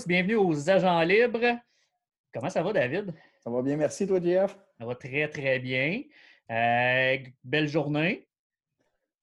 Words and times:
tous, 0.00 0.06
bienvenue 0.06 0.36
aux 0.36 0.70
Agents 0.70 1.00
Libres. 1.02 1.58
Comment 2.32 2.48
ça 2.48 2.62
va, 2.62 2.72
David? 2.72 3.12
Ça 3.40 3.50
va 3.50 3.60
bien, 3.60 3.76
merci, 3.76 4.06
toi, 4.06 4.18
Jeff. 4.22 4.56
Ça 4.78 4.86
va 4.86 4.94
très, 4.94 5.28
très 5.28 5.58
bien. 5.58 6.02
Euh, 6.50 7.18
belle 7.44 7.68
journée. 7.68 8.26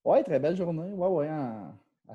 Oui, 0.04 0.22
très 0.22 0.38
belle 0.38 0.56
journée. 0.56 0.90
Oui, 0.92 1.08
oui. 1.10 1.26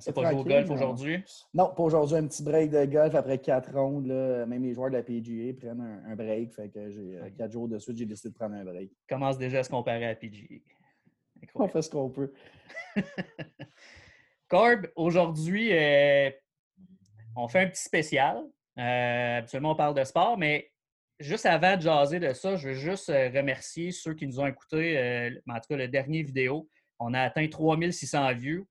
Tu 0.03 0.13
pas 0.13 0.31
joué 0.31 0.39
au 0.39 0.43
golf 0.43 0.69
aujourd'hui? 0.69 1.23
Non, 1.53 1.73
pas 1.75 1.83
aujourd'hui. 1.83 2.17
Un 2.17 2.27
petit 2.27 2.41
break 2.41 2.71
de 2.71 2.85
golf 2.85 3.13
après 3.15 3.37
quatre 3.39 3.73
rondes. 3.73 4.07
Même 4.07 4.63
les 4.63 4.73
joueurs 4.73 4.91
de 4.91 4.95
la 4.95 5.03
PGA 5.03 5.53
prennent 5.53 6.01
un, 6.05 6.15
break. 6.15 6.53
Fait 6.53 6.69
que 6.69 6.89
j'ai 6.89 7.17
euh, 7.17 7.29
quatre 7.37 7.51
jours 7.51 7.67
de 7.67 7.79
suite, 7.79 7.97
j'ai 7.97 8.05
décidé 8.05 8.29
de 8.29 8.35
prendre 8.35 8.55
un 8.55 8.63
break. 8.63 8.91
Commence 9.09 9.37
déjà 9.37 9.59
à 9.59 9.63
se 9.63 9.69
comparer 9.69 10.05
à 10.05 10.09
la 10.09 10.15
PGA. 10.15 10.55
On 11.55 11.67
fait 11.67 11.81
ce 11.81 11.89
qu'on 11.89 12.09
peut. 12.09 12.31
Corb, 14.47 14.87
aujourd'hui, 14.95 15.69
euh, 15.73 16.29
on 17.35 17.47
fait 17.47 17.61
un 17.61 17.67
petit 17.67 17.83
spécial. 17.83 18.43
Euh, 18.79 19.37
habituellement, 19.37 19.71
on 19.71 19.75
parle 19.75 19.95
de 19.95 20.03
sport, 20.03 20.37
mais 20.37 20.71
juste 21.19 21.45
avant 21.45 21.77
de 21.77 21.81
jaser 21.81 22.19
de 22.19 22.33
ça, 22.33 22.55
je 22.55 22.69
veux 22.69 22.73
juste 22.73 23.09
euh, 23.09 23.29
remercier 23.29 23.91
ceux 23.91 24.13
qui 24.13 24.27
nous 24.27 24.39
ont 24.39 24.47
écoutés, 24.47 24.97
euh, 24.97 25.29
en 25.47 25.55
tout 25.55 25.67
cas, 25.69 25.77
le 25.77 25.87
dernier 25.87 26.23
vidéo. 26.23 26.69
On 26.99 27.13
a 27.13 27.21
atteint 27.21 27.47
3600 27.47 28.33
views. 28.33 28.67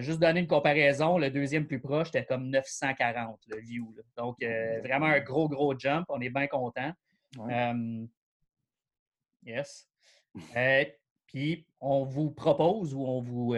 juste 0.00 0.20
donner 0.20 0.40
une 0.40 0.46
comparaison, 0.46 1.18
le 1.18 1.30
deuxième 1.30 1.66
plus 1.66 1.80
proche, 1.80 2.08
était 2.08 2.24
comme 2.24 2.50
940 2.50 3.40
le 3.48 3.60
view. 3.60 3.94
Donc, 4.16 4.36
vraiment 4.84 5.06
un 5.06 5.20
gros, 5.20 5.48
gros 5.48 5.76
jump. 5.78 6.04
On 6.08 6.20
est 6.20 6.28
bien 6.28 6.46
content. 6.48 6.92
yes. 9.44 9.88
Puis, 11.26 11.66
on 11.80 12.04
vous 12.04 12.30
propose 12.30 12.94
ou 12.94 13.06
on 13.06 13.22
vous 13.22 13.56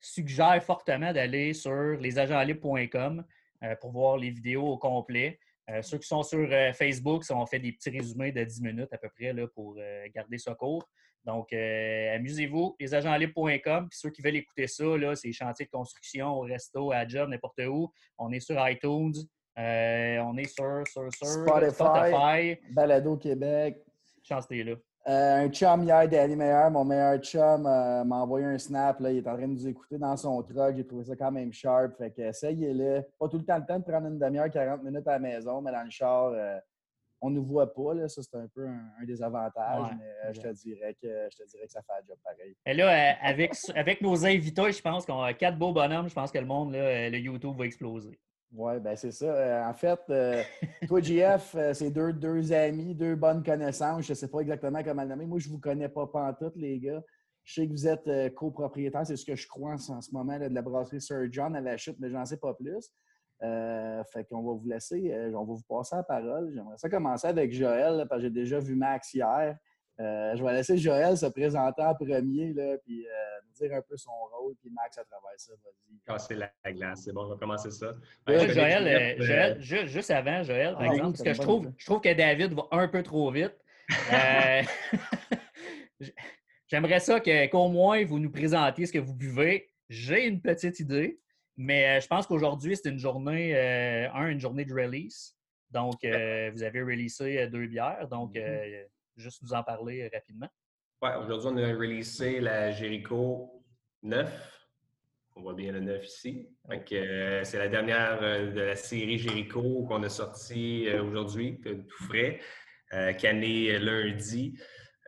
suggère 0.00 0.62
fortement 0.62 1.12
d'aller 1.12 1.52
sur 1.52 1.98
lesagentlibres.com. 2.00 3.24
Euh, 3.62 3.76
pour 3.76 3.92
voir 3.92 4.16
les 4.16 4.30
vidéos 4.30 4.66
au 4.66 4.78
complet. 4.78 5.38
Euh, 5.68 5.82
ceux 5.82 5.98
qui 5.98 6.06
sont 6.06 6.22
sur 6.22 6.48
euh, 6.50 6.72
Facebook, 6.72 7.22
on 7.30 7.44
fait 7.44 7.58
des 7.58 7.72
petits 7.72 7.90
résumés 7.90 8.32
de 8.32 8.42
10 8.42 8.62
minutes 8.62 8.92
à 8.92 8.96
peu 8.96 9.10
près 9.10 9.34
là, 9.34 9.46
pour 9.48 9.78
garder 10.14 10.38
ça 10.38 10.54
court. 10.54 10.88
Donc, 11.24 11.52
amusez-vous, 11.52 12.76
lesagentlibres.com. 12.80 13.88
Puis 13.90 13.98
ceux 13.98 14.08
qui 14.08 14.22
veulent 14.22 14.36
écouter 14.36 14.66
ça, 14.66 14.84
c'est 15.14 15.32
chantiers 15.32 15.66
de 15.66 15.70
construction, 15.70 16.28
au 16.28 16.40
resto, 16.40 16.92
à 16.92 17.06
job, 17.06 17.28
n'importe 17.28 17.60
où. 17.68 17.92
On 18.16 18.32
est 18.32 18.40
sur 18.40 18.56
iTunes. 18.66 19.12
on 19.54 20.36
est 20.38 20.48
sur, 20.48 20.82
sur, 20.88 21.12
Spotify, 21.12 21.74
Spotify. 21.74 22.72
Balado 22.72 23.18
Québec. 23.18 23.76
Chance 24.22 24.46
là. 24.50 24.76
Euh, 25.10 25.44
un 25.44 25.48
chum 25.48 25.82
hier, 25.82 26.08
Danny 26.08 26.36
Meilleur, 26.36 26.70
mon 26.70 26.84
meilleur 26.84 27.18
chum, 27.18 27.66
euh, 27.66 28.04
m'a 28.04 28.16
envoyé 28.18 28.46
un 28.46 28.58
snap. 28.58 29.00
Là, 29.00 29.10
il 29.10 29.18
est 29.18 29.28
en 29.28 29.34
train 29.34 29.48
de 29.48 29.54
nous 29.54 29.66
écouter 29.66 29.98
dans 29.98 30.16
son 30.16 30.40
truck. 30.44 30.76
J'ai 30.76 30.86
trouvé 30.86 31.04
ça 31.04 31.16
quand 31.16 31.32
même 31.32 31.52
sharp. 31.52 31.96
Fait 31.98 32.12
que 32.12 32.22
essayez-le. 32.22 33.02
Pas 33.18 33.28
tout 33.28 33.38
le 33.38 33.44
temps 33.44 33.58
le 33.58 33.66
temps 33.66 33.80
de 33.80 33.84
prendre 33.84 34.06
une 34.06 34.20
demi-heure, 34.20 34.48
40 34.48 34.84
minutes 34.84 35.08
à 35.08 35.12
la 35.12 35.18
maison, 35.18 35.60
mais 35.62 35.72
dans 35.72 35.82
le 35.82 35.90
char, 35.90 36.26
euh, 36.26 36.58
on 37.20 37.28
ne 37.28 37.36
nous 37.36 37.44
voit 37.44 37.72
pas. 37.74 37.92
Là. 37.94 38.06
Ça, 38.06 38.22
c'est 38.22 38.36
un 38.36 38.46
peu 38.54 38.64
un, 38.64 39.04
désavantage, 39.04 39.96
mais 39.98 40.32
je, 40.32 40.40
te 40.42 40.48
dirais 40.52 40.94
que, 41.02 41.28
je 41.32 41.36
te 41.38 41.48
dirais 41.48 41.66
que 41.66 41.72
ça 41.72 41.82
fait 41.82 41.92
un 41.92 42.06
job 42.06 42.16
pareil. 42.22 42.54
Et 42.64 42.74
là, 42.74 43.16
avec, 43.20 43.54
avec 43.74 44.02
nos 44.02 44.24
invités, 44.24 44.70
je 44.70 44.80
pense 44.80 45.06
qu'on 45.06 45.22
a 45.22 45.34
quatre 45.34 45.58
beaux 45.58 45.72
bonhommes. 45.72 46.08
Je 46.08 46.14
pense 46.14 46.30
que 46.30 46.38
le 46.38 46.46
monde, 46.46 46.72
là, 46.72 47.10
le 47.10 47.18
YouTube 47.18 47.56
va 47.58 47.64
exploser. 47.64 48.16
Oui, 48.52 48.80
ben 48.80 48.96
c'est 48.96 49.12
ça. 49.12 49.26
Euh, 49.26 49.64
en 49.64 49.74
fait, 49.74 50.00
euh, 50.10 50.42
toi, 50.88 51.00
JF, 51.00 51.54
euh, 51.54 51.72
c'est 51.72 51.90
deux, 51.90 52.12
deux 52.12 52.52
amis, 52.52 52.94
deux 52.94 53.14
bonnes 53.14 53.44
connaissances. 53.44 54.04
Je 54.06 54.12
ne 54.12 54.14
sais 54.16 54.28
pas 54.28 54.40
exactement 54.40 54.82
comment 54.82 55.02
le 55.02 55.08
nommer. 55.08 55.26
Moi, 55.26 55.38
je 55.38 55.48
ne 55.48 55.52
vous 55.52 55.60
connais 55.60 55.88
pas 55.88 56.06
pantoute, 56.08 56.56
les 56.56 56.80
gars. 56.80 57.02
Je 57.44 57.54
sais 57.54 57.66
que 57.66 57.72
vous 57.72 57.88
êtes 57.88 58.34
copropriétaire, 58.34 59.06
c'est 59.06 59.16
ce 59.16 59.24
que 59.24 59.34
je 59.34 59.48
crois 59.48 59.72
en, 59.72 60.00
ce 60.00 60.12
moment 60.12 60.38
de 60.38 60.44
la 60.46 60.62
brasserie 60.62 61.00
Sir 61.00 61.26
John 61.30 61.56
à 61.56 61.60
la 61.60 61.76
chute, 61.76 61.96
mais 61.98 62.10
j'en 62.10 62.24
sais 62.24 62.36
pas 62.36 62.52
plus. 62.54 62.92
fait 63.40 64.24
qu'on 64.28 64.42
va 64.42 64.52
vous 64.52 64.68
laisser, 64.68 65.10
on 65.34 65.44
va 65.44 65.54
vous 65.54 65.62
passer 65.66 65.96
la 65.96 66.02
parole. 66.02 66.52
J'aimerais 66.54 66.76
ça 66.76 66.90
commencer 66.90 67.26
avec 67.26 67.52
Joël, 67.52 68.06
parce 68.08 68.20
que 68.20 68.28
j'ai 68.28 68.30
déjà 68.30 68.60
vu 68.60 68.76
Max 68.76 69.14
hier. 69.14 69.56
Euh, 70.00 70.34
je 70.34 70.42
vais 70.42 70.54
laisser 70.54 70.78
Joël 70.78 71.16
se 71.16 71.26
présenter 71.26 71.82
en 71.82 71.94
premier, 71.94 72.54
là, 72.54 72.78
puis 72.78 73.06
euh, 73.06 73.10
nous 73.46 73.52
dire 73.52 73.76
un 73.76 73.82
peu 73.82 73.98
son 73.98 74.10
rôle, 74.32 74.54
puis 74.60 74.70
Max 74.70 74.96
à 74.96 75.04
travers 75.04 75.32
ça, 75.36 75.52
vas-y. 75.62 75.98
Casser 76.06 76.36
la 76.36 76.50
glace, 76.72 77.02
c'est 77.04 77.12
bon, 77.12 77.24
on 77.24 77.28
va 77.28 77.36
commencer 77.36 77.70
ça. 77.70 77.92
Joël, 78.26 79.20
euh, 79.20 79.60
juste 79.60 80.10
avant, 80.10 80.42
Joël, 80.42 80.72
par 80.72 80.82
ah 80.82 80.94
exemple, 80.94 81.18
parce 81.18 81.22
que 81.22 81.34
je 81.34 81.40
trouve, 81.40 81.70
je 81.76 81.84
trouve 81.84 82.00
que 82.00 82.14
David 82.14 82.54
va 82.54 82.66
un 82.70 82.88
peu 82.88 83.02
trop 83.02 83.30
vite. 83.30 83.54
J'aimerais 86.68 87.00
ça 87.00 87.20
qu'au 87.20 87.68
moins 87.68 88.02
vous 88.04 88.18
nous 88.18 88.30
présentiez 88.30 88.86
ce 88.86 88.92
que 88.92 88.98
vous 88.98 89.14
buvez. 89.14 89.68
J'ai 89.90 90.26
une 90.26 90.40
petite 90.40 90.80
idée, 90.80 91.20
mais 91.58 92.00
je 92.00 92.06
pense 92.06 92.26
qu'aujourd'hui, 92.26 92.74
c'est 92.76 92.88
une 92.88 92.98
journée, 92.98 93.54
un, 94.14 94.28
une 94.28 94.40
journée 94.40 94.64
de 94.64 94.72
release. 94.72 95.36
Donc, 95.70 95.96
vous 96.02 96.62
avez 96.62 96.80
releasé 96.80 97.46
deux 97.48 97.66
bières. 97.66 98.08
Donc, 98.08 98.34
mm-hmm 98.34 98.86
juste 99.20 99.42
nous 99.42 99.52
en 99.52 99.62
parler 99.62 100.02
euh, 100.02 100.10
rapidement? 100.12 100.48
Oui, 101.02 101.10
aujourd'hui, 101.18 101.50
on 101.52 101.56
a 101.56 101.66
releasé 101.76 102.40
la 102.40 102.70
Jericho 102.70 103.64
9. 104.02 104.66
On 105.36 105.42
voit 105.42 105.54
bien 105.54 105.72
le 105.72 105.80
9 105.80 106.04
ici. 106.04 106.48
Euh, 106.70 107.44
c'est 107.44 107.58
la 107.58 107.68
dernière 107.68 108.18
euh, 108.22 108.50
de 108.52 108.60
la 108.60 108.76
série 108.76 109.18
Jericho 109.18 109.84
qu'on 109.86 110.02
a 110.02 110.08
sorti 110.08 110.88
aujourd'hui, 110.90 111.60
tout 111.60 112.04
frais, 112.06 112.40
canné 113.18 113.78
lundi. 113.78 114.58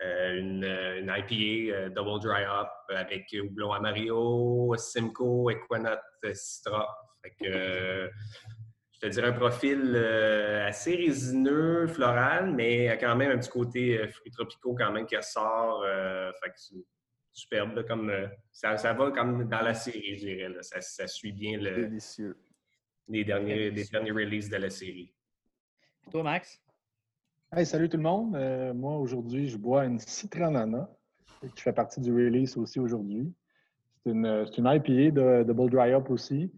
une, 0.00 0.64
une, 0.64 1.12
IPA 1.14 1.90
Double 1.90 2.20
Dry 2.20 2.44
Up 2.44 2.68
avec 2.88 3.34
houblon 3.34 3.72
Amario, 3.72 4.74
Simcoe, 4.76 5.50
Equinox, 5.50 6.02
Citra. 6.32 6.88
Fait 7.22 7.50
je 9.02 9.08
te 9.08 9.14
dirais 9.14 9.28
un 9.28 9.32
profil 9.32 9.94
euh, 9.96 10.64
assez 10.64 10.94
résineux, 10.94 11.88
floral, 11.88 12.54
mais 12.54 12.96
quand 13.00 13.16
même 13.16 13.32
un 13.32 13.38
petit 13.38 13.50
côté 13.50 13.98
euh, 13.98 14.08
fruits 14.08 14.30
tropicaux 14.30 14.76
quand 14.78 14.92
même 14.92 15.06
qui 15.06 15.16
ressort. 15.16 15.82
Euh, 15.84 16.30
superbe, 17.32 17.84
comme 17.86 18.12
ça, 18.52 18.76
ça, 18.76 18.92
va 18.92 19.10
comme 19.10 19.48
dans 19.48 19.62
la 19.62 19.74
série, 19.74 20.18
je 20.18 20.26
dirais. 20.26 20.52
Ça, 20.60 21.06
suit 21.06 21.32
bien 21.32 21.58
le, 21.58 21.90
Les, 23.08 23.24
derniers, 23.24 23.70
les 23.70 23.84
derniers 23.84 24.12
releases 24.12 24.50
de 24.50 24.56
la 24.58 24.70
série. 24.70 25.12
toi, 26.10 26.22
Max? 26.22 26.60
Hey, 27.50 27.64
salut 27.64 27.88
tout 27.88 27.96
le 27.96 28.02
monde. 28.02 28.32
moi, 28.74 28.98
aujourd'hui, 28.98 29.48
je 29.48 29.56
bois 29.56 29.86
une 29.86 29.98
Citronana 29.98 30.88
qui 31.56 31.62
fait 31.62 31.72
partie 31.72 32.00
du 32.00 32.12
release 32.12 32.56
aussi 32.58 32.78
aujourd'hui. 32.78 33.32
C'est 34.04 34.12
une, 34.12 34.26
une, 34.26 34.66
IPA 34.66 35.10
de, 35.10 35.42
de 35.44 35.52
Bull 35.52 35.70
Dry 35.70 35.92
Up 35.92 36.10
aussi. 36.10 36.52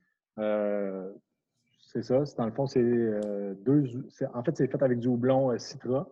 C'est 1.94 2.03
ça. 2.03 2.25
Dans 2.37 2.47
le 2.47 2.50
fond, 2.50 2.66
c'est 2.66 2.82
euh, 2.82 3.55
deux. 3.65 3.84
En 4.34 4.43
fait, 4.43 4.56
c'est 4.56 4.66
fait 4.66 4.82
avec 4.82 4.99
du 4.99 5.06
houblon 5.06 5.53
euh, 5.53 5.59
Citra, 5.59 6.09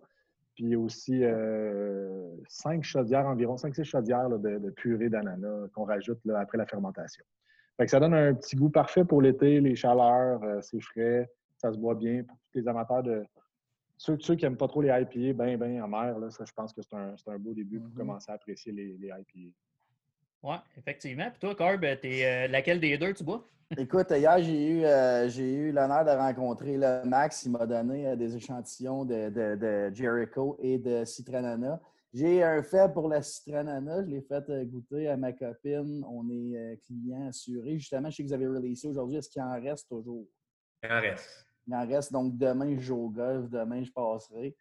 puis 0.55 0.77
aussi 0.77 1.19
euh, 1.23 2.31
cinq 2.47 2.83
chaudières 2.83 3.27
environ, 3.27 3.57
cinq, 3.57 3.75
six 3.75 3.83
chaudières 3.83 4.29
de, 4.29 4.69
purée 4.69 5.09
d'ananas 5.09 5.67
qu'on 5.73 5.83
rajoute 5.83 6.19
après 6.33 6.57
la 6.57 6.65
fermentation. 6.65 7.25
Fait 7.75 7.85
que 7.85 7.91
ça 7.91 7.99
donne 7.99 8.13
un 8.13 8.33
petit 8.33 8.55
goût 8.55 8.69
parfait 8.69 9.03
pour 9.03 9.21
l'été, 9.21 9.59
les 9.59 9.75
chaleurs, 9.75 10.39
c'est 10.61 10.79
frais, 10.79 11.29
ça 11.57 11.73
se 11.73 11.77
boit 11.77 11.95
bien. 11.95 12.23
Pour 12.23 12.37
tous 12.37 12.59
les 12.59 12.67
amateurs 12.67 13.03
de. 13.03 13.25
Ceux, 13.97 14.17
ceux 14.19 14.35
qui 14.35 14.45
n'aiment 14.45 14.57
pas 14.57 14.67
trop 14.67 14.81
les 14.81 14.89
IPA, 14.89 15.43
bien, 15.43 15.57
bien 15.57 15.83
amers, 15.83 16.17
là, 16.17 16.29
ça, 16.29 16.45
je 16.45 16.53
pense 16.53 16.73
que 16.73 16.81
c'est 16.81 16.95
un, 16.95 17.13
un, 17.27 17.37
beau 17.37 17.53
début 17.53 17.79
pour 17.79 17.89
mm-hmm. 17.89 17.97
commencer 17.97 18.31
à 18.31 18.35
apprécier 18.35 18.71
les, 18.71 18.97
les 18.97 19.07
IPA. 19.07 19.53
Oui, 20.43 20.55
effectivement. 20.77 21.29
Puis 21.29 21.39
toi, 21.39 21.55
Corb, 21.55 21.83
es, 21.83 22.47
laquelle 22.49 22.79
des 22.79 22.97
deux 22.97 23.13
tu 23.13 23.23
bois? 23.23 23.47
Écoute, 23.77 24.11
hier, 24.11 24.43
j'ai 24.43 24.67
eu, 24.67 24.83
euh, 24.83 25.29
eu 25.29 25.71
l'honneur 25.71 26.03
de 26.05 26.11
rencontrer 26.11 26.77
le 26.77 27.05
Max. 27.05 27.43
Il 27.45 27.53
m'a 27.53 27.65
donné 27.65 28.07
euh, 28.07 28.15
des 28.15 28.35
échantillons 28.35 29.05
de, 29.05 29.89
Jericho 29.93 30.57
et 30.61 30.77
de 30.77 31.05
Citronana. 31.05 31.81
J'ai 32.13 32.43
un 32.43 32.61
fait 32.61 32.91
pour 32.93 33.07
la 33.07 33.21
Citronana. 33.21 34.03
Je 34.03 34.09
l'ai 34.09 34.21
fait 34.21 34.47
euh, 34.49 34.65
goûter 34.65 35.07
à 35.07 35.17
ma 35.17 35.31
copine. 35.31 36.03
On 36.07 36.29
est 36.29 36.79
client 36.85 37.29
assuré. 37.29 37.79
Justement, 37.79 38.09
je 38.11 38.17
sais 38.17 38.23
que 38.23 38.27
vous 38.27 38.33
avez 38.33 38.47
releasé 38.47 38.87
aujourd'hui. 38.89 39.17
Est-ce 39.17 39.29
qu'il 39.29 39.41
en 39.41 39.59
reste 39.59 39.87
toujours? 39.87 40.27
Il 40.83 40.91
en 40.91 41.01
reste. 41.01 41.47
Il 41.65 41.73
en 41.73 41.87
reste. 41.87 42.11
Donc, 42.11 42.37
demain, 42.37 42.75
je 42.75 42.81
joue 42.81 43.05
au 43.05 43.09
golf. 43.09 43.49
Demain, 43.49 43.81
je 43.83 43.91
passerai. 43.91 44.55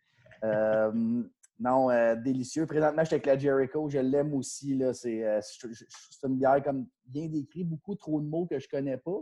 Non, 1.63 1.91
euh, 1.91 2.17
délicieux. 2.17 2.67
Présentement, 2.67 3.03
je 3.03 3.07
suis 3.07 3.15
avec 3.15 3.27
la 3.27 3.39
Jericho. 3.39 3.89
Je 3.89 3.99
l'aime 3.99 4.35
aussi. 4.35 4.83
Euh, 4.83 4.93
c'est 4.93 6.25
une 6.25 6.37
bière 6.37 6.61
comme 6.61 6.89
bien 7.07 7.29
décrit, 7.29 7.63
beaucoup 7.63 7.95
trop 7.95 8.21
de 8.21 8.27
mots 8.27 8.47
que 8.47 8.59
je 8.59 8.67
ne 8.67 8.79
connais 8.79 8.97
pas. 8.97 9.21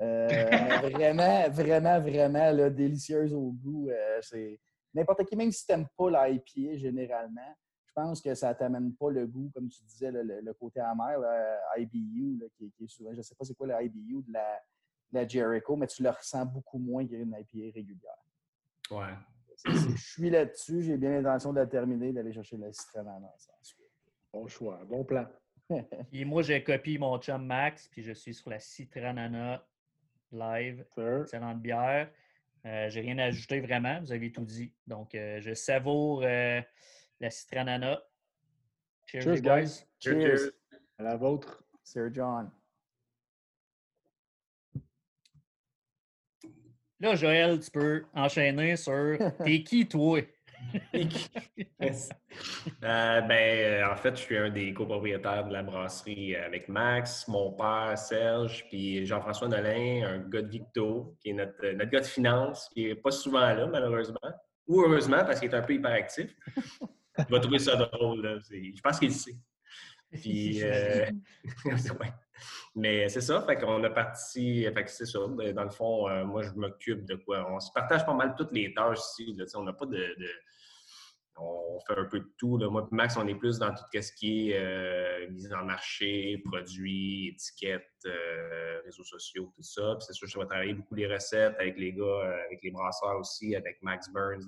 Euh, 0.00 0.28
mais 0.50 0.90
vraiment, 0.90 1.50
vraiment, 1.50 2.00
vraiment 2.00 2.70
délicieuse 2.70 3.34
au 3.34 3.52
goût. 3.52 3.90
c'est 4.22 4.58
n'importe 4.94 5.26
qui, 5.26 5.36
même 5.36 5.52
si 5.52 5.66
tu 5.66 5.72
n'aimes 5.72 5.86
pas 5.94 6.28
l'IPA 6.28 6.76
généralement, 6.78 7.54
je 7.84 7.92
pense 7.94 8.22
que 8.22 8.34
ça 8.34 8.48
ne 8.48 8.54
t'amène 8.54 8.94
pas 8.94 9.10
le 9.10 9.26
goût, 9.26 9.50
comme 9.54 9.68
tu 9.68 9.82
disais, 9.84 10.10
le, 10.10 10.52
côté 10.54 10.80
amer, 10.80 11.18
IBU, 11.76 12.38
qui, 12.56 12.72
est 12.80 12.88
souvent, 12.88 13.12
je 13.12 13.18
ne 13.18 13.22
sais 13.22 13.34
pas 13.34 13.44
c'est 13.44 13.54
quoi 13.54 13.66
le 13.66 13.84
IBU 13.84 14.22
de 14.26 14.32
la, 14.32 14.58
de 15.12 15.18
la 15.18 15.28
Jericho, 15.28 15.76
mais 15.76 15.86
tu 15.88 16.02
le 16.02 16.08
ressens 16.08 16.46
beaucoup 16.46 16.78
moins 16.78 17.06
qu'une 17.06 17.36
IPA 17.38 17.74
régulière. 17.74 18.16
Ouais 18.90 19.12
je 19.64 19.96
suis 19.96 20.30
là-dessus. 20.30 20.82
J'ai 20.82 20.96
bien 20.96 21.20
l'intention 21.20 21.52
de 21.52 21.60
la 21.60 21.66
terminer, 21.66 22.12
d'aller 22.12 22.32
chercher 22.32 22.56
la 22.56 22.68
ensuite. 22.68 23.90
Bon 24.32 24.46
choix, 24.46 24.80
bon 24.84 25.04
plan. 25.04 25.26
et 26.12 26.24
moi, 26.24 26.42
j'ai 26.42 26.62
copié 26.62 26.98
mon 26.98 27.18
chum 27.18 27.44
Max, 27.44 27.88
puis 27.88 28.02
je 28.02 28.12
suis 28.12 28.34
sur 28.34 28.50
la 28.50 28.58
citronana 28.58 29.64
live. 30.32 30.84
Excellente 30.96 31.60
bière. 31.60 32.10
Euh, 32.64 32.88
J'ai 32.88 33.00
rien 33.00 33.18
à 33.18 33.24
ajouter 33.24 33.60
vraiment. 33.60 34.00
Vous 34.00 34.12
avez 34.12 34.30
tout 34.30 34.44
dit. 34.44 34.72
Donc, 34.86 35.14
euh, 35.14 35.40
je 35.40 35.54
savoure 35.54 36.22
euh, 36.24 36.60
la 37.20 37.30
citronana. 37.30 38.02
Cheers, 39.06 39.22
Cheers, 39.22 39.40
guys. 39.40 39.86
Cheers, 39.98 40.20
Cheers. 40.20 40.38
cheers. 40.38 40.52
À 40.98 41.02
la 41.02 41.16
vôtre. 41.16 41.64
Sir 41.82 42.10
John. 42.12 42.50
Là, 47.02 47.16
Joël, 47.16 47.58
tu 47.58 47.68
peux 47.68 48.04
enchaîner 48.14 48.76
sur 48.76 49.18
T'es 49.44 49.64
qui, 49.64 49.88
toi? 49.88 50.20
Euh, 51.82 53.20
ben, 53.22 53.32
euh, 53.32 53.92
en 53.92 53.96
fait, 53.96 54.14
je 54.14 54.20
suis 54.20 54.38
un 54.38 54.50
des 54.50 54.72
copropriétaires 54.72 55.48
de 55.48 55.52
la 55.52 55.64
brasserie 55.64 56.36
euh, 56.36 56.46
avec 56.46 56.68
Max, 56.68 57.26
mon 57.26 57.50
père 57.54 57.98
Serge, 57.98 58.64
puis 58.68 59.04
Jean-François 59.04 59.48
Nolin, 59.48 60.06
un 60.06 60.18
gars 60.18 60.42
de 60.42 60.48
Victo, 60.48 61.16
qui 61.20 61.30
est 61.30 61.32
notre, 61.32 61.72
notre 61.72 61.90
gars 61.90 62.00
de 62.00 62.06
finance, 62.06 62.68
qui 62.72 62.86
n'est 62.86 62.94
pas 62.94 63.10
souvent 63.10 63.52
là, 63.52 63.66
malheureusement. 63.66 64.20
Ou 64.68 64.82
heureusement, 64.82 65.24
parce 65.24 65.40
qu'il 65.40 65.50
est 65.50 65.56
un 65.56 65.62
peu 65.62 65.74
hyperactif. 65.74 66.30
Il 67.18 67.24
va 67.28 67.40
trouver 67.40 67.58
ça 67.58 67.74
drôle. 67.74 68.22
Là. 68.22 68.38
Je 68.48 68.80
pense 68.80 69.00
qu'il 69.00 69.08
le 69.08 69.14
sait. 69.14 69.36
Puis, 70.12 70.62
euh, 70.62 71.06
ouais. 71.66 72.12
Mais 72.74 73.08
c'est 73.08 73.20
ça, 73.20 73.42
fait 73.42 73.56
qu'on 73.56 73.82
a 73.84 73.90
parti, 73.90 74.64
fait 74.64 74.84
que 74.84 74.90
c'est 74.90 75.06
ça. 75.06 75.20
Ben, 75.28 75.54
Dans 75.54 75.64
le 75.64 75.70
fond, 75.70 76.08
euh, 76.08 76.24
moi, 76.24 76.42
je 76.42 76.50
m'occupe 76.52 77.04
de 77.04 77.16
quoi? 77.16 77.46
On 77.50 77.60
se 77.60 77.70
partage 77.72 78.04
pas 78.06 78.14
mal 78.14 78.34
toutes 78.36 78.52
les 78.52 78.72
tâches 78.72 78.98
ici. 78.98 79.36
On 79.54 79.62
n'a 79.62 79.72
pas 79.72 79.86
de, 79.86 80.16
On 81.36 81.78
fait 81.86 81.98
un 81.98 82.06
peu 82.06 82.20
de 82.20 82.32
tout. 82.38 82.58
Moi 82.58 82.88
Max, 82.90 83.16
on 83.16 83.26
est 83.26 83.34
plus 83.34 83.58
dans 83.58 83.74
tout 83.74 83.84
ce 83.92 84.12
qui 84.12 84.50
est 84.50 84.58
euh, 84.58 85.30
mise 85.30 85.52
en 85.52 85.64
marché, 85.64 86.42
produits, 86.44 87.28
étiquettes, 87.28 87.86
euh, 88.06 88.80
réseaux 88.84 89.04
sociaux, 89.04 89.52
tout 89.54 89.62
ça. 89.62 89.96
Puis 89.98 90.06
c'est 90.06 90.14
sûr 90.14 90.28
je 90.28 90.38
vais 90.38 90.46
travailler 90.46 90.74
beaucoup 90.74 90.94
les 90.94 91.12
recettes 91.12 91.56
avec 91.58 91.76
les 91.78 91.92
gars, 91.92 92.38
avec 92.46 92.62
les 92.62 92.70
brasseurs 92.70 93.18
aussi, 93.18 93.54
avec 93.54 93.82
Max 93.82 94.10
Burns, 94.12 94.46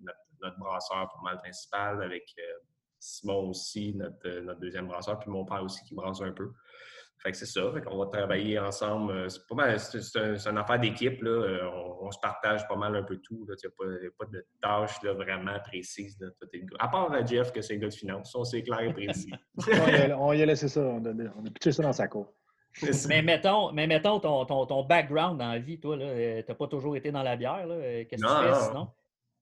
notre, 0.00 0.58
brasseur 0.58 1.12
mal 1.24 1.38
principal, 1.38 2.02
avec 2.02 2.24
Simon 3.00 3.50
aussi, 3.50 3.94
notre, 3.94 4.28
notre 4.40 4.60
deuxième 4.60 4.86
brasseur, 4.86 5.18
puis 5.18 5.30
mon 5.30 5.44
père 5.44 5.62
aussi 5.62 5.82
qui 5.84 5.94
brasse 5.94 6.20
un 6.20 6.32
peu. 6.32 6.52
Fait 7.26 7.32
que 7.32 7.38
c'est 7.38 7.46
ça. 7.46 7.72
Fait 7.74 7.82
qu'on 7.82 7.98
va 7.98 8.06
travailler 8.06 8.56
ensemble. 8.60 9.10
Euh, 9.12 9.28
C'est 9.28 9.44
pas 9.48 9.56
mal, 9.56 9.80
c'est 9.80 10.00
c'est 10.00 10.18
un- 10.20 10.36
c'est 10.38 10.48
une 10.48 10.58
affaire 10.58 10.78
d'équipe. 10.78 11.20
là. 11.22 11.30
Euh, 11.30 11.68
On, 11.74 12.06
on 12.06 12.10
se 12.12 12.18
partage 12.20 12.66
pas 12.68 12.76
mal 12.76 12.94
un 12.94 13.02
peu 13.02 13.16
tout. 13.18 13.44
là. 13.48 13.54
Il 13.60 13.66
n'y 13.66 13.72
a, 13.72 13.76
pas- 13.76 14.04
y 14.04 14.06
a 14.06 14.10
pas 14.16 14.24
de 14.26 14.46
tâches 14.62 15.02
là, 15.02 15.12
vraiment 15.14 15.58
précises. 15.64 16.16
là. 16.20 16.28
Toi, 16.38 16.48
t'es 16.52 16.58
le 16.58 16.66
gars- 16.66 16.76
À 16.78 16.86
part 16.88 17.12
euh, 17.12 17.26
Jeff, 17.26 17.50
que 17.52 17.60
c'est 17.62 17.74
un 17.74 17.78
gars 17.78 17.88
de 17.88 17.94
finance. 17.94 18.30
Ça, 18.32 18.38
c'est 18.44 18.62
clair 18.62 18.80
et 18.82 18.92
précis. 18.92 19.32
on, 19.58 19.88
y 19.88 19.96
a, 20.12 20.18
on 20.20 20.32
y 20.32 20.42
a 20.42 20.46
laissé 20.46 20.68
ça. 20.68 20.80
On 20.82 21.04
a, 21.04 21.10
on 21.10 21.44
a 21.46 21.50
pitché 21.50 21.72
ça 21.72 21.82
dans 21.82 21.92
sa 21.92 22.06
cour. 22.06 22.32
Mais 23.08 23.22
mettons, 23.22 23.72
mais 23.72 23.86
mettons 23.86 24.20
ton, 24.20 24.44
ton, 24.44 24.66
ton 24.66 24.84
background 24.84 25.38
dans 25.38 25.50
la 25.50 25.58
vie, 25.58 25.80
toi, 25.80 25.96
tu 25.96 26.04
n'as 26.04 26.54
pas 26.54 26.66
toujours 26.68 26.94
été 26.94 27.10
dans 27.10 27.22
la 27.24 27.34
bière. 27.34 27.66
là. 27.66 28.04
Qu'est-ce 28.04 28.22
que 28.22 28.28
Non, 28.28 28.36
tu 28.38 28.44
fais 28.44 28.50
non. 28.52 28.66
sinon? 28.68 28.88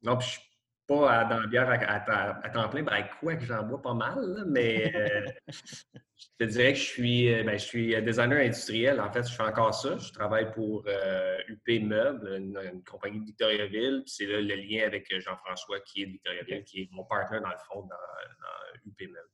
Non, 0.04 0.16
puis 0.16 0.26
je 0.28 0.32
suis 0.32 0.42
pas 0.86 1.20
à- 1.20 1.24
dans 1.24 1.40
la 1.40 1.46
bière 1.46 1.68
à, 1.68 1.74
à 1.74 2.00
temps- 2.00 2.40
à 2.42 2.50
temps 2.50 2.68
plein. 2.68 2.82
Ben, 2.82 3.04
quoi 3.20 3.36
que 3.36 3.44
j'en 3.44 3.62
bois 3.62 3.80
pas 3.80 3.94
mal, 3.94 4.18
là, 4.20 4.44
mais 4.46 4.92
euh, 4.94 5.26
je 6.16 6.26
te 6.38 6.44
dirais 6.44 6.72
que 6.72 6.78
je 6.78 6.84
suis, 6.84 7.32
euh, 7.32 7.42
ben, 7.44 7.58
je 7.58 7.64
suis 7.64 8.02
designer 8.02 8.38
industriel. 8.40 9.00
En 9.00 9.10
fait, 9.12 9.26
je 9.28 9.34
fais 9.34 9.42
encore 9.42 9.74
ça. 9.74 9.96
Je 9.98 10.12
travaille 10.12 10.50
pour 10.52 10.84
euh, 10.86 11.38
UP 11.48 11.82
Meubles, 11.82 12.28
une, 12.36 12.58
une 12.72 12.84
compagnie 12.84 13.20
de 13.20 13.24
Victoriaville. 13.26 14.02
Puis 14.04 14.14
c'est 14.16 14.26
là 14.26 14.40
le 14.40 14.54
lien 14.56 14.86
avec 14.86 15.10
euh, 15.12 15.20
Jean-François 15.20 15.80
qui 15.80 16.02
est 16.02 16.06
de 16.06 16.10
Victoriaville, 16.12 16.64
qui 16.64 16.82
est 16.82 16.88
mon 16.92 17.04
partenaire 17.04 17.42
dans 17.42 17.48
le 17.50 17.58
fond 17.68 17.80
dans, 17.82 17.88
dans 17.88 18.90
UP 18.90 19.00
Meubles. 19.00 19.28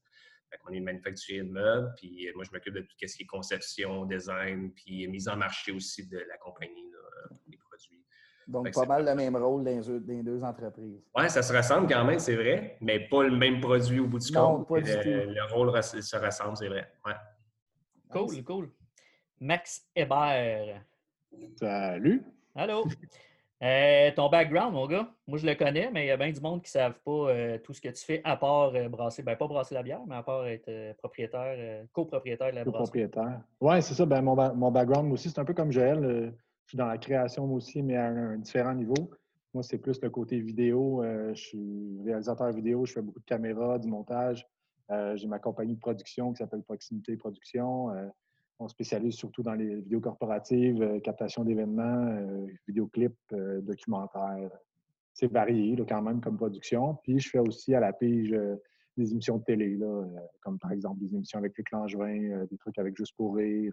Qu'on 0.65 0.73
est 0.73 0.79
une 0.79 0.85
manufacturier 0.85 1.43
de 1.45 1.49
meubles, 1.49 1.93
puis 1.97 2.29
euh, 2.29 2.33
moi, 2.35 2.43
je 2.45 2.51
m'occupe 2.51 2.75
de 2.75 2.81
tout 2.81 2.97
ce 3.07 3.17
qui 3.17 3.23
est 3.23 3.27
conception, 3.27 4.05
design, 4.05 4.73
puis 4.75 5.07
mise 5.07 5.29
en 5.29 5.37
marché 5.37 5.71
aussi 5.71 6.09
de 6.09 6.19
la 6.19 6.37
compagnie, 6.39 6.91
là, 6.91 6.99
euh. 6.99 7.57
Donc, 8.51 8.73
pas 8.75 8.85
mal 8.87 9.05
le 9.05 9.15
même 9.15 9.37
rôle 9.37 9.63
dans 9.63 9.71
les, 9.71 9.81
deux- 9.81 10.01
dans 10.01 10.13
les 10.13 10.23
deux 10.25 10.43
entreprises. 10.43 11.01
Oui, 11.17 11.31
ça 11.31 11.41
se 11.41 11.53
ressemble 11.57 11.87
quand 11.87 12.05
même, 12.05 12.19
c'est 12.19 12.35
vrai, 12.35 12.77
mais 12.81 12.99
pas 13.09 13.23
le 13.23 13.37
même 13.37 13.61
produit 13.61 14.01
au 14.01 14.07
bout 14.09 14.19
du 14.19 14.33
Non, 14.33 14.57
compte. 14.65 14.69
pas 14.69 14.81
du 14.81 14.91
Euh, 14.91 15.03
tout. 15.03 15.31
Le 15.31 15.55
rôle 15.55 15.83
se 15.83 16.17
ressemble, 16.17 16.57
c'est 16.57 16.69
vrai. 16.69 16.87
Ouais. 17.07 17.13
Cool, 18.11 18.43
cool. 18.43 18.71
Max 19.41 19.87
Hébert. 19.95 20.83
Salut. 21.57 22.25
Allô? 22.57 22.85
Euh, 23.63 24.11
ton 24.17 24.29
background, 24.31 24.73
mon 24.73 24.87
gars, 24.87 25.07
moi 25.27 25.37
je 25.39 25.47
le 25.47 25.55
connais, 25.55 25.91
mais 25.93 26.05
il 26.07 26.09
y 26.09 26.11
a 26.11 26.17
bien 26.17 26.33
du 26.33 26.41
monde 26.41 26.63
qui 26.63 26.69
ne 26.69 26.81
savent 26.81 26.99
pas 27.05 27.11
euh, 27.31 27.59
tout 27.59 27.75
ce 27.75 27.81
que 27.81 27.91
tu 27.91 28.03
fais 28.05 28.21
à 28.25 28.35
part 28.37 28.75
euh, 28.75 28.89
brasser, 28.89 29.23
ben 29.23 29.37
pas 29.37 29.47
brasser 29.47 29.75
la 29.75 29.83
bière, 29.83 30.01
mais 30.09 30.17
à 30.17 30.23
part 30.23 30.47
être 30.47 30.69
euh, 30.69 30.95
propriétaire, 30.95 31.55
euh, 31.59 31.85
copropriétaire 31.93 32.51
de 32.51 32.57
la 32.57 32.65
brasserie. 32.65 33.03
Copropriétaire. 33.05 33.41
Oui, 33.61 33.83
c'est 33.83 33.93
ça. 33.95 34.07
Ben, 34.07 34.23
mon, 34.23 34.35
mon 34.55 34.71
background 34.73 35.13
aussi, 35.13 35.29
c'est 35.29 35.39
un 35.39 35.45
peu 35.45 35.53
comme 35.53 35.71
Joël. 35.71 36.33
Je 36.71 36.77
suis 36.77 36.79
dans 36.79 36.87
la 36.87 36.99
création 36.99 37.53
aussi, 37.53 37.83
mais 37.83 37.97
à 37.97 38.07
un, 38.07 38.37
différent 38.37 38.75
niveau. 38.75 39.11
Moi, 39.55 39.65
c'est 39.65 39.79
plus 39.79 40.01
le 40.01 40.09
côté 40.09 40.39
vidéo. 40.39 41.03
euh, 41.03 41.35
je 41.35 41.43
suis 41.43 41.99
réalisateur 42.05 42.53
vidéo. 42.53 42.87
Je 42.87 42.93
fais 42.93 43.03
beaucoup 43.03 43.19
de 43.19 43.25
caméras, 43.25 43.81
du 43.81 43.89
montage. 43.89 44.47
Euh, 44.93 45.17
J'ai 45.17 45.27
ma 45.27 45.41
compagnie 45.41 45.75
de 45.75 45.81
production 45.81 46.33
qui 46.33 46.37
s'appelle 46.37 46.63
Proximité 46.63 47.17
Production. 47.17 47.91
Euh, 47.91 48.07
on 48.61 48.69
spécialise 48.69 49.15
surtout 49.15 49.43
dans 49.43 49.55
les 49.55 49.81
vidéos 49.81 49.99
corporatives, 49.99 51.01
captation 51.01 51.43
d'événements, 51.43 52.47
vidéoclips, 52.69 53.35
documentaires. 53.63 54.51
C'est 55.13 55.27
varié 55.27 55.75
là, 55.75 55.85
quand 55.89 56.03
même 56.03 56.21
comme 56.21 56.37
production. 56.37 56.95
Puis 57.03 57.19
je 57.19 57.31
fais 57.31 57.41
aussi 57.41 57.75
à 57.75 57.81
la 57.81 57.93
pige 57.93 58.31
des 58.97 59.11
émissions 59.11 59.39
de 59.39 59.43
télé, 59.43 59.75
là, 59.75 60.05
comme 60.41 60.61
par 60.61 60.71
exemple 60.71 61.01
des 61.01 61.17
émissions 61.17 61.41
avec 61.41 61.59
Luc 61.59 61.69
Langevin, 61.73 62.45
des 62.49 62.57
trucs 62.59 62.79
avec 62.79 62.97
Juste 62.97 63.17
pour 63.17 63.35
rire. 63.35 63.73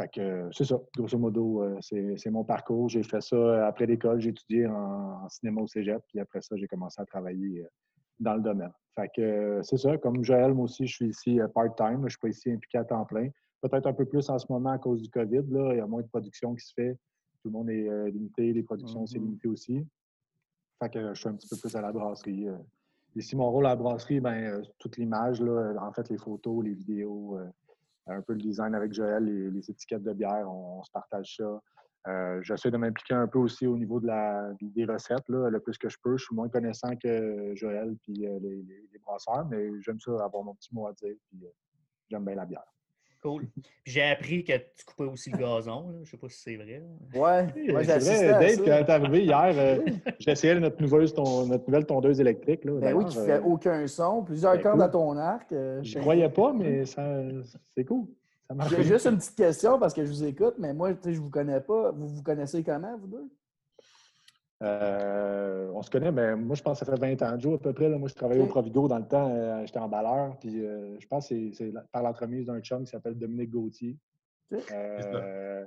Fait 0.00 0.08
que 0.08 0.20
euh, 0.20 0.48
c'est 0.52 0.64
ça, 0.64 0.80
grosso 0.96 1.18
modo, 1.18 1.62
euh, 1.62 1.78
c'est 1.82 2.30
mon 2.30 2.42
parcours. 2.42 2.88
J'ai 2.88 3.02
fait 3.02 3.20
ça 3.20 3.36
euh, 3.36 3.66
après 3.66 3.84
l'école, 3.84 4.18
j'ai 4.20 4.30
étudié 4.30 4.66
en, 4.66 5.24
en 5.24 5.28
cinéma 5.28 5.60
au 5.60 5.66
cégep, 5.66 6.02
puis 6.08 6.18
après 6.20 6.40
ça, 6.40 6.56
j'ai 6.56 6.66
commencé 6.66 7.02
à 7.02 7.04
travailler 7.04 7.66
dans 8.18 8.34
le 8.34 8.40
domaine. 8.40 8.72
Fait 8.94 9.10
que 9.14 9.60
c'est 9.62 9.76
ça, 9.76 9.98
comme 9.98 10.24
Joël, 10.24 10.54
moi 10.54 10.64
aussi, 10.64 10.86
je 10.86 10.94
suis 10.94 11.08
ici 11.08 11.38
part-time, 11.54 11.98
je 11.98 12.04
ne 12.04 12.08
suis 12.08 12.18
pas 12.18 12.28
ici 12.28 12.50
impliqué 12.50 12.78
à 12.78 12.84
temps 12.84 13.04
plein. 13.04 13.28
Peut-être 13.60 13.86
un 13.86 13.92
peu 13.92 14.06
plus 14.06 14.30
en 14.30 14.38
ce 14.38 14.46
moment 14.50 14.70
à 14.70 14.78
cause 14.78 15.02
du 15.02 15.10
COVID, 15.10 15.42
là, 15.50 15.74
il 15.74 15.78
y 15.78 15.80
a 15.80 15.86
moins 15.86 16.02
de 16.02 16.08
production 16.08 16.54
qui 16.54 16.64
se 16.64 16.72
fait. 16.72 16.94
Tout 17.42 17.48
le 17.48 17.52
monde 17.52 17.68
est 17.68 18.10
limité, 18.10 18.54
les 18.54 18.62
productions, 18.62 19.06
c'est 19.06 19.18
Mhm. 19.18 19.24
limité 19.26 19.48
aussi. 19.48 19.86
Fait 20.82 20.88
que 20.88 21.12
je 21.12 21.20
suis 21.20 21.28
un 21.28 21.34
petit 21.34 21.48
peu 21.48 21.56
plus 21.56 21.76
à 21.76 21.82
la 21.82 21.92
brasserie. 21.92 22.46
Ici, 23.16 23.36
mon 23.36 23.50
rôle 23.50 23.66
à 23.66 23.70
la 23.70 23.76
brasserie, 23.76 24.20
ben, 24.20 24.62
toute 24.78 24.96
l'image, 24.96 25.42
en 25.42 25.92
fait, 25.92 26.08
les 26.08 26.16
photos, 26.16 26.64
les 26.64 26.72
vidéos, 26.72 27.38
un 28.06 28.22
peu 28.22 28.32
le 28.32 28.40
design 28.40 28.74
avec 28.74 28.92
Joël, 28.92 29.24
les, 29.24 29.50
les 29.50 29.70
étiquettes 29.70 30.02
de 30.02 30.12
bière, 30.12 30.50
on, 30.50 30.82
se 30.82 30.90
partage 30.90 31.36
ça. 31.36 31.60
Euh, 32.08 32.40
J'essaie 32.42 32.70
de 32.70 32.76
m'impliquer 32.78 33.14
un 33.14 33.26
peu 33.26 33.38
aussi 33.38 33.66
au 33.66 33.76
niveau 33.76 34.00
de 34.00 34.06
la, 34.06 34.50
des 34.60 34.84
recettes, 34.86 35.28
là, 35.28 35.50
le 35.50 35.60
plus 35.60 35.76
que 35.78 35.88
je 35.88 35.98
peux. 36.02 36.16
Je 36.16 36.24
suis 36.24 36.34
moins 36.34 36.48
connaissant 36.48 36.96
que 36.96 37.52
Joël 37.54 37.94
puis 38.02 38.26
euh, 38.26 38.38
les, 38.40 38.62
les- 38.62 38.88
les 38.92 38.98
brasseurs, 39.00 39.46
mais 39.48 39.70
j'aime 39.82 40.00
ça 40.00 40.12
avoir 40.24 40.42
mon 40.42 40.54
petit 40.54 40.74
mot 40.74 40.86
à 40.86 40.92
dire. 40.94 41.14
Puis, 41.28 41.44
euh, 41.44 41.48
j'aime 42.08 42.24
bien 42.24 42.34
la 42.36 42.46
bière. 42.46 42.64
Cool. 43.22 43.42
J'ai 43.84 44.02
appris 44.02 44.44
que 44.44 44.52
tu 44.56 44.84
coupais 44.86 45.04
aussi 45.10 45.30
le 45.30 45.36
gazon. 45.36 45.88
là. 45.88 45.94
Je 45.96 46.00
ne 46.00 46.04
sais 46.06 46.16
pas 46.16 46.28
si 46.30 46.38
c'est 46.40 46.56
vrai. 46.56 46.82
Ouais, 47.14 47.46
Oui, 47.54 47.70
moi, 47.72 47.82
j'ai 47.82 48.00
c'est 48.00 48.14
vrai, 48.26 48.28
à 48.32 48.38
Dave, 48.40 48.56
quand 48.64 48.84
t'es 48.86 48.92
arrivé 48.92 49.24
hier, 49.24 49.52
euh, 49.56 49.78
j'ai 50.18 50.30
essayé 50.30 50.58
notre, 50.58 50.80
nouveuse 50.80 51.12
ton- 51.12 51.46
notre 51.46 51.66
nouvelle 51.66 51.84
tondeuse 51.84 52.18
électrique. 52.18 52.64
Là, 52.64 52.72
Ben 52.80 52.94
oui, 52.94 53.04
qui 53.04 53.16
d'ailleurs, 53.16 53.26
fait 53.42 53.44
euh, 53.46 53.50
aucun 53.50 53.86
son, 53.86 54.22
plusieurs 54.22 54.54
ben, 54.56 54.62
cordes 54.62 54.74
cool. 54.76 54.82
à 54.84 54.88
ton 54.88 55.16
arc. 55.18 55.52
euh, 55.52 55.80
Je 55.82 55.92
c'est- 55.92 56.00
croyais 56.00 56.30
pas, 56.30 56.52
mais 56.54 56.86
ça, 56.86 57.04
c'est 57.74 57.84
cool. 57.84 58.06
Ça 58.48 58.54
marche. 58.54 58.74
J'ai 58.74 58.82
juste 58.84 59.06
une 59.06 59.18
petite 59.18 59.36
question 59.36 59.78
parce 59.78 59.92
que 59.92 60.02
je 60.04 60.10
vous 60.10 60.24
écoute, 60.24 60.54
mais 60.58 60.72
moi, 60.72 60.92
je 61.04 61.20
vous 61.20 61.30
connais 61.30 61.60
pas. 61.60 61.90
Vous 61.92 62.08
vous 62.08 62.22
connaissez 62.22 62.62
comment, 62.64 62.96
vous 62.98 63.06
deux? 63.06 63.30
Euh, 64.62 65.70
on 65.74 65.82
se 65.82 65.90
connaît, 65.90 66.12
mais 66.12 66.36
moi, 66.36 66.54
je 66.54 66.62
pense 66.62 66.80
que 66.80 66.84
ça 66.86 66.92
fait 66.92 67.00
20 67.00 67.22
ans 67.22 67.36
de 67.36 67.40
jour 67.40 67.54
à 67.54 67.58
peu 67.58 67.72
près. 67.72 67.88
là. 67.88 67.96
Moi, 67.98 68.08
je 68.08 68.14
travaillais 68.14 68.42
au 68.42 68.46
Provigo 68.46 68.88
dans 68.88 68.98
le 68.98 69.06
temps. 69.06 69.30
euh, 69.34 69.64
J'étais 69.66 69.78
emballeur. 69.78 70.36
Puis, 70.38 70.64
euh, 70.64 70.96
je 70.98 71.06
pense 71.06 71.28
que 71.28 71.52
c'est- 71.52 71.72
par 71.92 72.02
l'entremise 72.02 72.46
d'un 72.46 72.60
chum 72.60 72.84
qui 72.84 72.90
s'appelle 72.90 73.14
Dominique 73.18 73.50
Gauthier. 73.50 73.96
Euh, 74.72 75.64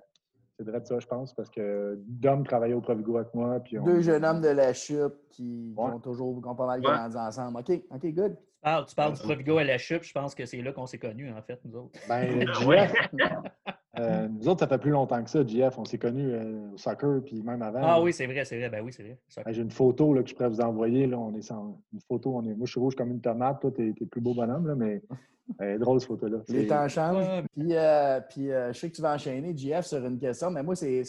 c'est 0.57 0.63
vrai 0.67 0.79
de 0.81 0.85
ça, 0.85 0.99
je 0.99 1.07
pense, 1.07 1.33
parce 1.33 1.49
que 1.49 1.97
Dom 2.05 2.43
travaillait 2.45 2.75
au 2.75 2.81
Provigo 2.81 3.17
avec 3.17 3.33
moi. 3.33 3.59
Puis 3.61 3.79
on- 3.79 3.83
Deux 3.83 4.01
jeunes 4.01 4.23
hommes 4.25 4.41
de 4.41 4.49
la 4.49 4.73
chute 4.73 5.13
qui, 5.29 5.73
ont 5.77 5.99
toujours 5.99 6.39
qui 6.41 6.47
ont 6.47 6.55
pas 6.55 6.67
mal 6.67 6.79
Ouais. 6.81 6.85
grandi 6.85 7.17
ensemble. 7.17 7.59
OK, 7.59 7.71
OK, 7.89 8.05
good. 8.13 8.35
Tu 8.35 8.61
parles, 8.61 8.85
tu 8.85 8.95
parles 8.95 9.13
du 9.13 9.21
Provigo 9.21 9.57
à 9.57 9.63
la 9.63 9.77
chupe. 9.77 10.03
Je 10.03 10.13
pense 10.13 10.35
que 10.35 10.45
c'est 10.45 10.61
là 10.61 10.71
qu'on 10.71 10.85
s'est 10.85 10.99
connus, 10.99 11.31
en 11.33 11.41
fait, 11.41 11.59
nous 11.65 11.75
autres. 11.79 11.99
Ben, 12.07 12.27
euh, 13.99 14.27
nous 14.27 14.47
autres, 14.47 14.61
ça 14.61 14.67
fait 14.67 14.79
plus 14.79 14.91
longtemps 14.91 15.23
que 15.23 15.29
ça, 15.29 15.45
JF. 15.45 15.77
On 15.77 15.85
s'est 15.85 15.99
connus 15.99 16.31
euh, 16.31 16.71
au 16.73 16.77
soccer, 16.77 17.21
puis 17.23 17.43
même 17.43 17.61
avant. 17.61 17.81
Ah 17.83 18.01
oui, 18.01 18.11
c'est 18.11 18.25
vrai, 18.25 18.43
c'est 18.43 18.57
vrai. 18.57 18.69
Ben 18.69 18.83
oui, 18.83 18.91
c'est 18.91 19.03
vrai. 19.03 19.19
Ben, 19.45 19.53
J'ai 19.53 19.61
une 19.61 19.71
photo 19.71 20.13
là, 20.13 20.23
que 20.23 20.29
je 20.29 20.33
pourrais 20.33 20.49
vous 20.49 20.61
envoyer. 20.61 21.05
Là. 21.05 21.19
On 21.19 21.33
est 21.35 21.41
sans... 21.43 21.79
Une 21.93 22.01
photo, 22.01 22.35
on 22.35 22.43
est... 22.43 22.55
moi 22.55 22.65
je 22.65 22.71
suis 22.71 22.79
rouge 22.79 22.95
comme 22.95 23.11
une 23.11 23.21
tomate, 23.21 23.61
toi 23.61 23.71
t'es 23.71 23.89
es 23.89 24.05
plus 24.05 24.21
beau 24.21 24.33
bonhomme, 24.33 24.67
là, 24.67 24.75
mais 24.75 25.01
drôle 25.79 25.99
cette 25.99 26.07
photo-là. 26.07 26.39
Les 26.47 26.67
temps 26.67 26.87
changent. 26.87 27.27
Ouais, 27.27 27.43
Puis, 27.53 27.75
euh, 27.75 28.21
puis 28.21 28.51
euh, 28.51 28.73
je 28.73 28.79
sais 28.79 28.89
que 28.89 28.95
tu 28.95 29.01
vas 29.01 29.13
enchaîner, 29.13 29.55
JF, 29.55 29.85
sur 29.85 30.05
une 30.05 30.19
question, 30.19 30.49
mais 30.49 30.63
moi, 30.63 30.75
c'est 30.75 31.03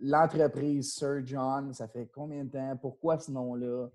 l'entreprise 0.00 0.94
Sir 0.94 1.24
John. 1.24 1.72
Ça 1.72 1.88
fait 1.88 2.08
combien 2.12 2.44
de 2.44 2.50
temps? 2.50 2.76
Pourquoi 2.80 3.18
ce 3.18 3.30
nom-là? 3.30 3.88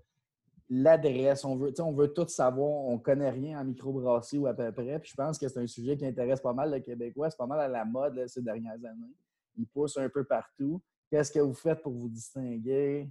L'adresse, 0.73 1.43
on 1.43 1.57
veut, 1.57 1.69
tu 1.69 1.75
sais, 1.75 1.81
on 1.81 1.91
veut 1.91 2.13
tout 2.13 2.27
savoir. 2.27 2.69
On 2.69 2.93
ne 2.93 2.99
connaît 2.99 3.29
rien 3.29 3.59
en 3.59 3.65
microbrasserie 3.65 4.37
ou 4.37 4.47
à 4.47 4.53
peu 4.53 4.71
près. 4.71 4.99
Puis 4.99 5.11
je 5.11 5.15
pense 5.15 5.37
que 5.37 5.47
c'est 5.47 5.59
un 5.59 5.67
sujet 5.67 5.97
qui 5.97 6.05
intéresse 6.05 6.39
pas 6.39 6.53
mal 6.53 6.71
le 6.71 6.79
Québécois. 6.79 7.29
C'est 7.29 7.37
pas 7.37 7.45
mal 7.45 7.59
à 7.59 7.67
la 7.67 7.83
mode 7.83 8.15
là, 8.15 8.27
ces 8.27 8.41
dernières 8.41 8.83
années. 8.85 9.13
Il 9.57 9.67
pousse 9.67 9.97
un 9.97 10.07
peu 10.07 10.23
partout. 10.23 10.81
Qu'est-ce 11.09 11.31
que 11.31 11.39
vous 11.39 11.53
faites 11.53 11.81
pour 11.81 11.91
vous 11.91 12.07
distinguer? 12.07 13.09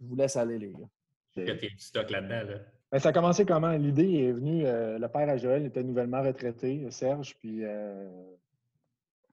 Je 0.00 0.06
vous 0.06 0.16
laisse 0.16 0.36
aller, 0.36 0.58
les 0.58 0.72
gars. 0.72 0.88
A 1.36 1.54
du 1.54 1.78
stock 1.78 2.10
là-dedans. 2.10 2.52
Là. 2.52 2.58
Ben, 2.90 2.98
ça 2.98 3.10
a 3.10 3.12
commencé 3.12 3.44
comment? 3.44 3.72
L'idée 3.72 4.24
est 4.24 4.32
venue, 4.32 4.64
euh, 4.64 4.98
le 4.98 5.08
père 5.08 5.28
à 5.28 5.36
Joël 5.36 5.66
était 5.66 5.82
nouvellement 5.82 6.22
retraité, 6.22 6.90
Serge, 6.90 7.36
puis 7.38 7.62
euh, 7.62 8.08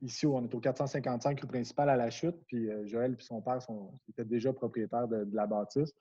ici, 0.02 0.28
on 0.28 0.44
est 0.44 0.54
au 0.54 0.60
455 0.60 1.40
rue 1.40 1.48
principale 1.48 1.90
à 1.90 1.96
la 1.96 2.10
chute, 2.10 2.36
puis 2.48 2.70
euh, 2.70 2.86
Joël 2.86 3.16
et 3.18 3.24
son 3.24 3.42
père 3.42 3.62
sont, 3.62 3.92
étaient 4.10 4.26
déjà 4.26 4.52
propriétaires 4.52 5.08
de, 5.08 5.26
la 5.32 5.48
bâtisse. 5.48 5.94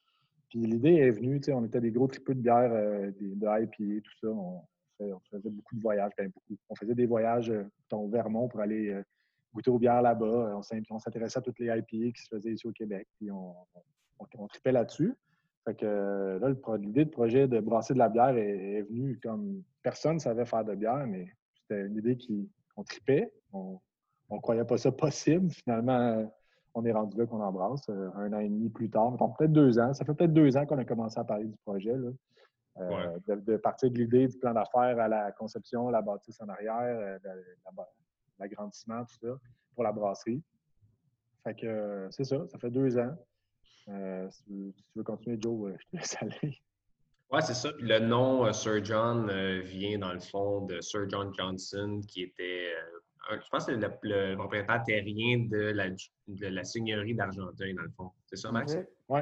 Puis 0.48 0.60
l'idée 0.60 0.94
est 0.94 1.10
venue, 1.10 1.40
on 1.48 1.64
était 1.64 1.80
des 1.80 1.90
gros 1.90 2.06
tripeux 2.06 2.34
de 2.34 2.40
bière, 2.40 2.70
des, 3.18 3.34
de 3.34 3.62
IPA, 3.62 4.00
tout 4.02 4.18
ça. 4.20 4.28
On, 4.28 4.62
faisait 5.30 5.50
beaucoup 5.50 5.74
de 5.74 5.80
voyages, 5.80 6.12
ben, 6.16 6.28
beaucoup. 6.28 6.56
On 6.68 6.74
faisait 6.76 6.94
des 6.94 7.06
voyages 7.06 7.52
au 7.92 8.08
Vermont 8.08 8.48
pour 8.48 8.60
aller 8.60 8.96
goûter 9.52 9.70
aux 9.70 9.78
bières 9.78 10.02
là-bas. 10.02 10.56
On 10.56 10.98
s'intéressait 10.98 11.38
à 11.38 11.42
toutes 11.42 11.58
les 11.58 11.66
IPA 11.66 12.12
qui 12.12 12.22
se 12.22 12.28
faisaient 12.28 12.52
ici 12.52 12.66
au 12.66 12.72
Québec, 12.72 13.08
puis 13.16 13.30
on, 13.30 13.54
on 14.38 14.46
tripait 14.46 14.72
là-dessus. 14.72 15.14
Fait 15.64 15.74
que 15.74 15.86
euh, 15.86 16.38
là, 16.38 16.76
l'idée 16.76 17.06
de 17.06 17.10
projet 17.10 17.48
de 17.48 17.58
brasser 17.58 17.94
de 17.94 17.98
la 17.98 18.08
bière 18.08 18.36
est, 18.36 18.82
venue 18.82 19.18
comme 19.22 19.62
personne 19.82 20.14
ne 20.14 20.18
savait 20.18 20.44
faire 20.44 20.64
de 20.64 20.74
bière, 20.74 21.06
mais 21.06 21.26
c'était 21.54 21.86
une 21.86 21.96
idée 21.96 22.18
qu'on 22.74 22.84
tripait. 22.84 23.32
On 23.52 23.80
ne 24.30 24.40
croyait 24.40 24.64
pas 24.64 24.76
ça 24.76 24.92
possible. 24.92 25.50
Finalement, 25.50 26.30
on 26.74 26.84
est 26.84 26.92
rendu 26.92 27.16
là 27.16 27.26
qu'on 27.26 27.40
embrasse 27.40 27.88
euh, 27.88 28.10
un 28.16 28.32
an 28.32 28.40
et 28.40 28.48
demi 28.48 28.68
plus 28.68 28.90
tard, 28.90 29.16
peut-être 29.38 29.52
deux 29.52 29.78
ans. 29.78 29.94
Ça 29.94 30.04
fait 30.04 30.14
peut-être 30.14 30.32
deux 30.32 30.56
ans 30.56 30.66
qu'on 30.66 30.78
a 30.78 30.84
commencé 30.84 31.18
à 31.18 31.24
parler 31.24 31.46
du 31.46 31.56
projet. 31.64 31.94
Euh, 32.76 33.18
de, 33.28 33.56
partir 33.56 33.88
de 33.90 33.96
l'idée 33.96 34.26
du 34.26 34.36
plan 34.36 34.52
d'affaires 34.52 34.98
à 34.98 35.06
la 35.06 35.30
conception, 35.30 35.90
la 35.90 36.02
bâtisse 36.02 36.40
en 36.40 36.48
arrière, 36.48 37.18
l'agrandissement, 38.40 39.04
tout 39.04 39.28
ça, 39.28 39.38
pour 39.74 39.84
la 39.84 39.92
brasserie. 39.92 40.42
Fait 41.44 41.54
que 41.54 42.08
c'est 42.10 42.24
ça, 42.24 42.38
ça 42.48 42.58
fait 42.58 42.70
deux 42.70 42.98
ans. 42.98 43.14
Euh, 43.88 44.28
si, 44.30 44.74
tu 44.76 44.84
veux, 44.96 45.04
continuer, 45.04 45.36
Joe, 45.40 45.70
euh, 45.70 45.76
je 45.78 45.86
te 45.86 45.96
laisse 45.96 46.16
aller. 46.20 46.58
Oui, 47.30 47.40
c'est 47.42 47.54
ça. 47.54 47.70
le 47.78 47.98
nom 47.98 48.46
euh, 48.46 48.52
Sir 48.52 48.84
John 48.84 49.30
vient 49.62 49.98
dans 49.98 50.12
le 50.12 50.20
fond 50.20 50.62
de 50.66 50.80
Sir 50.80 51.08
John 51.08 51.32
Johnson, 51.36 52.00
qui 52.06 52.22
était, 52.22 52.72
je 53.30 53.48
pense, 53.50 53.68
le, 53.68 53.76
le, 54.02 54.36
propriétaire 54.36 54.82
terrien 54.84 55.46
de 55.50 55.72
la, 55.72 55.90
de 55.90 56.46
la 56.46 56.64
seigneurie 56.64 57.14
d'Argenteuil, 57.14 57.74
dans 57.74 57.82
le 57.82 57.90
fond. 57.90 58.10
C'est 58.26 58.36
ça, 58.36 58.50
Max? 58.52 58.76
Oui. 59.08 59.20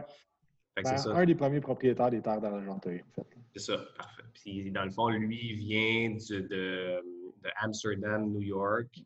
Ben, 0.75 0.85
un 0.87 1.25
des 1.27 1.35
premiers 1.35 1.61
propriétaires 1.61 2.11
des 2.11 2.23
terres 2.23 2.41
d'Argenteuil, 2.41 3.03
en 3.03 3.13
fait. 3.13 3.27
C'est 3.55 3.73
ça, 3.73 3.79
parfait. 3.97 4.23
Puis, 4.33 4.71
dans 4.71 4.85
le 4.85 4.91
fond, 4.91 5.09
lui 5.09 5.55
vient 5.55 6.11
de, 6.11 6.41
de 6.41 7.03
Amsterdam, 7.57 8.31
New 8.31 8.41
York. 8.41 9.03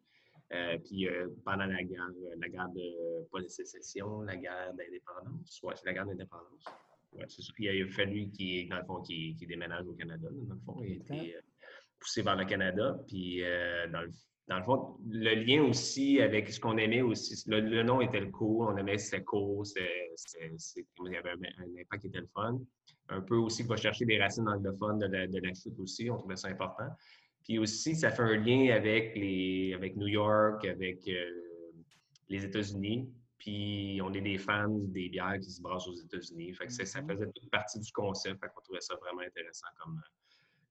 Euh, 0.52 0.78
puis 0.78 1.08
euh, 1.08 1.26
pendant 1.44 1.66
la 1.66 1.82
guerre, 1.82 2.08
euh, 2.08 2.36
la 2.38 2.48
guerre 2.48 2.68
de 2.68 3.24
pas 3.32 3.40
de 3.40 3.48
sécession, 3.48 4.20
la 4.22 4.36
guerre 4.36 4.72
d'indépendance. 4.74 5.60
Ouais, 5.62 5.74
c'est 5.74 5.86
la 5.86 5.94
guerre 5.94 6.06
d'indépendance. 6.06 6.64
Ouais, 7.12 7.24
c'est 7.28 7.42
sûr. 7.42 7.54
Il 7.58 7.82
a 7.82 7.88
fallu 7.88 8.30
qu'il, 8.30 8.68
dans 8.68 8.78
le 8.78 8.84
fond, 8.84 9.02
qu'il, 9.02 9.36
déménage 9.36 9.86
au 9.86 9.94
Canada. 9.94 10.28
dans 10.30 10.54
le 10.54 10.60
fond, 10.60 10.82
il 10.84 10.92
a 10.92 11.16
été 11.16 11.36
poussé 11.98 12.22
vers 12.22 12.36
le 12.36 12.44
Canada. 12.44 12.96
Puis 13.08 13.42
dans 13.92 14.02
le, 14.02 14.10
dans, 14.48 14.58
le, 14.58 14.64
fond, 14.64 14.96
le 15.08 15.34
lien 15.34 15.62
aussi 15.62 16.20
avec 16.20 16.52
ce 16.52 16.60
qu'on 16.60 16.76
aimait 16.78 17.02
aussi, 17.02 17.34
le, 17.48 17.82
nom 17.82 18.00
était 18.00 18.20
le 18.20 18.30
cool, 18.30 18.68
on 18.68 18.76
aimait 18.76 18.98
c'était 18.98 19.24
cool, 19.24 19.66
c'est, 19.66 19.88
il 21.04 21.12
y 21.12 21.16
avait 21.16 21.30
un, 21.30 21.80
impact 21.80 22.02
qui 22.02 22.06
était 22.08 22.20
le 22.20 22.28
fun. 22.32 22.58
Un 23.08 23.20
peu 23.20 23.36
aussi, 23.36 23.62
va 23.64 23.76
chercher 23.76 24.04
des 24.04 24.20
racines 24.20 24.48
anglophones 24.48 24.98
de 24.98 25.06
la, 25.06 25.26
de 25.26 25.38
la 25.38 25.54
chute 25.54 25.78
aussi, 25.78 26.10
on 26.10 26.16
trouvait 26.16 26.36
ça 26.36 26.48
important. 26.48 26.88
Puis 27.46 27.60
aussi, 27.60 27.94
ça 27.94 28.10
fait 28.10 28.22
un 28.22 28.36
lien 28.36 28.74
avec, 28.74 29.14
les, 29.14 29.72
avec 29.74 29.96
New 29.96 30.08
York, 30.08 30.64
avec 30.64 31.06
euh, 31.06 31.30
les 32.28 32.44
États-Unis. 32.44 33.08
Puis 33.38 34.00
on 34.02 34.12
est 34.14 34.20
des 34.20 34.38
fans 34.38 34.68
des 34.68 35.08
bières 35.08 35.38
qui 35.40 35.50
se 35.50 35.62
brassent 35.62 35.86
aux 35.86 35.94
États-Unis. 35.94 36.52
Fait 36.54 36.66
que 36.66 36.72
ça, 36.72 36.82
mm-hmm. 36.82 37.08
faisait 37.08 37.30
toute 37.32 37.50
partie 37.50 37.78
du 37.78 37.92
concept. 37.92 38.40
Fait 38.40 38.48
qu'on 38.52 38.62
trouvait 38.62 38.80
ça 38.80 38.96
vraiment 38.96 39.20
intéressant 39.20 39.68
comme, 39.78 40.00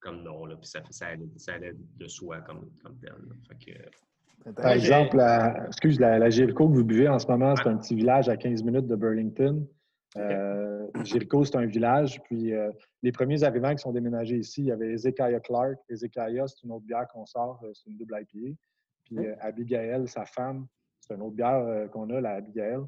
comme 0.06 0.22
nom. 0.22 0.46
Là. 0.46 0.56
Puis 0.56 0.68
ça, 0.68 0.82
ça, 0.92 1.08
allait, 1.08 1.28
ça 1.36 1.54
allait 1.54 1.74
de 1.98 2.08
soi 2.08 2.42
comme, 2.42 2.70
comme 2.84 2.98
tel. 3.00 3.16
Fait 3.50 3.74
que, 3.74 4.52
Par 4.52 4.72
exemple, 4.72 5.18
la, 5.18 5.66
excuse, 5.68 6.00
la, 6.00 6.20
la 6.20 6.30
que 6.30 6.64
vous 6.64 6.84
buvez 6.84 7.10
en 7.10 7.20
ce 7.20 7.28
moment, 7.28 7.56
c'est 7.56 7.68
un 7.68 7.78
petit 7.78 7.96
village 7.96 8.30
à 8.30 8.38
15 8.38 8.64
minutes 8.64 8.88
de 8.88 8.96
Burlington. 8.96 9.68
Euh, 10.18 10.88
c'est 11.04 11.56
un 11.56 11.66
village. 11.66 12.22
Puis 12.24 12.54
euh, 12.54 12.72
les 13.04 13.12
premiers 13.12 13.44
arrivants 13.44 13.74
qui 13.74 13.82
sont 13.82 13.92
déménagés 13.92 14.38
ici, 14.38 14.62
il 14.62 14.68
y 14.68 14.72
avait 14.72 14.94
Ezekiah 14.94 15.40
Clark. 15.40 15.78
Ezekiah, 15.90 16.48
c'est 16.48 16.64
une 16.64 16.72
autre 16.72 16.86
bière 16.86 17.08
qu'on 17.12 17.26
sort, 17.26 17.60
euh, 17.64 17.72
c'est 17.74 17.90
une 17.90 17.98
double 17.98 18.16
IPA. 18.22 18.56
Puis 19.06 19.20
euh, 19.20 19.36
Abigail, 19.40 20.08
sa 20.08 20.26
femme, 20.26 20.68
c'est 21.00 21.14
une 21.16 21.22
autre 21.22 21.36
bière 21.36 21.90
qu'on 21.92 22.10
a, 22.10 22.22
la 22.22 22.32
Abigail. 22.32 22.80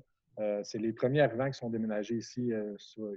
c'est 0.64 0.80
les 0.80 0.92
premiers 0.92 1.22
arrivants 1.22 1.48
qui 1.48 1.58
sont 1.58 1.70
déménagés 1.70 2.16
ici, 2.16 2.52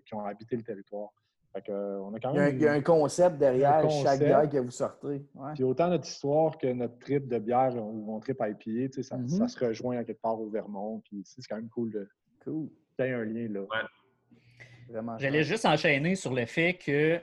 qui 0.04 0.14
ont 0.14 0.24
habité 0.24 0.56
le 0.56 0.62
territoire. 0.62 1.10
On 1.54 2.14
a 2.14 2.20
quand 2.20 2.32
même 2.32 2.56
il, 2.56 2.62
y 2.62 2.66
a 2.66 2.72
un, 2.72 2.80
concept 2.80 3.38
derrière 3.38 3.88
chaque 3.90 4.20
bière 4.20 4.48
que 4.48 4.58
vous 4.58 4.70
sortez. 4.70 5.22
Puis 5.54 5.64
autant 5.64 5.88
notre 5.88 6.06
histoire 6.06 6.56
que 6.58 6.68
notre 6.72 6.98
trip 6.98 7.28
de 7.28 7.38
bière 7.38 7.74
ou 7.76 7.92
mon 7.92 8.20
trip 8.20 8.40
IPA, 8.40 9.02
ça, 9.02 9.16
mm-hmm. 9.16 9.28
ça 9.28 9.48
se 9.48 9.64
rejoint 9.64 9.98
à 9.98 10.04
quelque 10.04 10.22
part 10.22 10.40
au 10.40 10.48
Vermont. 10.48 11.00
Puis 11.04 11.22
c'est 11.24 11.42
quand 11.48 11.56
même 11.56 11.68
cool 11.68 11.90
de. 11.90 12.08
Cool. 12.44 12.68
Un 12.98 13.24
lien 13.24 13.48
là. 13.48 13.62
J'allais 15.18 15.44
juste 15.44 15.64
enchaîner 15.64 16.14
sur 16.14 16.34
le 16.34 16.44
fait 16.46 16.74
que 16.74 17.20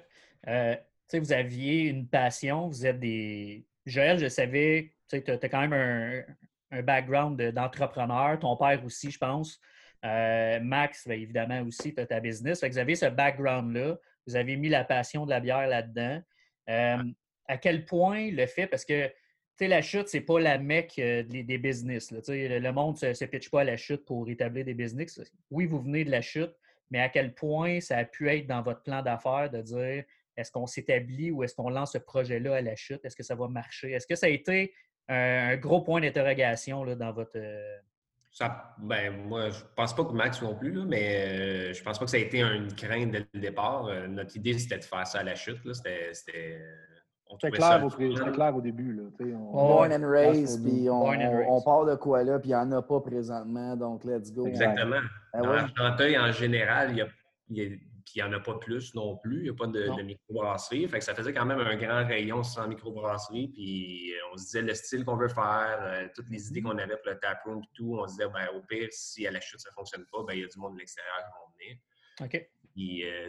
euh, 0.48 0.76
vous 1.14 1.32
aviez 1.32 1.84
une 1.84 2.08
passion, 2.08 2.68
vous 2.68 2.86
êtes 2.86 3.00
des. 3.00 3.66
Joël, 3.86 4.20
je 4.20 4.28
savais, 4.28 4.94
tu 5.08 5.16
as, 5.16 5.50
quand 5.50 5.68
même 5.68 6.26
un, 6.72 6.82
background 6.82 7.42
d'entrepreneur, 7.52 8.40
ton 8.40 8.58
père 8.58 8.84
aussi, 8.84 9.12
je 9.12 9.18
pense. 9.18 9.60
Euh, 10.06 10.60
Max, 10.60 11.08
bien, 11.08 11.18
évidemment 11.18 11.62
aussi, 11.62 11.94
tu 11.94 12.02
as 12.02 12.06
ta 12.06 12.20
business. 12.20 12.64
vous 12.64 12.78
avez 12.78 12.96
ce 12.96 13.08
background-là, 13.08 13.98
vous 14.26 14.36
avez 14.36 14.56
mis 14.56 14.70
la 14.70 14.84
passion 14.84 15.26
de 15.26 15.32
la 15.32 15.40
bière 15.40 15.68
là-dedans. 15.68 16.22
Euh, 16.70 17.04
à 17.48 17.58
quel 17.58 17.86
point 17.86 18.30
le 18.32 18.46
fait, 18.46 18.68
parce 18.68 18.86
que 18.86 19.10
la 19.60 19.82
chute, 19.82 20.08
c'est 20.08 20.22
pas 20.22 20.40
la 20.40 20.58
mecque 20.58 20.96
des 20.98 21.58
business. 21.58 22.12
Le 22.12 22.72
monde 22.72 22.96
ne 22.96 23.00
se, 23.00 23.14
se 23.14 23.26
pitche 23.26 23.50
pas 23.50 23.62
à 23.62 23.64
la 23.64 23.78
chute 23.78 24.06
pour 24.06 24.30
établir 24.30 24.66
des 24.66 24.74
business. 24.74 25.20
Oui, 25.50 25.66
vous 25.66 25.82
venez 25.82 26.04
de 26.04 26.12
la 26.12 26.22
chute, 26.22 26.54
mais 26.92 27.00
à 27.00 27.10
quel 27.10 27.34
point 27.34 27.80
ça 27.80 27.98
a 27.98 28.06
pu 28.06 28.30
être 28.30 28.48
dans 28.48 28.62
votre 28.62 28.84
plan 28.84 29.02
d'affaires 29.02 29.50
de 29.50 29.62
dire 29.62 30.04
est-ce 30.36 30.52
qu'on 30.52 30.68
s'établit 30.68 31.32
ou 31.32 31.44
est-ce 31.44 31.56
qu'on 31.56 31.70
lance 31.70 31.94
ce 31.94 31.98
projet-là 31.98 32.56
à 32.56 32.62
la 32.62 32.76
chute? 32.76 33.04
Est-ce 33.04 33.16
que 33.16 33.24
ça 33.24 33.34
va 33.36 33.48
marcher? 33.48 33.92
Est-ce 33.92 34.06
que 34.06 34.16
ça 34.16 34.28
a 34.28 34.30
été 34.30 34.74
un, 35.08 35.58
gros 35.58 35.82
point 35.82 36.02
d'interrogation 36.02 36.86
dans 36.96 37.12
votre. 37.12 37.40
Euh, 38.42 38.46
ça, 38.46 38.76
ben, 38.80 39.28
moi, 39.28 39.50
je 39.50 39.64
pense 39.76 39.96
pas 39.96 40.06
que 40.06 40.12
Max 40.12 40.42
non 40.42 40.56
plus, 40.56 40.72
mais 40.86 41.26
euh, 41.28 41.74
je 41.74 41.84
pense 41.84 42.00
pas 42.00 42.06
que 42.06 42.12
ça 42.12 42.18
a 42.18 42.22
été 42.22 42.42
une 42.42 42.74
crainte 42.74 43.12
dès 43.12 43.28
le 43.34 43.40
départ. 43.40 43.88
Euh, 43.88 44.08
notre 44.08 44.36
idée, 44.36 44.58
c'était 44.58 44.78
de 44.78 44.84
faire 44.84 45.06
ça 45.06 45.20
à 45.20 45.24
la 45.24 45.36
chute. 45.36 45.60
C'était 45.74 46.14
c'était 46.14 47.52
clair, 47.52 47.86
clair, 48.34 48.56
au 48.56 48.62
début. 48.62 48.94
Là, 48.94 49.04
on, 49.20 49.52
Born 49.52 49.92
and 49.92 50.08
raised, 50.10 50.64
puis 50.64 50.90
on, 50.90 51.04
on, 51.04 51.62
part 51.62 51.86
de 51.86 51.96
quoi 51.96 52.24
là, 52.24 52.40
puis 52.40 52.52
il 52.52 52.54
n'y 52.54 52.56
en 52.56 52.72
a 52.72 52.82
pas 52.82 53.02
présentement, 53.02 53.76
donc 53.76 54.06
let's 54.06 54.32
go. 54.32 54.48
Exactement. 54.48 55.02
Ah 55.34 55.42
Dans 55.42 55.98
ouais. 55.98 56.18
en 56.18 56.32
général, 56.32 56.92
il 57.50 57.58
y 57.58 57.62
a, 57.62 57.76
il 58.16 58.20
y 58.20 58.24
en 58.24 58.32
a 58.34 58.40
pas 58.40 58.56
plus 58.56 58.94
non 58.96 59.18
plus. 59.18 59.38
Il 59.38 59.44
n'y 59.44 59.50
a 59.50 59.54
pas 59.54 59.68
de, 59.68 59.96
de 59.96 60.02
microbrasserie. 60.02 60.88
Fait 60.88 61.00
que 61.00 61.06
ça 61.06 61.16
faisait 61.16 61.34
quand 61.34 61.46
même 61.46 61.60
un 61.60 61.76
grand 61.76 62.06
rayon 62.06 62.44
sans 62.44 62.68
microbrasserie. 62.68 63.50
Puis 63.50 64.14
euh, 64.14 64.18
on 64.34 64.38
se 64.38 64.46
disait 64.46 64.62
le 64.62 64.74
style 64.74 65.06
qu'on 65.06 65.18
veut 65.18 65.28
faire, 65.28 65.80
euh, 65.82 66.08
toutes 66.16 66.30
les 66.30 66.48
idées 66.48 66.62
mm-hmm. 66.62 66.64
qu'on 66.64 66.78
avait 66.78 66.98
pour 66.98 67.12
le 67.12 67.20
taproom 67.20 67.62
et 67.64 67.70
tout. 67.74 67.98
On 68.00 68.08
se 68.08 68.14
disait, 68.14 68.30
ben, 68.30 68.48
au 68.56 68.62
pire, 68.62 68.88
si 68.92 69.28
à 69.28 69.32
la 69.32 69.40
chute 69.40 69.60
ça 69.60 69.70
ne 69.70 69.76
fonctionne 69.76 70.06
pas, 70.12 70.24
ben, 70.24 70.34
il 70.34 70.42
y 70.42 70.44
a 70.44 70.48
du 70.48 70.60
monde 70.60 70.76
de 70.76 70.80
l'extérieur 70.80 71.18
qui 71.18 71.32
va 71.32 71.66
venir. 71.66 71.78
OK. 72.22 72.50
Puis, 72.78 73.04
euh, 73.10 73.28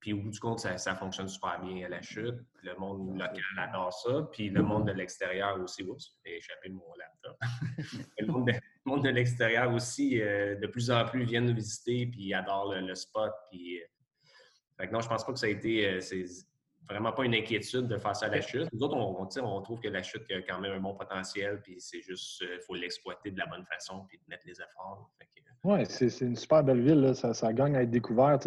Puis 0.00 0.12
au 0.12 0.18
bout 0.18 0.28
du 0.28 0.38
compte, 0.38 0.60
ça, 0.60 0.94
fonctionne 0.96 1.28
super 1.28 1.58
bien 1.62 1.86
à 1.86 1.88
la 1.88 2.02
chute. 2.02 2.36
Le 2.62 2.74
monde 2.74 3.18
local 3.18 3.42
adore 3.56 3.90
ça. 3.90 4.28
Puis 4.32 4.50
le 4.50 4.62
monde 4.62 4.86
de 4.86 4.92
l'extérieur 4.92 5.58
aussi. 5.62 5.82
Oups, 5.82 6.18
j'ai 6.26 6.36
échappé 6.36 6.68
mon 6.68 6.84
laptop. 6.98 7.38
le 8.18 8.26
monde 8.84 9.02
de, 9.02 9.08
l'extérieur 9.08 9.72
aussi, 9.72 10.20
euh, 10.20 10.56
de 10.56 10.66
plus 10.66 10.90
en 10.90 11.06
plus, 11.06 11.24
viennent 11.24 11.46
nous 11.46 11.54
visiter 11.54 12.06
puis 12.06 12.34
adorent 12.34 12.74
le, 12.74 12.94
spot. 12.94 13.32
Puis, 13.50 13.80
euh, 13.80 13.86
fait 14.76 14.88
que 14.88 14.92
non, 14.92 15.00
je 15.00 15.08
pense 15.08 15.24
pas 15.24 15.32
que 15.32 15.38
ça 15.38 15.46
a 15.46 15.48
été 15.48 15.98
vraiment 16.86 17.12
pas 17.12 17.24
une 17.24 17.34
inquiétude 17.34 17.88
de 17.88 17.96
faire 17.96 18.14
ça 18.14 18.26
à 18.26 18.28
la 18.28 18.42
chute. 18.42 18.68
Nous 18.74 18.82
autres, 18.82 18.94
on, 18.94 19.26
on, 19.42 19.62
trouve 19.62 19.80
que 19.80 19.88
la 19.88 20.02
chute 20.02 20.30
a 20.30 20.42
quand 20.42 20.60
même 20.60 20.72
un 20.72 20.80
bon 20.80 20.94
potentiel, 20.94 21.62
puis 21.62 21.76
c'est 21.78 22.02
juste, 22.02 22.42
il 22.42 22.60
faut 22.66 22.74
l'exploiter 22.74 23.30
de 23.30 23.38
la 23.38 23.46
bonne 23.46 23.64
façon, 23.64 24.04
puis 24.06 24.18
de 24.18 24.24
mettre 24.28 24.46
les 24.46 24.60
efforts. 24.60 25.10
Oui, 25.64 25.78
c'est 25.88 26.20
une 26.20 26.36
super 26.36 26.62
belle 26.62 26.82
ville. 26.82 27.14
Ça, 27.14 27.32
ça, 27.32 27.52
gagne 27.52 27.74
à 27.74 27.82
être 27.82 27.90
découvert. 27.90 28.38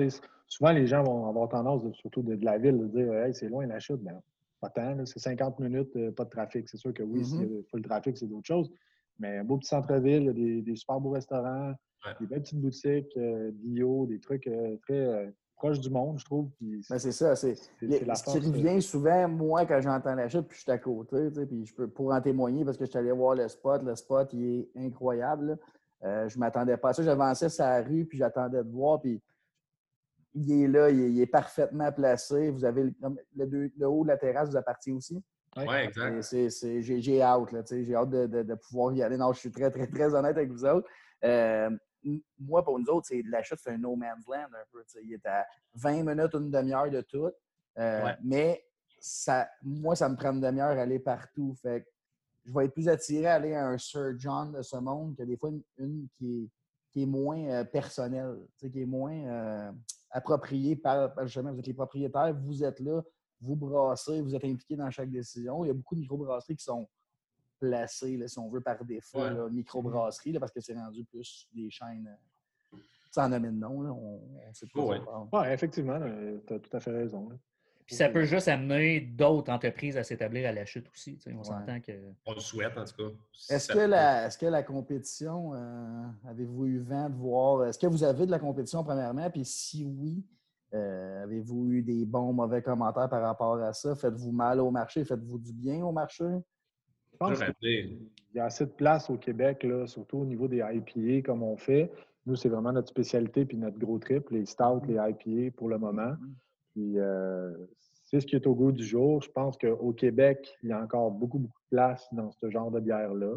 Souvent, 0.47 0.71
les 0.71 0.85
gens 0.85 1.03
vont 1.03 1.27
avoir 1.27 1.49
tendance, 1.49 1.81
surtout 1.93 2.21
de, 2.21 2.37
la 2.45 2.57
ville, 2.59 2.77
de 2.77 2.87
dire 2.87 3.13
hey, 3.13 3.33
c'est 3.33 3.49
loin 3.49 3.65
la 3.65 3.79
chute. 3.79 4.01
Ben, 4.01 4.21
pas 4.61 4.69
tant. 4.69 5.05
C'est 5.05 5.19
50 5.19 5.59
minutes, 5.59 5.95
euh, 5.95 6.11
pas 6.11 6.25
de 6.25 6.29
trafic. 6.29 6.69
C'est 6.69 6.77
sûr 6.77 6.93
que 6.93 7.03
oui, 7.03 7.25
s'il 7.25 7.41
y 7.41 7.43
a 7.43 7.47
le 7.73 7.81
trafic, 7.81 8.17
c'est 8.17 8.27
d'autres 8.27 8.47
choses. 8.47 8.71
Mais 9.19 9.37
un 9.37 9.43
beau 9.43 9.57
petit 9.57 9.69
centre-ville, 9.69 10.31
des, 10.33 10.61
des, 10.61 10.75
super 10.75 10.99
beaux 10.99 11.11
restaurants, 11.11 11.73
des 12.19 12.27
belles 12.27 12.41
petites 12.41 12.61
boutiques, 12.61 13.17
euh, 13.17 13.51
bio, 13.53 14.05
des 14.05 14.19
trucs 14.19 14.47
euh, 14.47 14.77
très 14.83 15.33
proches 15.55 15.79
du 15.79 15.89
monde, 15.89 16.19
je 16.19 16.25
trouve. 16.25 16.49
Ben, 16.61 16.99
c'est 16.99 17.11
ça. 17.11 17.35
C'est, 17.35 17.55
ce 17.55 17.69
qui 17.79 18.39
revient 18.39 18.79
souvent, 18.79 19.27
moi, 19.27 19.65
quand 19.65 19.81
j'entends 19.81 20.13
la 20.13 20.29
chute, 20.29 20.47
puis 20.47 20.57
je 20.57 20.61
suis 20.61 20.71
à 20.71 20.77
côté, 20.77 21.29
puis 21.31 21.65
je 21.65 21.73
peux 21.73 21.87
pour 21.87 22.13
en 22.13 22.21
témoigner 22.21 22.63
parce 22.63 22.77
que 22.77 22.85
je 22.85 22.91
suis 22.91 22.99
allé 22.99 23.11
voir 23.11 23.33
le 23.33 23.47
spot. 23.47 23.81
Le 23.81 23.95
spot, 23.95 24.31
il 24.33 24.45
est 24.45 24.69
incroyable. 24.75 25.57
Euh, 26.03 26.29
je 26.29 26.35
ne 26.35 26.39
m'attendais 26.39 26.77
pas 26.77 26.89
à 26.89 26.93
ça. 26.93 27.03
J'avançais 27.03 27.49
sur 27.49 27.63
la 27.63 27.81
rue, 27.81 28.05
puis 28.05 28.17
j'attendais 28.17 28.63
de 28.63 28.69
voir. 28.69 29.01
Puis 29.01 29.21
il 30.33 30.63
est 30.63 30.67
là, 30.67 30.89
il 30.89 31.19
est, 31.19 31.25
parfaitement 31.25 31.91
placé. 31.91 32.51
Vous 32.51 32.65
avez 32.65 32.93
le, 33.35 33.85
haut 33.87 34.03
de 34.03 34.07
la 34.09 34.17
terrasse 34.17 34.49
vous 34.49 34.57
appartient 34.57 34.91
aussi. 34.91 35.23
Oui, 35.55 35.75
exact. 35.75 36.21
J'ai 36.21 37.21
hâte, 37.21 37.49
j'ai 37.71 37.95
hâte 37.95 38.09
de, 38.09 38.55
pouvoir 38.55 38.93
y 38.93 39.01
aller. 39.01 39.17
Non, 39.17 39.33
je 39.33 39.39
suis 39.39 39.51
très, 39.51 39.71
très, 39.71 39.87
très 39.87 40.13
honnête 40.13 40.37
avec 40.37 40.51
vous 40.51 40.65
autres. 40.65 40.87
Euh, 41.23 41.69
moi, 42.39 42.63
pour 42.63 42.79
nous 42.79 42.85
autres, 42.89 43.09
l'achat, 43.25 43.55
c'est 43.57 43.71
un 43.71 43.77
no 43.77 43.95
man's 43.95 44.25
land 44.27 44.45
un 44.53 44.65
peu. 44.71 44.83
Il 45.03 45.13
est 45.13 45.25
à 45.25 45.45
20 45.75 46.03
minutes, 46.03 46.33
une 46.33 46.51
demi-heure 46.51 46.91
de 46.91 47.01
tout. 47.01 47.31
Euh, 47.79 48.11
mais 48.23 48.63
ça, 48.99 49.47
moi, 49.63 49.95
ça 49.95 50.07
me 50.09 50.15
prend 50.15 50.31
une 50.31 50.41
demi-heure 50.41 50.77
à 50.77 50.81
aller 50.81 50.99
partout. 50.99 51.55
Fait 51.61 51.85
je 52.47 52.53
vais 52.53 52.65
être 52.65 52.73
plus 52.73 52.87
attiré 52.87 53.25
à 53.25 53.35
aller 53.35 53.53
à 53.53 53.67
un 53.67 53.77
Sir 53.77 54.17
John 54.17 54.53
de 54.53 54.61
ce 54.61 54.77
monde 54.77 55.15
que 55.15 55.23
des 55.23 55.35
fois 55.35 55.51
une, 55.77 56.07
qui, 56.13 56.49
est, 56.95 57.05
moins 57.05 57.43
euh, 57.49 57.63
personnelle, 57.65 58.37
qui 58.57 58.81
est 58.81 58.85
moins 58.85 59.25
euh, 59.25 59.71
appropriée 60.11 60.75
par, 60.75 61.11
justement, 61.25 61.51
vous 61.51 61.59
êtes 61.59 61.67
les 61.67 61.73
propriétaires, 61.73 62.33
vous 62.33 62.63
êtes 62.63 62.79
là, 62.79 63.03
vous 63.41 63.55
brassez, 63.55 64.21
vous 64.21 64.33
êtes 64.33 64.45
impliqués 64.45 64.77
dans 64.77 64.89
chaque 64.89 65.11
décision. 65.11 65.65
Il 65.65 65.67
y 65.67 65.71
a 65.71 65.73
beaucoup 65.73 65.95
de 65.95 65.99
microbrasseries 65.99 66.55
qui 66.55 66.63
sont 66.63 66.87
placées, 67.59 68.27
si 68.27 68.39
on 68.39 68.49
veut, 68.49 68.61
par 68.61 68.83
défaut, 68.85 69.19
ouais. 69.19 69.49
microbrasseries, 69.51 70.39
parce 70.39 70.51
que 70.51 70.61
c'est 70.61 70.73
rendu 70.73 71.03
plus 71.03 71.47
des 71.53 71.69
chaînes 71.69 72.07
euh, 72.73 72.77
sans 73.11 73.27
nommer 73.27 73.49
de 73.49 73.57
nom. 73.57 73.81
on, 73.91 74.53
sait 74.53 74.67
pas. 74.73 75.27
Oui, 75.33 75.47
effectivement, 75.51 75.99
tu 76.47 76.53
as 76.53 76.59
tout 76.59 76.77
à 76.77 76.79
fait 76.79 76.91
raison. 76.91 77.29
Puis 77.87 77.95
ça 77.95 78.09
peut 78.09 78.25
juste 78.25 78.49
amener 78.49 78.99
d'autres 78.99 79.49
entreprises 79.49 79.95
à 79.95 80.03
s'établir 80.03 80.49
à 80.49 80.51
la 80.51 80.65
chute 80.65 80.89
aussi. 80.93 81.17
On 81.33 81.41
s'entend 81.41 81.79
que. 81.79 81.93
On 82.25 82.33
le 82.33 82.41
souhaite, 82.41 82.77
en 82.77 82.83
tout 82.83 82.95
cas. 82.97 83.15
Est-ce 83.49 83.71
que, 83.71 83.79
la, 83.79 84.27
est 84.27 84.37
que 84.37 84.45
la 84.45 84.61
compétition, 84.61 85.53
euh, 85.53 86.03
avez-vous 86.27 86.65
eu 86.65 86.79
vent 86.79 87.09
de 87.09 87.15
voir. 87.15 87.65
Est-ce 87.65 87.79
que 87.79 87.87
vous 87.87 88.03
avez 88.03 88.25
de 88.25 88.31
la 88.31 88.39
compétition, 88.39 88.83
premièrement? 88.83 89.29
Puis 89.29 89.45
si 89.45 89.85
oui, 89.85 90.21
euh, 90.73 91.23
avez-vous 91.23 91.71
eu 91.71 91.81
des 91.81 92.03
bons, 92.03 92.33
mauvais 92.33 92.61
commentaires 92.61 93.07
par 93.07 93.21
rapport 93.21 93.57
à 93.57 93.71
ça? 93.71 93.95
Faites-vous 93.95 94.33
mal 94.33 94.59
au 94.59 94.69
marché? 94.69 95.05
Faites-vous 95.05 95.37
du 95.37 95.53
bien 95.53 95.81
au 95.85 95.93
marché? 95.93 96.25
Je 97.13 97.17
pense 97.17 97.39
qu'il 97.61 97.99
y 98.35 98.39
a 98.39 98.45
assez 98.45 98.65
de 98.65 98.71
place 98.71 99.09
au 99.09 99.15
Québec, 99.15 99.63
là, 99.63 99.87
surtout 99.87 100.17
au 100.17 100.25
niveau 100.25 100.49
des 100.49 100.57
IPA 100.57 101.25
comme 101.25 101.41
on 101.41 101.55
fait. 101.55 101.89
Nous, 102.25 102.35
c'est 102.35 102.49
vraiment 102.49 102.73
notre 102.73 102.89
spécialité 102.89 103.45
puis 103.45 103.55
notre 103.55 103.79
gros 103.79 103.97
trip, 103.97 104.29
les 104.29 104.45
stouts, 104.45 104.81
les 104.89 104.95
IPA 104.95 105.55
pour 105.55 105.69
le 105.69 105.77
moment. 105.77 106.11
Mm-hmm. 106.11 106.33
Puis 106.77 106.99
euh, 106.99 107.51
c'est 108.05 108.19
ce 108.19 108.27
qui 108.27 108.35
est 108.35 108.45
au 108.45 108.53
goût 108.53 108.71
du 108.71 108.85
jour. 108.85 109.19
Je 109.23 109.31
pense 109.31 109.57
qu'au 109.57 109.93
Québec, 109.93 110.55
il 110.61 110.69
y 110.69 110.71
a 110.71 110.79
encore 110.79 111.09
beaucoup, 111.09 111.39
beaucoup 111.39 111.59
de 111.71 111.75
place 111.75 112.07
dans 112.11 112.29
ce 112.29 112.51
genre 112.51 112.69
de 112.69 112.79
bière-là. 112.79 113.33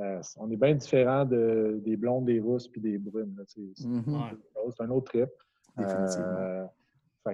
Euh, 0.00 0.20
on 0.38 0.50
est 0.50 0.56
bien 0.56 0.74
différent 0.74 1.24
de, 1.24 1.80
des 1.84 1.96
blondes, 1.96 2.24
des 2.24 2.40
rousses 2.40 2.66
puis 2.66 2.80
des 2.80 2.98
brunes. 2.98 3.36
Mm-hmm. 3.56 4.36
C'est 4.70 4.82
un 4.82 4.90
autre 4.90 5.12
trip. 5.12 5.30
Euh, 5.78 6.66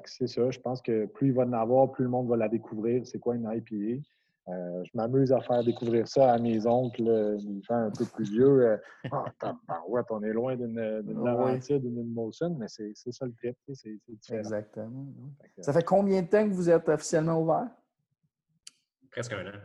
c'est 0.05 0.27
ça. 0.27 0.51
Je 0.51 0.61
pense 0.61 0.83
que 0.83 1.07
plus 1.07 1.29
il 1.29 1.33
va 1.33 1.45
en 1.45 1.53
avoir, 1.55 1.91
plus 1.93 2.05
le 2.05 2.11
monde 2.11 2.29
va 2.29 2.37
la 2.37 2.51
découvrir. 2.51 3.07
C'est 3.07 3.19
quoi 3.19 3.37
une 3.37 3.51
IPA? 3.51 4.03
Euh, 4.49 4.83
je 4.85 4.91
m'amuse 4.95 5.33
à 5.33 5.41
faire 5.41 5.63
découvrir 5.63 6.09
ça 6.09 6.33
à 6.33 6.39
mes 6.39 6.67
oncles, 6.67 7.03
mes 7.03 7.63
gens 7.63 7.75
un 7.75 7.91
peu 7.91 8.05
plus 8.07 8.31
vieux. 8.31 8.63
Euh, 8.63 8.77
ouais, 9.89 10.03
on 10.11 10.23
est 10.23 10.33
loin 10.33 10.57
d'une 10.57 11.03
Laurentide 11.13 11.85
ou 11.85 11.91
d'une 11.91 12.13
Molson, 12.13 12.57
mais 12.59 12.67
c'est 12.69 12.95
ça 12.95 13.27
le 13.27 13.33
trip. 13.35 13.57
C'est 13.75 13.99
Exactement. 14.31 15.07
Ça 15.61 15.73
fait 15.73 15.85
combien 15.85 16.23
de 16.23 16.29
temps 16.29 16.49
que 16.49 16.55
vous 16.55 16.71
êtes 16.71 16.89
officiellement 16.89 17.41
ouvert? 17.43 17.69
Presque 19.11 19.33
un 19.33 19.47
an. 19.47 19.59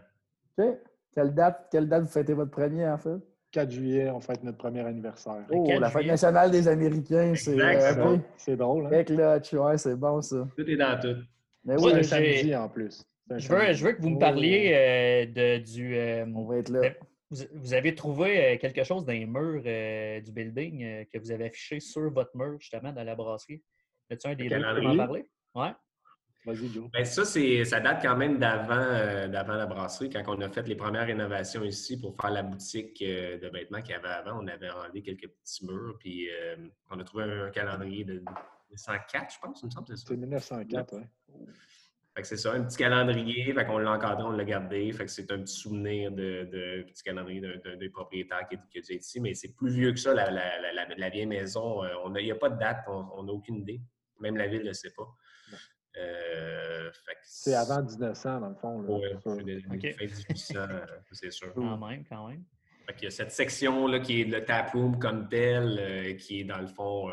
OK. 0.58 0.65
Quelle 1.13 1.34
date, 1.34 1.67
quelle 1.72 1.88
date 1.88 2.04
vous 2.04 2.10
fêtez 2.10 2.34
votre 2.34 2.52
premier, 2.52 2.88
en 2.88 2.98
fait? 2.98 3.19
4 3.52 3.69
juillet, 3.69 4.10
on 4.10 4.19
fête 4.19 4.43
notre 4.43 4.58
premier 4.58 4.82
anniversaire. 4.82 5.46
Oh, 5.52 5.67
la 5.80 5.89
fête 5.91 6.08
nationale 6.08 6.50
des 6.50 6.67
Américains, 6.67 7.34
c'est 7.36 7.60
euh, 7.60 8.17
C'est 8.36 8.58
drôle. 8.58 8.88
Hein? 8.88 9.04
Là, 9.10 9.78
c'est 9.78 9.96
bon, 9.96 10.22
ça. 10.22 10.48
Tout 10.58 10.67
est 10.67 10.76
dans 10.76 11.00
tout. 11.00 11.22
Mais 11.63 11.76
oui, 11.80 11.93
un 11.93 12.04
samedi 12.04 12.56
en 12.56 12.67
plus. 12.67 13.06
Je 13.30 13.48
veux, 13.48 13.74
je 13.74 13.86
veux, 13.86 13.94
que 13.94 14.02
vous 14.02 14.10
me 14.10 14.20
parliez 14.20 14.72
euh, 14.74 15.26
de, 15.26 15.64
du. 15.64 15.96
Euh, 15.96 16.26
On 16.36 16.46
va 16.46 16.58
être 16.58 16.70
là. 16.70 16.94
Vous, 17.30 17.74
avez 17.74 17.96
trouvé 17.96 18.46
euh, 18.46 18.58
quelque 18.60 18.84
chose 18.84 19.06
dans 19.06 19.14
les 19.14 19.26
murs 19.26 19.64
du 20.22 20.32
building 20.32 21.06
que 21.12 21.18
vous 21.18 21.32
avez 21.32 21.46
affiché 21.46 21.80
sur 21.80 22.12
votre 22.12 22.36
mur, 22.36 22.60
justement, 22.60 22.92
dans 22.92 23.04
la 23.04 23.16
brasserie. 23.16 23.64
As-tu 24.12 24.28
un 24.28 24.36
des 24.36 24.50
deux 24.50 24.58
qui 24.58 24.82
m'en 24.82 24.98
parler? 24.98 25.26
Ouais. 25.56 25.72
Vas-y, 26.46 26.68
Joe. 26.68 26.92
Ben, 26.92 27.06
ça, 27.06 27.24
ça 27.24 27.80
date 27.80 28.02
quand 28.04 28.18
même 28.18 28.38
d'avant 28.38 29.30
d'avant 29.30 29.56
la 29.56 29.66
brasserie. 29.66 30.10
Quand 30.10 30.24
on 30.28 30.42
a 30.42 30.50
fait 30.50 30.68
les 30.68 30.76
premières 30.76 31.08
rénovations 31.08 31.64
ici 31.64 32.00
pour 32.00 32.16
faire 32.22 32.32
la 32.32 32.44
boutique 32.44 33.00
de 33.02 33.50
vêtements 33.50 33.82
qu'il 33.82 33.92
y 33.92 33.96
avait 33.96 34.10
avant, 34.10 34.44
on 34.44 34.48
avait 34.48 34.70
enlevé 34.70 35.02
quelques 35.02 35.30
petits 35.30 35.66
murs. 35.66 35.98
Puis 36.00 36.28
on 36.92 37.00
a 37.00 37.04
trouvé 37.04 37.24
un, 37.24 37.50
calendrier 37.50 38.04
de 38.04 38.22
104, 38.76 39.34
je 39.34 39.40
pense, 39.40 39.62
il 39.62 39.68
me 39.68 39.72
semble. 39.72 39.98
C'est 39.98 40.18
1904, 40.18 40.98
oui 40.98 41.46
c'est 42.21 42.38
ça, 42.38 42.54
un 42.54 42.63
petit 42.63 42.78
calendrier. 42.78 43.54
Fait 43.54 43.65
qu'on 43.65 43.80
l'a 43.80 43.91
encadré, 43.91 44.23
on 44.23 44.32
l'a 44.32 44.43
gardé. 44.43 44.91
Fait 44.91 45.06
que 45.06 45.12
c'est 45.12 45.32
un 45.32 45.39
petit 45.39 45.56
souvenir 45.56 46.12
de, 46.12 46.47
de 46.52 46.84
petit 46.84 47.04
calendrier 47.04 47.41
d'un 47.41 47.89
propriétaire 47.91 48.47
qui, 48.47 48.58
qui, 48.69 48.78
a 48.78 48.82
été 48.82 48.95
ici. 48.95 49.19
Mais 49.19 49.34
c'est 49.34 49.56
plus 49.56 49.71
vieux 49.71 49.91
que 49.91 49.99
ça, 49.99 50.13
la, 50.13 50.30
la, 50.30 51.10
vieille 51.10 51.26
maison. 51.26 51.84
Euh, 51.84 51.89
il 52.19 52.26
n'y 52.26 52.32
a 52.32 52.36
pas 52.36 52.49
de 52.49 52.60
date, 52.60 52.86
on 52.88 53.23
n'a 53.23 53.32
aucune 53.32 53.58
idée. 53.58 53.82
Même 54.19 54.38
la 54.38 54.47
ville 54.47 54.62
ne 54.62 54.67
le 54.67 54.73
sait 54.73 54.91
pas. 54.95 55.08
Euh, 55.97 56.91
c'est 57.23 57.56
avant 57.56 57.84
1900, 57.84 58.39
dans 58.39 58.49
le 58.49 58.56
fond. 58.56 58.86
Oui, 58.88 59.02
c'est 59.12 59.21
fin 59.21 59.36
1800, 59.36 60.56
euh, 60.58 60.86
c'est 61.12 61.32
sûr. 61.32 61.54
Quand 61.54 61.78
même, 61.78 62.04
quand 62.08 62.28
même. 62.28 62.43
Fait 62.86 62.95
il 62.99 63.04
y 63.06 63.08
a 63.08 63.12
cette 63.12 63.32
section-là 63.32 63.99
qui 63.99 64.21
est 64.21 64.26
le 64.26 64.43
tap 64.43 64.71
room 64.71 64.99
comme 64.99 65.30
tel, 65.30 66.17
qui 66.17 66.41
est 66.41 66.43
dans 66.43 66.60
le 66.60 66.67
fond 66.67 67.10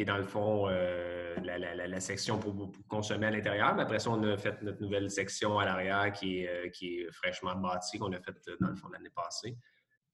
qui 0.00 0.04
est 0.04 0.06
dans 0.06 0.16
le 0.16 0.24
fond 0.24 0.66
euh, 0.70 1.36
la, 1.44 2.00
section 2.00 2.38
pour, 2.38 2.72
consommer 2.88 3.26
à 3.26 3.30
l'intérieur. 3.30 3.74
Mais 3.74 3.82
après 3.82 3.98
ça, 3.98 4.08
on 4.10 4.22
a 4.22 4.38
fait 4.38 4.62
notre 4.62 4.80
nouvelle 4.80 5.10
section 5.10 5.58
à 5.58 5.66
l'arrière 5.66 6.10
qui 6.12 6.46
euh, 6.46 6.70
qui 6.70 7.00
est 7.00 7.12
fraîchement 7.12 7.54
bâtie, 7.56 7.98
qu'on 7.98 8.10
a 8.12 8.18
faite 8.18 8.42
dans 8.60 8.68
le 8.68 8.76
fond 8.76 8.88
l'année 8.88 9.10
passée. 9.14 9.58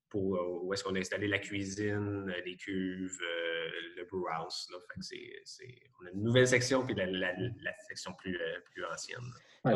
Pour, 0.09 0.37
euh, 0.37 0.61
où 0.62 0.73
est-ce 0.73 0.85
qu'on 0.85 0.95
a 0.95 0.99
installé 0.99 1.27
la 1.27 1.38
cuisine, 1.38 2.33
les 2.45 2.57
cuves, 2.57 3.19
le 3.97 4.05
brew 4.05 4.27
house. 4.31 4.69
Là. 4.73 4.79
on 6.01 6.07
a 6.07 6.11
une 6.11 6.23
nouvelle 6.23 6.47
section 6.47 6.87
puis 6.87 6.95
la, 6.95 7.33
section 7.88 8.12
plus, 8.14 8.38
plus 8.73 8.85
ancienne. 8.85 9.33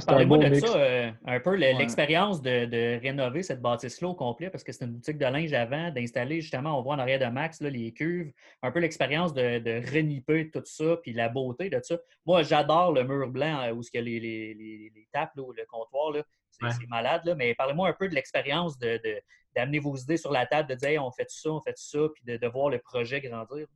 Parlez-moi 0.06 0.38
de 0.38 0.54
ça, 0.54 0.76
euh, 0.76 1.10
un 1.26 1.40
peu 1.40 1.54
l'expérience 1.54 2.40
de, 2.42 3.00
rénover 3.00 3.42
cette 3.42 3.60
bâtisse-là 3.60 4.08
au 4.08 4.14
complet, 4.14 4.50
parce 4.50 4.62
que 4.62 4.72
c'est 4.72 4.84
une 4.84 4.92
boutique 4.92 5.18
de 5.18 5.24
linge 5.24 5.52
avant, 5.52 5.90
d'installer 5.90 6.40
justement, 6.40 6.78
on 6.78 6.82
voit 6.82 6.94
en 6.94 6.98
arrière 6.98 7.18
de 7.18 7.26
Max 7.26 7.60
les 7.60 7.92
cuves, 7.92 8.32
un 8.62 8.70
peu 8.70 8.78
l'expérience 8.78 9.34
de, 9.34 9.58
de 9.58 9.82
reniper 9.92 10.50
tout 10.50 10.62
ça, 10.64 10.96
puis 11.02 11.12
la 11.12 11.28
beauté 11.28 11.70
de 11.70 11.80
ça. 11.82 11.98
Moi, 12.24 12.42
j'adore 12.42 12.92
le 12.92 13.04
mur 13.04 13.28
blanc 13.28 13.62
euh, 13.62 13.72
où 13.72 13.82
il 13.82 13.96
y 13.96 13.98
a 13.98 14.02
les, 14.02 14.20
les, 14.20 14.54
les, 14.94 15.08
tables, 15.12 15.30
le 15.36 15.64
comptoir, 15.66 16.14
c'est 16.50 16.88
malade, 16.88 17.22
là, 17.24 17.34
mais 17.34 17.54
parlez-moi 17.54 17.88
un 17.88 17.92
peu 17.92 18.08
de 18.08 18.14
l'expérience 18.14 18.78
d'amener 18.78 19.78
vos 19.78 19.96
idées 19.96 20.16
sur 20.16 20.32
la 20.32 20.46
table, 20.46 20.68
de 20.68 20.74
dire 20.74 21.04
on 21.04 21.10
fait 21.10 21.28
ça, 21.30 21.50
on 21.50 21.60
fait 21.60 21.76
ça, 21.76 22.00
puis 22.14 22.24
de, 22.24 22.36
de 22.36 22.46
voir 22.48 22.68
le 22.68 22.78
projet 22.78 23.20
grandir. 23.20 23.66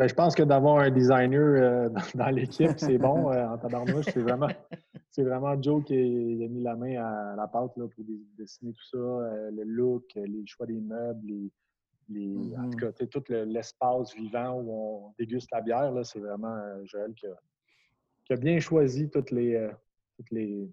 Ben, 0.00 0.08
je 0.08 0.14
pense 0.14 0.34
que 0.34 0.42
d'avoir 0.42 0.78
un 0.78 0.90
designer 0.90 1.62
euh, 1.62 1.88
dans, 2.14 2.30
l'équipe, 2.30 2.72
c'est 2.78 2.96
bon 2.96 3.30
euh, 3.30 3.46
en 3.46 3.58
tabarnouche. 3.58 4.06
C'est 4.06 4.22
vraiment, 4.22 4.48
c'est 5.10 5.22
vraiment 5.22 5.60
Joe 5.60 5.84
qui 5.84 5.92
a, 5.92 6.48
mis 6.48 6.62
la 6.62 6.74
main 6.74 7.04
à 7.04 7.36
la 7.36 7.46
pâte 7.46 7.76
là, 7.76 7.86
pour 7.86 8.04
dessiner 8.38 8.72
tout 8.72 8.86
ça, 8.90 8.96
euh, 8.96 9.50
le 9.50 9.62
look, 9.62 10.04
les 10.14 10.46
choix 10.46 10.64
des 10.64 10.80
meubles, 10.80 11.50
les, 12.08 12.56
en 12.56 12.70
tout 12.70 12.78
mm-hmm. 12.78 12.94
cas, 12.94 13.06
tout 13.08 13.24
l'espace 13.28 14.14
vivant 14.14 14.54
où 14.54 14.72
on 14.72 15.14
déguste 15.18 15.50
la 15.52 15.60
bière. 15.60 15.92
C'est 16.04 16.20
vraiment 16.20 16.56
Joël 16.84 17.12
qui 17.12 17.26
a, 17.26 17.36
qui 18.24 18.32
a, 18.32 18.36
bien 18.36 18.58
choisi 18.58 19.10
toutes 19.10 19.30
les, 19.32 19.68
toutes 20.16 20.30
les, 20.30 20.66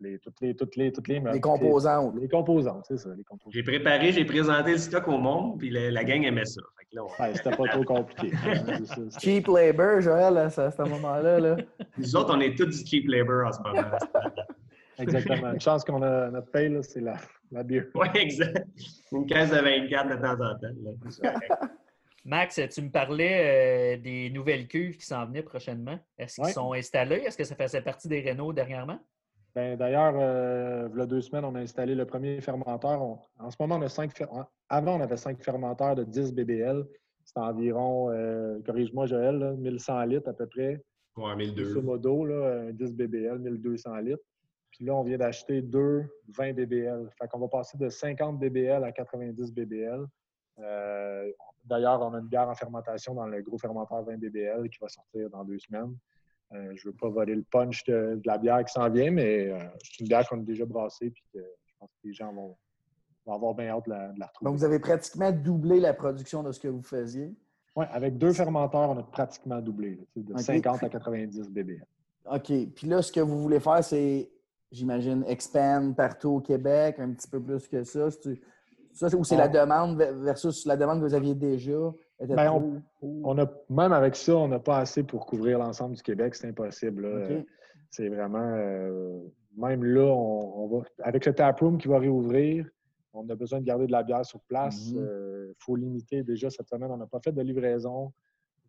les, 0.00 0.18
toutes 0.18 0.40
les, 0.40 0.54
toutes 0.54 0.76
les, 0.76 0.92
toutes 0.92 1.08
les, 1.08 1.20
les 1.20 1.40
composantes. 1.40 2.14
Les, 2.20 2.28
composantes, 2.28 2.84
c'est 2.86 2.96
ça. 2.96 3.10
J'ai 3.50 3.62
préparé, 3.62 4.12
j'ai 4.12 4.24
présenté 4.24 4.72
le 4.72 4.78
stock 4.78 5.06
au 5.08 5.18
monde, 5.18 5.58
puis 5.58 5.70
la, 5.70 6.04
gang 6.04 6.22
aimait 6.24 6.44
ça. 6.44 6.60
C'était 7.34 7.56
pas 7.56 7.68
trop 7.68 7.84
compliqué. 7.84 8.36
cheap 9.20 9.46
labor, 9.46 10.00
Joël, 10.00 10.36
à 10.36 10.50
ce, 10.50 10.88
moment-là. 10.88 11.40
Là. 11.40 11.56
Nous 11.96 12.16
autres, 12.16 12.34
on 12.36 12.40
est 12.40 12.56
tous 12.56 12.66
du 12.66 12.86
cheap 12.86 13.08
labor 13.08 13.46
en 13.46 13.52
ce 13.52 13.60
moment. 13.60 13.98
Exactement. 14.98 15.52
Une 15.52 15.60
chance 15.60 15.84
qu'on 15.84 16.02
a 16.02 16.30
notre 16.30 16.50
paye, 16.50 16.76
c'est 16.82 17.00
la, 17.00 17.16
la 17.50 17.62
bière. 17.62 17.86
Oui, 17.94 18.06
exact. 18.14 18.66
Une 19.10 19.26
caisse 19.26 19.50
de 19.50 19.56
24 19.56 20.08
de 20.08 20.14
temps 20.16 20.32
en 20.32 20.58
temps. 20.58 21.68
Max, 22.24 22.60
tu 22.72 22.82
me 22.82 22.90
parlais 22.90 23.96
euh, 23.96 24.00
des 24.00 24.30
nouvelles 24.30 24.68
cuves 24.68 24.96
qui 24.96 25.04
s'en 25.04 25.26
venaient 25.26 25.42
prochainement. 25.42 25.98
Est-ce 26.16 26.40
qu'ils 26.40 26.52
sont 26.52 26.72
installés? 26.72 27.22
Est-ce 27.26 27.36
que 27.36 27.44
ça 27.44 27.56
faisait 27.56 27.82
partie 27.82 28.06
des 28.06 28.20
rénaux 28.20 28.52
dernièrement? 28.52 28.98
Ben, 29.54 29.76
d'ailleurs, 29.76 30.14
euh, 30.16 30.88
il 30.92 30.98
y 30.98 31.02
a 31.02 31.06
deux 31.06 31.20
semaines, 31.20 31.44
on 31.44 31.54
a 31.54 31.60
installé 31.60 31.94
le 31.94 32.06
premier 32.06 32.40
fermenteur. 32.40 33.02
en 33.02 33.50
ce 33.50 33.56
moment, 33.60 33.76
on 33.76 33.82
a 33.82 33.88
cinq 33.88 34.22
Avant, 34.68 34.96
on 34.96 35.00
avait 35.00 35.16
cinq 35.16 35.42
fermenteurs 35.42 35.94
de 35.94 36.04
10 36.04 36.32
BBL. 36.32 36.86
C'est 37.24 37.38
environ, 37.38 38.10
euh, 38.10 38.58
corrige-moi 38.64 39.06
Joël, 39.06 39.54
1100 39.58 40.02
litres 40.04 40.28
à 40.28 40.32
peu 40.32 40.46
près. 40.46 40.82
Ouais, 41.16 41.36
1200. 41.36 41.82
modo, 41.82 42.24
là, 42.24 42.72
10 42.72 42.94
BBL, 42.94 43.38
1200 43.38 43.96
litres. 43.96 44.24
Puis 44.70 44.86
là, 44.86 44.94
on 44.94 45.02
vient 45.02 45.18
d'acheter 45.18 45.60
deux 45.60 46.04
20 46.28 46.54
BBL. 46.54 47.10
Fait 47.18 47.28
qu'on 47.28 47.38
va 47.38 47.48
passer 47.48 47.76
de 47.76 47.90
50 47.90 48.38
BBL 48.38 48.82
à 48.82 48.90
90 48.90 49.52
BBL. 49.52 50.06
Euh, 50.58 51.30
D'ailleurs, 51.64 52.00
on 52.02 52.14
a 52.14 52.18
une 52.18 52.26
bière 52.26 52.48
en 52.48 52.54
fermentation 52.54 53.14
dans 53.14 53.26
le 53.26 53.40
gros 53.42 53.58
fermenteur 53.58 54.02
20 54.02 54.16
BBL 54.16 54.68
qui 54.68 54.78
va 54.80 54.88
sortir 54.88 55.30
dans 55.30 55.44
deux 55.44 55.58
semaines. 55.58 55.96
Euh, 56.54 56.72
je 56.74 56.86
ne 56.86 56.92
veux 56.92 56.96
pas 56.96 57.08
voler 57.08 57.34
le 57.34 57.42
punch 57.42 57.84
de, 57.84 58.20
la 58.24 58.38
bière 58.38 58.64
qui 58.64 58.72
s'en 58.72 58.88
vient, 58.90 59.10
mais 59.10 59.48
euh, 59.48 59.58
c'est 59.82 60.00
une 60.00 60.08
bière 60.08 60.28
qu'on 60.28 60.40
a 60.40 60.42
déjà 60.42 60.66
brassée 60.66 61.06
et 61.06 61.10
que 61.10 61.44
je 61.66 61.72
pense 61.78 61.90
que 61.90 62.08
les 62.08 62.12
gens 62.12 62.32
vont, 62.32 62.56
avoir 63.26 63.54
bien 63.54 63.68
hâte 63.68 63.86
de 63.86 63.90
la, 63.90 64.26
retrouver. 64.26 64.50
Donc, 64.50 64.56
vous 64.56 64.64
avez 64.64 64.78
pratiquement 64.78 65.30
doublé 65.32 65.80
la 65.80 65.94
production 65.94 66.42
de 66.42 66.52
ce 66.52 66.60
que 66.60 66.68
vous 66.68 66.82
faisiez? 66.82 67.34
Oui, 67.74 67.86
avec 67.90 68.18
deux 68.18 68.32
fermenteurs, 68.32 68.90
on 68.90 68.98
a 68.98 69.02
pratiquement 69.02 69.60
doublé, 69.60 69.98
de 70.14 70.36
50 70.36 70.82
à 70.82 70.88
90 70.90 71.48
BBL. 71.48 71.86
OK. 72.30 72.52
Puis 72.74 72.86
là, 72.86 73.00
ce 73.00 73.10
que 73.10 73.20
vous 73.20 73.40
voulez 73.40 73.60
faire, 73.60 73.82
c'est, 73.82 74.30
j'imagine, 74.70 75.24
expand 75.26 75.96
partout 75.96 76.30
au 76.30 76.40
Québec, 76.40 76.96
un 76.98 77.12
petit 77.12 77.28
peu 77.28 77.40
plus 77.40 77.66
que 77.66 77.82
ça. 77.84 78.08
Ça, 78.92 79.08
ou 79.16 79.24
c'est 79.24 79.36
la 79.36 79.48
demande 79.48 79.96
versus 79.96 80.66
la 80.66 80.76
demande 80.76 81.00
que 81.00 81.06
vous 81.06 81.14
aviez 81.14 81.34
déjà? 81.34 81.92
Ben, 82.20 82.80
on, 83.00 83.38
a, 83.38 83.46
même 83.68 83.92
avec 83.92 84.14
ça, 84.14 84.36
on 84.36 84.48
n'a 84.48 84.60
pas 84.60 84.78
assez 84.78 85.02
pour 85.02 85.26
couvrir 85.26 85.58
l'ensemble 85.58 85.96
du 85.96 86.02
Québec. 86.02 86.34
C'est 86.34 86.48
impossible. 86.48 87.44
C'est 87.90 88.08
vraiment. 88.08 88.54
Euh, 88.56 89.20
même 89.56 89.84
là, 89.84 90.04
on, 90.04 90.66
va. 90.68 90.84
Avec 91.00 91.26
le 91.26 91.34
taproom 91.34 91.78
qui 91.78 91.88
va 91.88 91.98
réouvrir, 91.98 92.66
on 93.12 93.28
a 93.28 93.34
besoin 93.34 93.60
de 93.60 93.64
garder 93.64 93.86
de 93.86 93.92
la 93.92 94.02
bière 94.02 94.24
sur 94.24 94.40
place. 94.40 94.90
Il 94.90 94.96
mm-hmm. 94.96 95.02
euh, 95.02 95.52
faut 95.58 95.76
limiter. 95.76 96.22
Déjà, 96.22 96.48
cette 96.48 96.68
semaine, 96.68 96.90
on 96.90 96.96
n'a 96.96 97.06
pas 97.06 97.20
fait 97.20 97.32
de 97.32 97.42
livraison. 97.42 98.12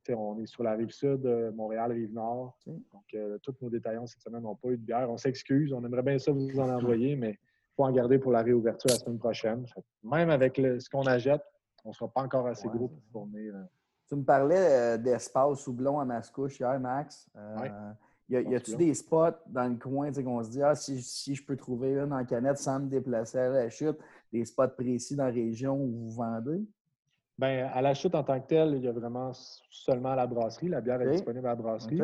on 0.09 0.39
est 0.39 0.47
sur 0.47 0.63
la 0.63 0.73
rive 0.73 0.91
sud, 0.91 1.23
Montréal, 1.55 1.91
rive 1.91 2.13
nord. 2.13 2.57
Donc, 2.65 3.03
euh, 3.13 3.37
tous 3.41 3.55
nos 3.61 3.69
détaillants 3.69 4.07
cette 4.07 4.21
semaine 4.21 4.43
n'ont 4.43 4.55
pas 4.55 4.69
eu 4.69 4.77
de 4.77 4.83
bière. 4.83 5.09
On 5.09 5.17
s'excuse. 5.17 5.73
On 5.73 5.83
aimerait 5.85 6.03
bien 6.03 6.17
ça 6.17 6.31
vous 6.31 6.59
en 6.59 6.69
envoyer, 6.69 7.15
mais 7.15 7.37
faut 7.75 7.83
en 7.83 7.91
garder 7.91 8.19
pour 8.19 8.31
la 8.31 8.41
réouverture 8.41 8.89
la 8.89 8.97
semaine 8.97 9.19
prochaine. 9.19 9.65
Même 10.03 10.29
avec 10.29 10.57
ce 10.57 10.89
qu'on 10.89 11.03
achète, 11.03 11.41
on 11.83 11.89
ne 11.89 11.93
sera 11.93 12.09
pas 12.09 12.21
encore 12.21 12.47
assez 12.47 12.67
gros 12.67 12.87
pour 12.87 13.03
fournir. 13.11 13.55
Euh. 13.55 13.63
Tu 14.07 14.15
me 14.15 14.23
parlais 14.23 14.57
euh, 14.57 14.97
d'espace 14.97 15.67
houblon 15.67 15.99
à 15.99 16.05
Mascouche 16.05 16.59
hier, 16.59 16.79
Max. 16.79 17.29
Euh, 17.35 17.93
y 18.29 18.55
a-tu 18.55 18.75
des 18.75 18.93
spots 18.93 19.37
dans 19.47 19.67
le 19.67 19.75
coin 19.75 20.11
qu'on 20.11 20.43
se 20.43 20.49
dit 20.49 20.61
ah, 20.61 20.75
si, 20.75 21.35
je 21.35 21.45
peux 21.45 21.55
trouver 21.55 21.93
une 21.93 22.13
en 22.13 22.23
canette 22.25 22.57
sans 22.57 22.79
me 22.79 22.87
déplacer 22.87 23.39
à 23.39 23.49
la 23.49 23.69
chute, 23.69 23.97
des 24.31 24.45
spots 24.45 24.69
précis 24.69 25.15
dans 25.15 25.25
la 25.25 25.31
région 25.31 25.75
où 25.75 25.87
vous 25.87 26.11
vendez? 26.11 26.63
Bien, 27.37 27.69
à 27.73 27.81
la 27.81 27.93
chute 27.93 28.13
en 28.15 28.23
tant 28.23 28.39
que 28.39 28.47
telle, 28.47 28.75
il 28.75 28.83
y 28.83 28.87
a 28.87 28.91
vraiment 28.91 29.31
seulement 29.69 30.15
la 30.15 30.27
brasserie. 30.27 30.69
La 30.69 30.81
bière 30.81 31.01
est 31.01 31.11
disponible 31.11 31.47
à 31.47 31.49
la 31.49 31.55
brasserie. 31.55 32.01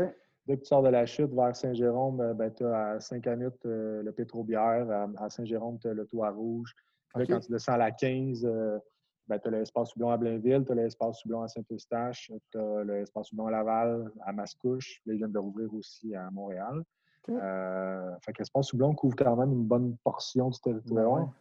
Dès 0.49 0.57
que 0.57 0.61
tu 0.61 0.67
sors 0.69 0.81
de 0.81 0.89
la 0.89 1.05
chute 1.05 1.31
vers 1.31 1.55
Saint-Jérôme, 1.55 2.21
euh, 2.21 2.33
ben, 2.33 2.51
tu 2.51 2.65
as 2.65 2.93
à 2.93 2.99
Saint-Canute 2.99 3.63
euh, 3.67 4.01
le 4.01 4.11
Pétrobière. 4.11 5.07
À, 5.19 5.29
Saint-Jérôme, 5.29 5.77
tu 5.77 5.87
as 5.87 5.93
le 5.93 6.07
Toit 6.07 6.31
Rouge. 6.31 6.75
quand 7.13 7.39
tu 7.39 7.51
descends 7.51 7.73
à 7.73 7.77
la 7.77 7.91
15, 7.91 8.43
euh, 8.45 8.79
ben, 9.27 9.37
tu 9.37 9.47
as 9.47 9.51
l'espace 9.51 9.91
Soublon 9.91 10.09
à 10.09 10.17
Blainville, 10.17 10.63
tu 10.65 10.71
as 10.71 10.75
l'espace 10.75 11.19
Soublon 11.19 11.43
à 11.43 11.47
Saint-Eustache, 11.47 12.31
tu 12.51 12.57
as 12.57 12.83
l'espace 12.83 13.27
Soublon 13.27 13.45
à 13.45 13.51
Laval, 13.51 14.11
à 14.25 14.33
Mascouche. 14.33 15.03
Là, 15.05 15.13
ils 15.13 15.17
viennent 15.17 15.31
de 15.31 15.37
rouvrir 15.37 15.71
aussi 15.71 16.15
à 16.15 16.31
Montréal. 16.31 16.81
fait 17.27 18.33
que 18.33 18.39
l'espace 18.39 18.65
Soublon 18.65 18.95
couvre 18.95 19.15
quand 19.15 19.35
même 19.35 19.51
une 19.51 19.65
bonne 19.65 19.97
portion 20.03 20.49
du 20.49 20.59
territoire. 20.59 21.31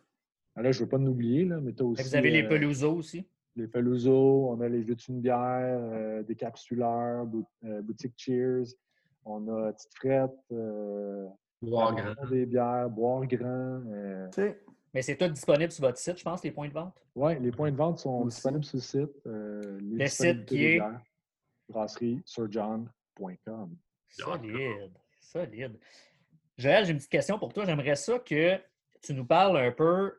Là, 0.55 0.71
je 0.71 0.81
ne 0.81 0.85
veux 0.85 0.89
pas 0.91 0.99
nous 0.99 1.13
oublier, 1.13 1.47
mais 1.47 1.73
tu 1.73 1.83
aussi. 1.83 2.03
Vous 2.03 2.15
avez 2.15 2.31
les 2.31 2.47
pelouseaux 2.47 2.97
aussi? 2.97 3.27
Les 3.57 3.69
pelouseaux, 3.69 4.51
on 4.51 4.61
a 4.61 4.69
les 4.69 4.83
vieux 4.83 4.97
de 4.97 5.13
bière, 5.15 6.25
des 6.25 6.35
capsuleurs, 6.35 7.27
boutique 7.83 8.13
Cheers. 8.15 8.75
On 9.25 9.49
a 9.49 9.73
Petite 9.73 9.95
Frette, 9.95 10.31
euh, 10.53 11.27
boire 11.61 11.95
grand. 11.95 12.15
des 12.31 12.47
bières, 12.47 12.89
boire 12.89 13.27
grand. 13.27 13.83
Euh. 13.91 14.29
Mais 14.95 15.03
c'est 15.03 15.17
tout 15.17 15.29
disponible 15.29 15.71
sur 15.71 15.85
votre 15.85 15.99
site, 15.99 16.19
je 16.19 16.25
pense, 16.25 16.43
les 16.43 16.51
points 16.51 16.69
de 16.69 16.73
vente? 16.73 16.95
Oui, 17.15 17.39
les 17.41 17.51
points 17.51 17.71
de 17.71 17.77
vente 17.77 17.99
sont 17.99 18.25
disponibles 18.25 18.65
sur 18.65 18.77
le 18.77 18.83
site. 18.83 19.11
Euh, 19.27 19.79
le 19.83 20.07
site 20.07 20.47
qui 20.47 20.65
est 20.65 20.81
brasseriesurjohn.com. 21.69 23.77
Solide, 24.09 24.93
solide. 25.21 25.79
Joël, 26.57 26.87
j'ai 26.87 26.93
une 26.93 26.97
petite 26.97 27.11
question 27.11 27.39
pour 27.39 27.53
toi. 27.53 27.67
J'aimerais 27.67 27.97
ça 27.97 28.19
que 28.19 28.59
tu 29.03 29.13
nous 29.13 29.27
parles 29.27 29.59
un 29.59 29.73
peu. 29.73 30.19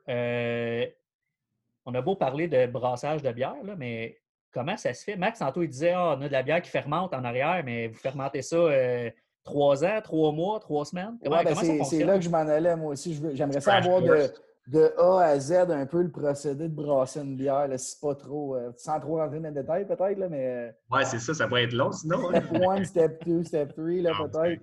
on 1.86 1.96
a 1.96 2.02
beau 2.02 2.16
parler 2.16 2.48
de 2.48 2.68
brassage 2.68 3.24
de 3.24 3.32
bière, 3.32 3.64
là, 3.64 3.76
mais 3.76 4.22
Comment 4.52 4.78
ça 4.78 4.94
se 4.94 5.04
fait? 5.04 5.16
Max, 5.16 5.40
tantôt, 5.40 5.62
il 5.62 5.70
disait 5.70 5.92
ah, 5.92 6.16
on 6.18 6.22
a 6.22 6.28
de 6.28 6.32
la 6.32 6.44
bière 6.44 6.62
qui 6.62 6.72
fermente 6.72 7.14
en 7.14 7.24
arrière, 7.24 7.62
mais 7.64 7.88
vous 7.88 7.98
fermentez 7.98 8.42
ça 8.42 8.56
euh, 8.56 9.10
trois 9.44 9.84
ans, 9.86 10.00
trois 10.04 10.32
mois, 10.32 10.60
trois 10.60 10.86
semaines? 10.86 11.18
Comment, 11.24 11.44
ben, 11.44 11.56
c'est 11.84 12.04
là 12.04 12.18
que 12.18 12.24
je 12.24 12.30
m'en 12.30 12.38
allais, 12.38 12.76
moi 12.76 12.94
aussi. 12.94 13.20
J'aimerais 13.34 13.62
savoir 13.62 14.02
de, 14.02 14.94
A 14.98 15.22
à 15.22 15.40
Z 15.40 15.54
un 15.70 15.86
peu 15.86 16.02
le 16.02 16.12
procédé 16.12 16.68
de 16.68 16.74
brasser 16.74 17.22
une 17.22 17.36
bière. 17.36 17.68
C'est 17.78 18.00
pas 18.00 18.16
trop. 18.16 18.56
Euh, 18.56 18.72
sans 18.76 19.00
trop 19.00 19.18
rentrer 19.18 19.40
dans 19.40 19.50
les 19.50 19.62
détails, 19.62 19.86
peut-être, 19.86 20.18
mais. 20.30 20.48
Euh, 20.48 20.96
ouais, 20.96 21.06
c'est 21.06 21.20
ça, 21.20 21.34
ça 21.34 21.48
pourrait 21.48 21.66
être 21.66 21.74
long 21.74 21.92
sinon. 21.92 22.30
Hein. 22.34 22.42
Step 22.42 22.62
1, 22.64 22.84
step 22.86 23.26
2, 23.26 23.44
step 23.44 23.70
3, 23.76 23.86
ah, 23.86 24.28
peut-être. 24.28 24.62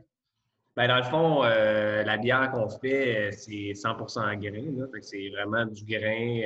Ben, 0.77 0.89
dans 0.89 0.97
le 0.97 1.05
fond, 1.05 1.43
la 1.43 2.17
bière 2.19 2.51
qu'on 2.51 2.69
fait, 2.69 3.31
c'est 3.33 3.73
100% 3.73 4.37
grain. 4.41 4.87
C'est 5.01 5.31
vraiment 5.31 5.65
du 5.65 5.85
grain 5.85 6.41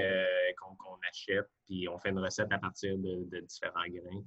achète, 1.09 1.49
puis 1.67 1.89
on 1.89 1.99
fait 1.99 2.11
une 2.11 2.19
recette 2.19 2.53
à 2.53 2.59
partir 2.59 2.97
de, 2.99 3.41
différents 3.41 3.89
grains 3.89 4.23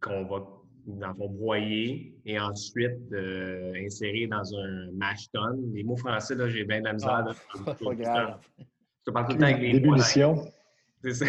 qu'on 0.00 0.24
va, 0.24 0.46
dans 0.86 1.12
broyer 1.14 2.14
et 2.24 2.38
ensuite 2.38 3.12
euh, 3.12 3.72
insérer 3.76 4.26
dans 4.26 4.54
un 4.56 4.90
mash 4.92 5.30
tun. 5.32 5.56
Les 5.72 5.84
mots 5.84 5.96
français, 5.96 6.34
là, 6.34 6.48
j'ai 6.48 6.64
bien 6.64 6.80
de 6.80 6.86
la 6.86 6.92
misère. 6.94 7.36
Ah, 7.66 7.74
pas 7.84 7.94
grave. 7.94 8.40
Je 8.58 8.64
te 9.06 9.10
parle 9.10 9.26
tout 9.26 9.32
le 9.34 9.38
temps 9.38 9.46
avec 9.46 9.60
les 9.60 9.80
mots. 9.80 9.96
C'est 9.98 11.14
ça. 11.14 11.26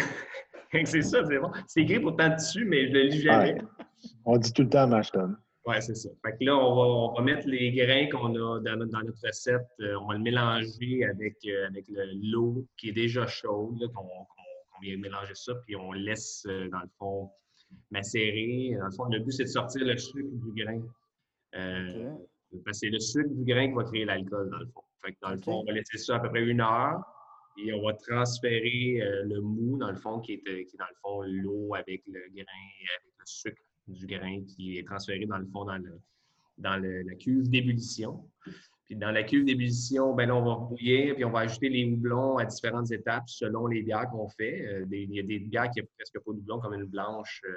c'est 0.84 1.02
ça, 1.02 1.24
c'est 1.24 1.38
bon. 1.38 1.50
C'est 1.66 1.82
écrit 1.82 2.00
pourtant 2.00 2.34
dessus, 2.34 2.64
mais 2.64 2.88
je 2.88 2.92
le 2.92 3.02
lis 3.02 3.20
jamais. 3.20 3.58
On 4.24 4.38
dit 4.38 4.52
tout 4.52 4.62
le 4.62 4.70
temps 4.70 4.86
mash 4.86 5.12
tun. 5.12 5.36
Oui, 5.66 5.76
c'est 5.80 5.94
ça. 5.94 6.10
Fait 6.24 6.32
que 6.32 6.44
là, 6.44 6.56
on 6.56 7.14
va, 7.14 7.22
mettre 7.22 7.48
les 7.48 7.72
grains 7.72 8.06
qu'on 8.10 8.34
a 8.34 8.60
dans 8.60 8.76
notre, 8.76 9.26
recette, 9.26 9.62
euh, 9.80 9.96
on 10.02 10.08
va 10.08 10.14
le 10.14 10.20
mélanger 10.20 11.04
avec, 11.04 11.36
euh, 11.46 11.68
avec 11.68 11.86
l'eau 11.88 12.66
qui 12.76 12.90
est 12.90 12.92
déjà 12.92 13.26
chaude, 13.26 13.80
qu'on 13.94 14.04
on 14.76 14.80
vient 14.80 14.96
mélanger 14.96 15.34
ça, 15.34 15.54
puis 15.66 15.76
on 15.76 15.92
laisse, 15.92 16.44
euh, 16.46 16.68
dans 16.68 16.80
le 16.80 16.88
fond, 16.98 17.30
macérer. 17.90 18.76
Dans 18.78 18.86
le 18.86 18.92
fond, 18.92 19.04
le 19.06 19.20
but, 19.20 19.32
c'est 19.32 19.44
de 19.44 19.48
sortir 19.48 19.84
le 19.84 19.96
sucre 19.96 20.28
du 20.32 20.64
grain. 20.64 20.82
Euh, 21.54 22.10
c'est 22.72 22.90
le 22.90 22.98
sucre 22.98 23.30
du 23.30 23.44
grain 23.44 23.68
qui 23.68 23.74
va 23.74 23.84
créer 23.84 24.04
l'alcool, 24.04 24.50
dans 24.50 24.58
le 24.58 24.66
fond. 24.66 24.82
Fait 25.04 25.16
dans 25.20 25.30
le 25.30 25.38
fond, 25.38 25.60
on 25.60 25.64
va 25.64 25.72
laisser 25.72 25.98
ça 25.98 26.16
à 26.16 26.20
peu 26.20 26.30
près 26.30 26.42
une 26.42 26.60
heure 26.60 27.02
et 27.58 27.72
on 27.72 27.82
va 27.82 27.94
transférer 27.94 29.00
euh, 29.02 29.24
le 29.24 29.40
mou, 29.40 29.78
dans 29.78 29.90
le 29.90 29.96
fond, 29.96 30.20
qui 30.20 30.32
est, 30.32 30.64
qui 30.66 30.76
dans 30.76 30.86
le 30.88 30.96
fond 31.02 31.22
l'eau 31.22 31.74
avec 31.74 32.02
le 32.06 32.20
grain, 32.32 32.44
avec 32.96 33.12
le 33.18 33.24
sucre 33.24 33.62
du 33.86 34.06
grain 34.06 34.42
qui 34.44 34.78
est 34.78 34.86
transféré, 34.86 35.26
dans 35.26 35.38
le 35.38 35.46
fond, 35.46 35.64
dans, 35.64 35.78
le, 35.78 36.00
dans 36.58 36.82
la 36.82 37.14
cuve 37.16 37.48
d'ébullition. 37.48 38.28
Puis 38.86 38.96
dans 38.96 39.10
la 39.10 39.22
cuve 39.22 39.44
d'ébullition, 39.44 40.14
ben 40.14 40.28
là, 40.28 40.36
on 40.36 40.44
va 40.44 40.52
rebouillir, 40.54 41.14
puis 41.14 41.24
on 41.24 41.30
va 41.30 41.40
ajouter 41.40 41.70
les 41.70 41.86
houblons 41.86 42.36
à 42.36 42.44
différentes 42.44 42.90
étapes 42.92 43.28
selon 43.28 43.66
les 43.66 43.82
bières 43.82 44.10
qu'on 44.10 44.28
fait. 44.28 44.66
Euh, 44.66 44.86
il 44.90 45.14
y 45.14 45.20
a 45.20 45.22
des 45.22 45.38
bières 45.38 45.70
qui 45.70 45.80
n'ont 45.80 45.88
presque 45.96 46.18
pas 46.18 46.32
de 46.32 46.38
houblon, 46.38 46.60
comme 46.60 46.74
une 46.74 46.84
blanche. 46.84 47.40
Euh, 47.48 47.54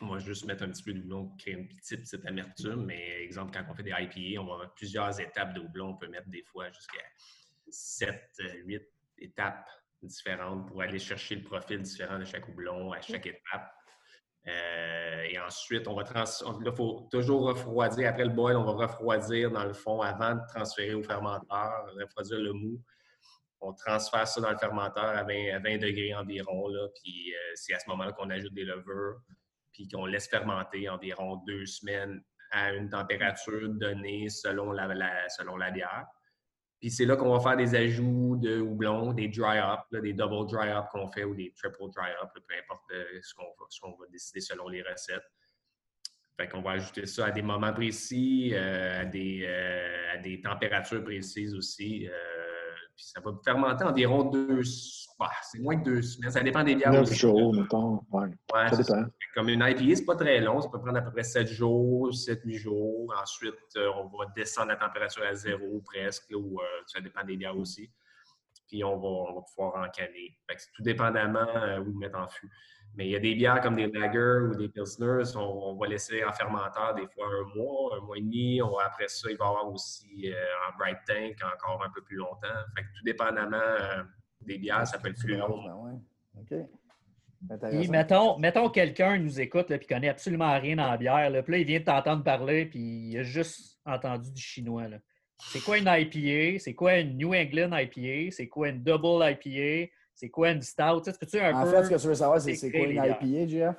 on 0.00 0.08
va 0.08 0.18
juste 0.18 0.46
mettre 0.46 0.64
un 0.64 0.70
petit 0.70 0.82
peu 0.82 0.94
de 0.94 1.00
houblon 1.00 1.26
pour 1.26 1.36
créer 1.36 1.54
une 1.54 1.68
petite, 1.68 2.00
petite 2.00 2.26
amertume. 2.26 2.86
Mais 2.86 3.22
exemple, 3.22 3.52
quand 3.52 3.64
on 3.70 3.74
fait 3.74 3.82
des 3.82 3.90
IPA, 3.90 4.40
on 4.40 4.46
va 4.46 4.54
avoir 4.54 4.74
plusieurs 4.74 5.20
étapes 5.20 5.54
de 5.54 5.60
houblon. 5.60 5.90
On 5.90 5.96
peut 5.96 6.08
mettre 6.08 6.28
des 6.28 6.42
fois 6.42 6.70
jusqu'à 6.70 7.04
7, 7.68 8.18
8 8.64 8.76
euh, 8.76 8.78
étapes 9.18 9.68
différentes 10.02 10.68
pour 10.68 10.80
aller 10.82 10.98
chercher 10.98 11.36
le 11.36 11.42
profil 11.42 11.82
différent 11.82 12.18
de 12.18 12.24
chaque 12.24 12.48
houblon 12.48 12.92
à 12.92 13.00
chaque 13.00 13.26
étape. 13.26 13.72
Euh, 14.48 15.22
et 15.22 15.38
ensuite, 15.38 15.86
on 15.86 15.94
va 15.94 16.02
trans... 16.04 16.24
il 16.64 16.72
faut 16.72 17.08
toujours 17.10 17.46
refroidir. 17.46 18.08
Après 18.08 18.24
le 18.24 18.30
boil, 18.30 18.56
on 18.56 18.64
va 18.64 18.86
refroidir 18.86 19.50
dans 19.50 19.64
le 19.64 19.72
fond 19.72 20.00
avant 20.00 20.34
de 20.34 20.40
transférer 20.48 20.94
au 20.94 21.02
fermenteur, 21.02 21.86
refroidir 22.00 22.38
le 22.38 22.52
mou. 22.52 22.80
On 23.60 23.72
transfère 23.72 24.26
ça 24.26 24.40
dans 24.40 24.50
le 24.50 24.58
fermenteur 24.58 25.04
à 25.04 25.22
20, 25.22 25.78
degrés 25.78 26.14
environ. 26.14 26.68
Là, 26.68 26.88
puis 27.00 27.32
euh, 27.32 27.52
c'est 27.54 27.74
à 27.74 27.78
ce 27.78 27.88
moment-là 27.90 28.12
qu'on 28.12 28.30
ajoute 28.30 28.52
des 28.54 28.64
levures, 28.64 29.20
puis 29.72 29.86
qu'on 29.86 30.06
laisse 30.06 30.28
fermenter 30.28 30.88
environ 30.88 31.36
deux 31.46 31.64
semaines 31.66 32.20
à 32.50 32.72
une 32.72 32.90
température 32.90 33.68
donnée 33.68 34.28
selon 34.28 34.72
la, 34.72 35.28
selon 35.28 35.56
la 35.56 35.70
bière. 35.70 36.06
Puis 36.82 36.90
c'est 36.90 37.04
là 37.04 37.14
qu'on 37.14 37.32
va 37.32 37.38
faire 37.38 37.56
des 37.56 37.76
ajouts 37.76 38.36
de 38.36 38.58
houblon, 38.58 39.12
des 39.12 39.28
dry 39.28 39.58
up, 39.58 39.82
des 39.92 40.12
double 40.14 40.50
dry 40.50 40.68
up 40.68 40.86
qu'on 40.90 41.06
fait 41.06 41.22
ou 41.22 41.32
des 41.32 41.52
triple 41.52 41.88
dry 41.94 42.10
up, 42.20 42.30
peu 42.34 42.54
importe 42.58 42.82
euh, 42.90 43.20
ce 43.22 43.80
qu'on 43.80 43.90
va, 43.90 44.06
décider 44.10 44.40
selon 44.40 44.66
les 44.66 44.82
recettes. 44.82 45.22
Fait 46.36 46.48
qu'on 46.48 46.60
va 46.60 46.72
ajouter 46.72 47.06
ça 47.06 47.26
à 47.26 47.30
des 47.30 47.40
moments 47.40 47.72
précis, 47.72 48.50
euh, 48.52 49.02
à, 49.02 49.04
des, 49.04 49.44
euh, 49.46 50.14
à, 50.14 50.18
des, 50.18 50.40
températures 50.40 51.04
précises 51.04 51.54
aussi. 51.54 52.08
Puis 52.96 53.04
ça 53.06 53.20
va 53.20 53.32
fermenter 53.44 53.84
environ 53.84 54.24
deux... 54.24 54.62
bah, 55.18 55.30
c'est 55.42 55.60
moins 55.60 55.78
que 55.78 55.84
deux 55.84 56.02
semaines. 56.02 56.30
Ça 56.30 56.42
dépend 56.42 56.62
des 56.62 56.74
bières 56.74 56.92
Neuf 56.92 57.12
jours, 57.12 57.54
mettons. 57.54 58.00
Ouais. 58.10 58.28
Ouais, 58.52 58.68
Ça 58.68 58.76
dépend. 58.76 59.10
Comme 59.34 59.48
une 59.48 59.64
IPA, 59.66 59.96
c'est 59.96 60.04
pas 60.04 60.16
très 60.16 60.40
long. 60.40 60.60
Ça 60.60 60.68
peut 60.68 60.80
prendre 60.80 60.98
à 60.98 61.02
peu 61.02 61.10
près 61.10 61.24
7 61.24 61.46
jours, 61.46 62.10
7-8 62.10 62.52
jours. 62.58 63.14
Ensuite, 63.20 63.54
euh, 63.76 63.90
on 63.96 64.16
va 64.16 64.26
descendre 64.36 64.68
la 64.68 64.76
température 64.76 65.22
à 65.24 65.34
zéro 65.34 65.80
presque, 65.84 66.30
là, 66.30 66.38
ou 66.38 66.60
euh, 66.60 66.64
ça 66.86 67.00
dépend 67.00 67.24
des 67.24 67.36
bières 67.36 67.56
aussi. 67.56 67.90
Puis 68.72 68.82
on 68.84 68.96
va, 68.96 69.06
on 69.06 69.34
va 69.34 69.42
pouvoir 69.42 69.86
encaler. 69.86 70.34
Fait 70.48 70.56
que 70.56 70.62
c'est 70.62 70.72
tout 70.72 70.82
dépendamment 70.82 71.46
euh, 71.46 71.80
où 71.80 71.84
le 71.84 71.98
mettre 71.98 72.18
en 72.18 72.26
fût. 72.26 72.50
Mais 72.94 73.06
il 73.06 73.10
y 73.10 73.16
a 73.16 73.18
des 73.18 73.34
bières 73.34 73.60
comme 73.60 73.76
des 73.76 73.86
lagers 73.86 74.48
ou 74.48 74.54
des 74.54 74.70
pilsners, 74.70 75.36
on, 75.36 75.40
on 75.40 75.76
va 75.76 75.88
laisser 75.88 76.24
en 76.24 76.32
fermenteur 76.32 76.94
des 76.94 77.06
fois 77.08 77.26
un 77.26 77.54
mois, 77.54 77.98
un 77.98 78.00
mois 78.00 78.16
et 78.16 78.22
demi. 78.22 78.62
On 78.62 78.78
après 78.78 79.08
ça, 79.08 79.30
il 79.30 79.36
va 79.36 79.44
y 79.44 79.48
avoir 79.48 79.70
aussi 79.70 80.32
euh, 80.32 80.34
en 80.66 80.78
bright 80.78 80.96
tank 81.06 81.36
encore 81.54 81.84
un 81.84 81.90
peu 81.90 82.00
plus 82.00 82.16
longtemps. 82.16 82.48
Fait 82.74 82.82
que 82.82 82.88
tout 82.96 83.04
dépendamment 83.04 83.58
euh, 83.60 84.02
des 84.40 84.56
bières, 84.56 84.86
ça 84.86 84.96
peut 84.96 85.10
être 85.10 85.18
plus 85.18 85.36
long. 85.36 85.62
Ben 85.62 85.74
ouais. 85.74 85.98
OK. 86.40 86.66
Puis, 87.42 87.54
Intéressant. 87.54 87.92
mettons, 87.92 88.38
mettons 88.38 88.70
quelqu'un 88.70 89.18
nous 89.18 89.38
écoute 89.38 89.70
et 89.70 89.78
connaît 89.80 90.08
absolument 90.08 90.58
rien 90.58 90.78
en 90.78 90.96
bière. 90.96 91.28
Là, 91.28 91.42
puis 91.42 91.52
là, 91.52 91.58
il 91.58 91.66
vient 91.66 91.80
de 91.80 91.84
t'entendre 91.84 92.24
parler 92.24 92.64
puis 92.64 92.80
il 92.80 93.18
a 93.18 93.22
juste 93.22 93.80
entendu 93.84 94.32
du 94.32 94.40
chinois. 94.40 94.88
là. 94.88 94.96
C'est 95.48 95.60
quoi 95.60 95.78
une 95.78 95.86
IPA? 95.88 96.58
C'est 96.60 96.74
quoi 96.74 96.96
une 96.98 97.16
New 97.18 97.34
England 97.34 97.70
IPA? 97.76 98.30
C'est 98.30 98.48
quoi 98.48 98.68
une 98.68 98.82
Double 98.82 99.22
IPA? 99.22 99.90
C'est 100.14 100.28
quoi 100.30 100.50
une 100.50 100.62
Stout? 100.62 101.02
Tu 101.30 101.38
un 101.40 101.54
En 101.54 101.64
peu... 101.64 101.70
fait, 101.70 101.84
ce 101.84 101.90
que 101.90 102.00
tu 102.00 102.06
veux 102.08 102.14
savoir, 102.14 102.40
c'est 102.40 102.54
c'est 102.54 102.70
quoi 102.70 102.80
une 102.86 103.02
IPA, 103.04 103.48
Jeff? 103.48 103.76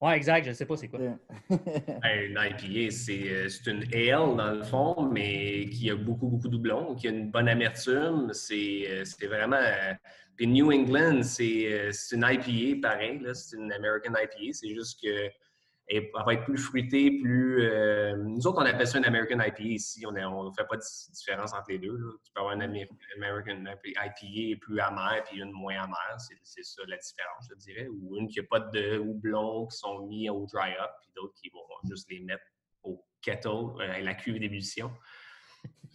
Ouais, 0.00 0.16
exact. 0.16 0.44
Je 0.44 0.50
ne 0.50 0.54
sais 0.54 0.64
pas 0.66 0.76
c'est 0.76 0.88
quoi. 0.88 1.00
Ben, 1.50 2.24
Une 2.26 2.38
IPA, 2.38 2.90
c'est 2.92 3.28
euh, 3.30 3.48
c'est 3.48 3.70
une 3.70 3.82
ale 3.92 4.36
dans 4.36 4.52
le 4.52 4.62
fond, 4.62 5.08
mais 5.12 5.68
qui 5.70 5.90
a 5.90 5.96
beaucoup, 5.96 6.28
beaucoup 6.28 6.46
de 6.46 6.52
doublons, 6.52 6.94
qui 6.94 7.08
a 7.08 7.10
une 7.10 7.30
bonne 7.30 7.48
amertume. 7.48 8.30
C'est 8.32 8.86
euh, 8.88 9.04
c'est 9.04 9.26
vraiment. 9.26 9.56
euh, 9.56 9.94
Puis 10.36 10.46
New 10.46 10.70
England, 10.72 11.22
c'est 11.24 11.90
c'est 11.92 12.14
une 12.16 12.24
IPA 12.28 12.88
pareil, 12.88 13.18
là, 13.20 13.34
c'est 13.34 13.56
une 13.56 13.72
American 13.72 14.12
IPA. 14.12 14.52
C'est 14.52 14.72
juste 14.72 15.00
que 15.02 15.28
elle 15.88 16.10
va 16.26 16.34
être 16.34 16.44
plus 16.44 16.58
fruitée, 16.58 17.18
plus. 17.20 17.62
euh, 17.62 18.16
nous 18.18 18.46
autres, 18.46 18.58
on 18.60 18.66
appelle 18.66 18.86
ça 18.86 18.98
une 18.98 19.04
American 19.06 19.40
IPA 19.40 19.62
ici. 19.62 20.04
On 20.06 20.12
ne 20.12 20.50
fait 20.56 20.66
pas 20.68 20.76
de 20.76 20.82
différence 21.12 21.52
entre 21.54 21.70
les 21.70 21.78
deux. 21.78 21.98
Tu 22.24 22.32
peux 22.32 22.40
avoir 22.40 22.54
une 22.54 22.62
Amer- 22.62 22.88
American 23.16 23.64
IPA 23.64 24.58
plus 24.60 24.80
amère 24.80 25.22
puis 25.24 25.40
une 25.40 25.52
moins 25.52 25.82
amère. 25.82 26.16
C'est 26.18 26.36
c'est 26.42 26.62
ça 26.64 26.82
la 26.86 26.96
différence, 26.98 27.46
je 27.50 27.54
dirais. 27.56 27.88
Ou 27.88 28.16
une 28.18 28.28
qui 28.28 28.38
n'a 28.40 28.46
pas 28.50 28.60
de 28.60 28.98
houblons 28.98 29.66
qui 29.68 29.78
sont 29.78 30.06
mis 30.06 30.28
au 30.28 30.46
dry-up, 30.46 30.90
puis 31.00 31.10
d'autres 31.16 31.34
qui 31.40 31.48
vont 31.50 31.60
juste 31.88 32.10
les 32.10 32.20
mettre 32.20 32.44
au 32.82 33.02
kettle, 33.22 33.48
euh, 33.80 33.92
à 33.94 34.00
la 34.00 34.14
cuve 34.14 34.38
d'ébullition. 34.38 34.90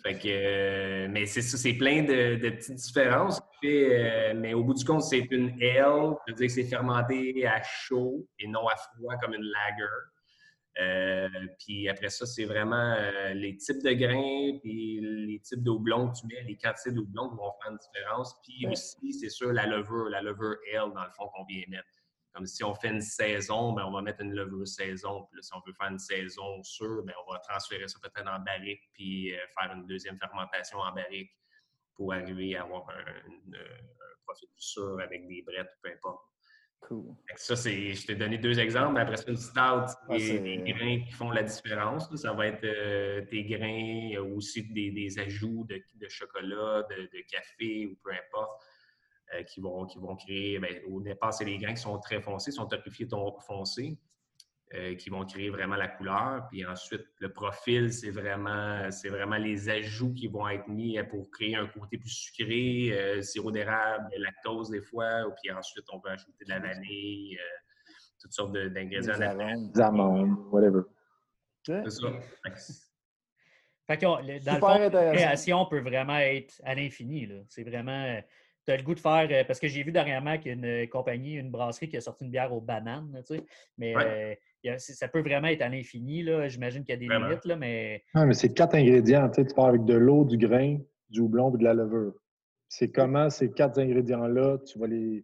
Fait 0.04 0.18
que, 0.18 0.28
euh, 0.28 1.08
mais 1.10 1.26
c'est 1.26 1.42
ça, 1.42 1.58
c'est 1.58 1.74
plein 1.74 2.04
de, 2.04 2.36
de 2.36 2.50
petites 2.50 2.76
différences. 2.76 3.40
Euh, 3.64 4.34
mais 4.36 4.54
au 4.54 4.64
bout 4.64 4.74
du 4.74 4.84
compte, 4.84 5.04
c'est 5.04 5.26
une 5.32 5.52
ale, 5.62 6.16
ça 6.16 6.24
veut 6.28 6.34
dire 6.34 6.48
que 6.48 6.54
c'est 6.54 6.66
fermenté 6.66 7.48
à 7.48 7.62
chaud 7.64 8.28
et 8.38 8.48
non 8.48 8.68
à 8.68 8.76
froid 8.76 9.16
comme 9.22 9.34
une 9.34 9.44
lager. 9.44 9.84
Euh, 10.82 11.30
puis 11.60 11.88
après 11.88 12.10
ça, 12.10 12.26
c'est 12.26 12.44
vraiment 12.44 12.98
les 13.34 13.56
types 13.56 13.82
de 13.82 13.94
grains 13.94 14.58
puis 14.62 15.00
les 15.02 15.40
types 15.40 15.64
de 15.64 15.70
houblons 15.70 16.10
que 16.10 16.20
tu 16.20 16.28
mets, 16.28 16.44
les 16.44 16.58
quantités 16.58 16.92
de 16.92 17.00
houblons 17.00 17.30
qui 17.30 17.38
vont 17.38 17.52
faire 17.62 17.72
une 17.72 17.78
différence. 17.78 18.36
Puis 18.42 18.68
aussi, 18.68 19.14
c'est 19.14 19.30
sûr, 19.30 19.54
la 19.54 19.68
levure, 19.68 20.10
la 20.10 20.22
levure 20.22 20.58
ale, 20.74 20.92
dans 20.94 21.06
le 21.06 21.12
fond, 21.12 21.30
qu'on 21.34 21.46
vient 21.46 21.64
mettre. 21.70 22.03
Comme 22.34 22.46
si 22.48 22.64
on 22.64 22.74
fait 22.74 22.90
une 22.90 23.02
saison, 23.02 23.74
ben, 23.74 23.86
on 23.86 23.92
va 23.92 24.02
mettre 24.02 24.22
une 24.22 24.34
levure 24.34 24.68
saison. 24.68 25.24
Puis 25.26 25.36
là, 25.38 25.42
si 25.44 25.52
on 25.54 25.62
veut 25.66 25.74
faire 25.74 25.90
une 25.92 26.00
saison 26.00 26.64
sûre, 26.64 27.04
ben, 27.04 27.14
on 27.28 27.32
va 27.32 27.40
transférer 27.40 27.88
ça 27.88 28.00
peut-être 28.02 28.28
en 28.28 28.40
barrique 28.40 28.82
puis 28.94 29.34
euh, 29.36 29.38
faire 29.60 29.72
une 29.76 29.86
deuxième 29.86 30.18
fermentation 30.18 30.80
en 30.80 30.92
barrique 30.94 31.32
pour 31.96 32.12
arriver 32.14 32.56
à 32.56 32.64
avoir 32.64 32.90
un, 32.90 33.30
une- 33.30 33.56
un 33.56 34.16
profil 34.26 34.48
plus 34.50 34.64
sûr 34.64 35.00
avec 35.00 35.28
des 35.28 35.44
brettes, 35.44 35.70
peu 35.84 35.90
importe. 35.92 36.22
Cool. 36.82 37.16
Ça, 37.38 37.56
c'est, 37.56 37.94
je 37.94 38.06
t'ai 38.08 38.16
donné 38.16 38.38
deux 38.38 38.60
exemples. 38.60 38.94
mais 38.96 39.02
Après 39.02 39.16
ça, 39.16 39.30
une 39.30 39.38
stout, 39.38 39.60
Ah, 39.60 40.18
des 40.18 40.58
grains 40.66 41.02
qui 41.06 41.12
font 41.14 41.30
la 41.32 41.44
différence. 41.44 42.14
Ça 42.16 42.34
va 42.34 42.48
être 42.48 42.64
euh, 42.66 43.22
tes 43.28 43.46
grains, 43.46 44.10
euh, 44.18 44.36
aussi 44.36 44.64
des, 44.64 44.92
des 44.92 45.18
ajouts 45.20 45.66
de, 45.70 45.82
de 45.96 46.10
chocolat, 46.10 46.84
de, 46.90 47.04
de 47.04 47.22
café 47.32 47.86
ou 47.88 47.96
peu 48.04 48.12
importe, 48.12 48.62
euh, 49.34 49.44
qui, 49.44 49.62
vont, 49.62 49.86
qui 49.86 49.98
vont 50.00 50.16
créer. 50.16 50.60
ben, 50.60 50.82
au 50.90 51.02
départ, 51.02 51.34
c'est 51.34 51.46
les 51.46 51.58
grains 51.58 51.74
qui 51.74 51.82
sont 51.82 51.98
très 52.00 52.22
foncés, 52.22 52.52
sont 52.52 52.66
torréfiés 52.68 53.08
ton- 53.08 53.40
foncés, 53.40 53.98
euh, 54.74 54.96
qui 54.96 55.10
vont 55.10 55.24
créer 55.26 55.50
vraiment 55.50 55.76
la 55.76 55.88
couleur. 55.88 56.48
Puis 56.50 56.66
ensuite, 56.66 57.06
le 57.20 57.32
profil, 57.32 57.94
c'est 57.94 58.10
vraiment, 58.12 58.90
c'est 58.92 59.10
vraiment 59.10 59.38
les 59.38 59.70
ajouts 59.70 60.14
qui 60.14 60.28
vont 60.28 60.48
être 60.50 60.68
mis 60.68 60.98
euh, 60.98 61.04
pour 61.04 61.30
créer 61.32 61.56
un 61.56 61.68
côté 61.68 61.98
plus 61.98 62.10
sucré, 62.10 62.92
euh, 62.92 63.22
sirop 63.22 63.52
d'érable, 63.52 64.10
lactose 64.18 64.70
des 64.72 64.82
fois. 64.82 65.24
Puis 65.42 65.52
ensuite, 65.52 65.86
on 65.92 66.00
peut 66.00 66.10
ajouter 66.10 66.44
de 66.46 66.50
la 66.50 66.60
vanille, 66.60 67.38
euh, 67.38 67.94
toutes 68.20 68.34
sortes 68.34 68.52
de- 68.54 68.70
d'ingrédients. 68.70 69.14
Des 69.74 69.82
amandes, 69.82 70.38
whatever. 70.52 70.82
C'est 71.86 71.90
ça. 71.92 72.08
Fait 73.86 73.98
que 73.98 74.06
le- 74.06 74.40
dans 74.40 74.54
le 74.54 74.60
fond, 74.60 74.68
la 74.90 74.90
création 75.14 75.66
peut 75.66 75.82
vraiment 75.82 76.18
être 76.18 76.62
à 76.64 76.74
l'infini. 76.74 77.26
là. 77.26 77.36
C'est 77.50 77.64
vraiment. 77.64 78.18
Tu 78.66 78.72
as 78.72 78.78
le 78.78 78.84
goût 78.84 78.96
de 78.96 79.00
faire. 79.00 79.28
euh, 79.32 79.44
Parce 79.46 79.60
que 79.60 79.68
j'ai 79.68 79.84
vu 79.84 79.92
dernièrement 79.92 80.38
qu'il 80.38 80.48
y 80.48 80.50
a 80.52 80.54
une 80.54 80.66
euh, 80.66 80.88
compagnie, 80.88 81.34
une 81.34 81.52
brasserie 81.52 81.90
qui 81.90 81.98
a 81.98 82.02
sorti 82.02 82.24
une 82.26 82.32
bière 82.32 82.54
aux 82.54 82.62
bananes. 82.62 83.12
là, 83.14 83.22
tu 83.24 83.36
sais. 83.36 83.44
Mais 83.78 83.96
Ouais. 83.96 84.38
euh, 84.66 84.72
a- 84.72 84.80
ça 84.80 85.08
peut 85.08 85.22
vraiment 85.22 85.48
être 85.48 85.62
à 85.62 85.70
l'infini. 85.70 86.24
là. 86.24 86.48
J'imagine 86.48 86.84
qu'il 86.84 86.94
y 86.94 86.98
a 86.98 87.00
des 87.00 87.08
Vraiment. 87.08 87.28
limites, 87.28 87.46
là, 87.46 87.56
mais 87.58 88.04
Ah, 88.14 88.26
mais 88.26 88.34
c'est 88.34 88.54
quatre 88.54 88.76
ingrédients. 88.76 89.28
Tu, 89.30 89.42
sais, 89.42 89.48
tu 89.48 89.54
pars 89.54 89.66
avec 89.66 89.84
de 89.86 89.96
l'eau, 89.96 90.24
du 90.24 90.38
grain, 90.38 90.78
du 91.10 91.20
houblon 91.20 91.54
et 91.54 91.58
de 91.58 91.64
la 91.64 91.74
levure. 91.74 92.14
C'est 92.70 92.90
comment 92.90 93.30
ces 93.30 93.52
quatre 93.52 93.80
ingrédients-là, 93.80 94.58
tu 94.66 94.80
vas 94.80 94.88
les. 94.88 95.24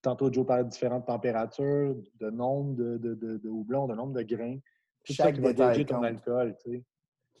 tantôt, 0.00 0.32
Joe 0.32 0.46
parlait 0.46 0.64
de 0.64 0.68
différentes 0.68 1.06
températures, 1.06 1.96
de 2.20 2.30
nombre 2.30 2.74
de, 2.76 2.98
de, 2.98 3.14
de, 3.14 3.36
de 3.38 3.48
houblon, 3.48 3.86
de 3.86 3.94
nombre 3.94 4.12
de 4.14 4.22
grains. 4.22 4.58
Tout 5.04 5.12
ça 5.14 5.24
Chaque 5.24 5.34
qui 5.34 5.40
va 5.40 5.48
détail 5.52 5.68
gager 5.70 5.84
ton 5.84 5.96
compte. 5.96 6.04
alcool. 6.04 6.56
Tu 6.64 6.70
sais. 6.70 6.76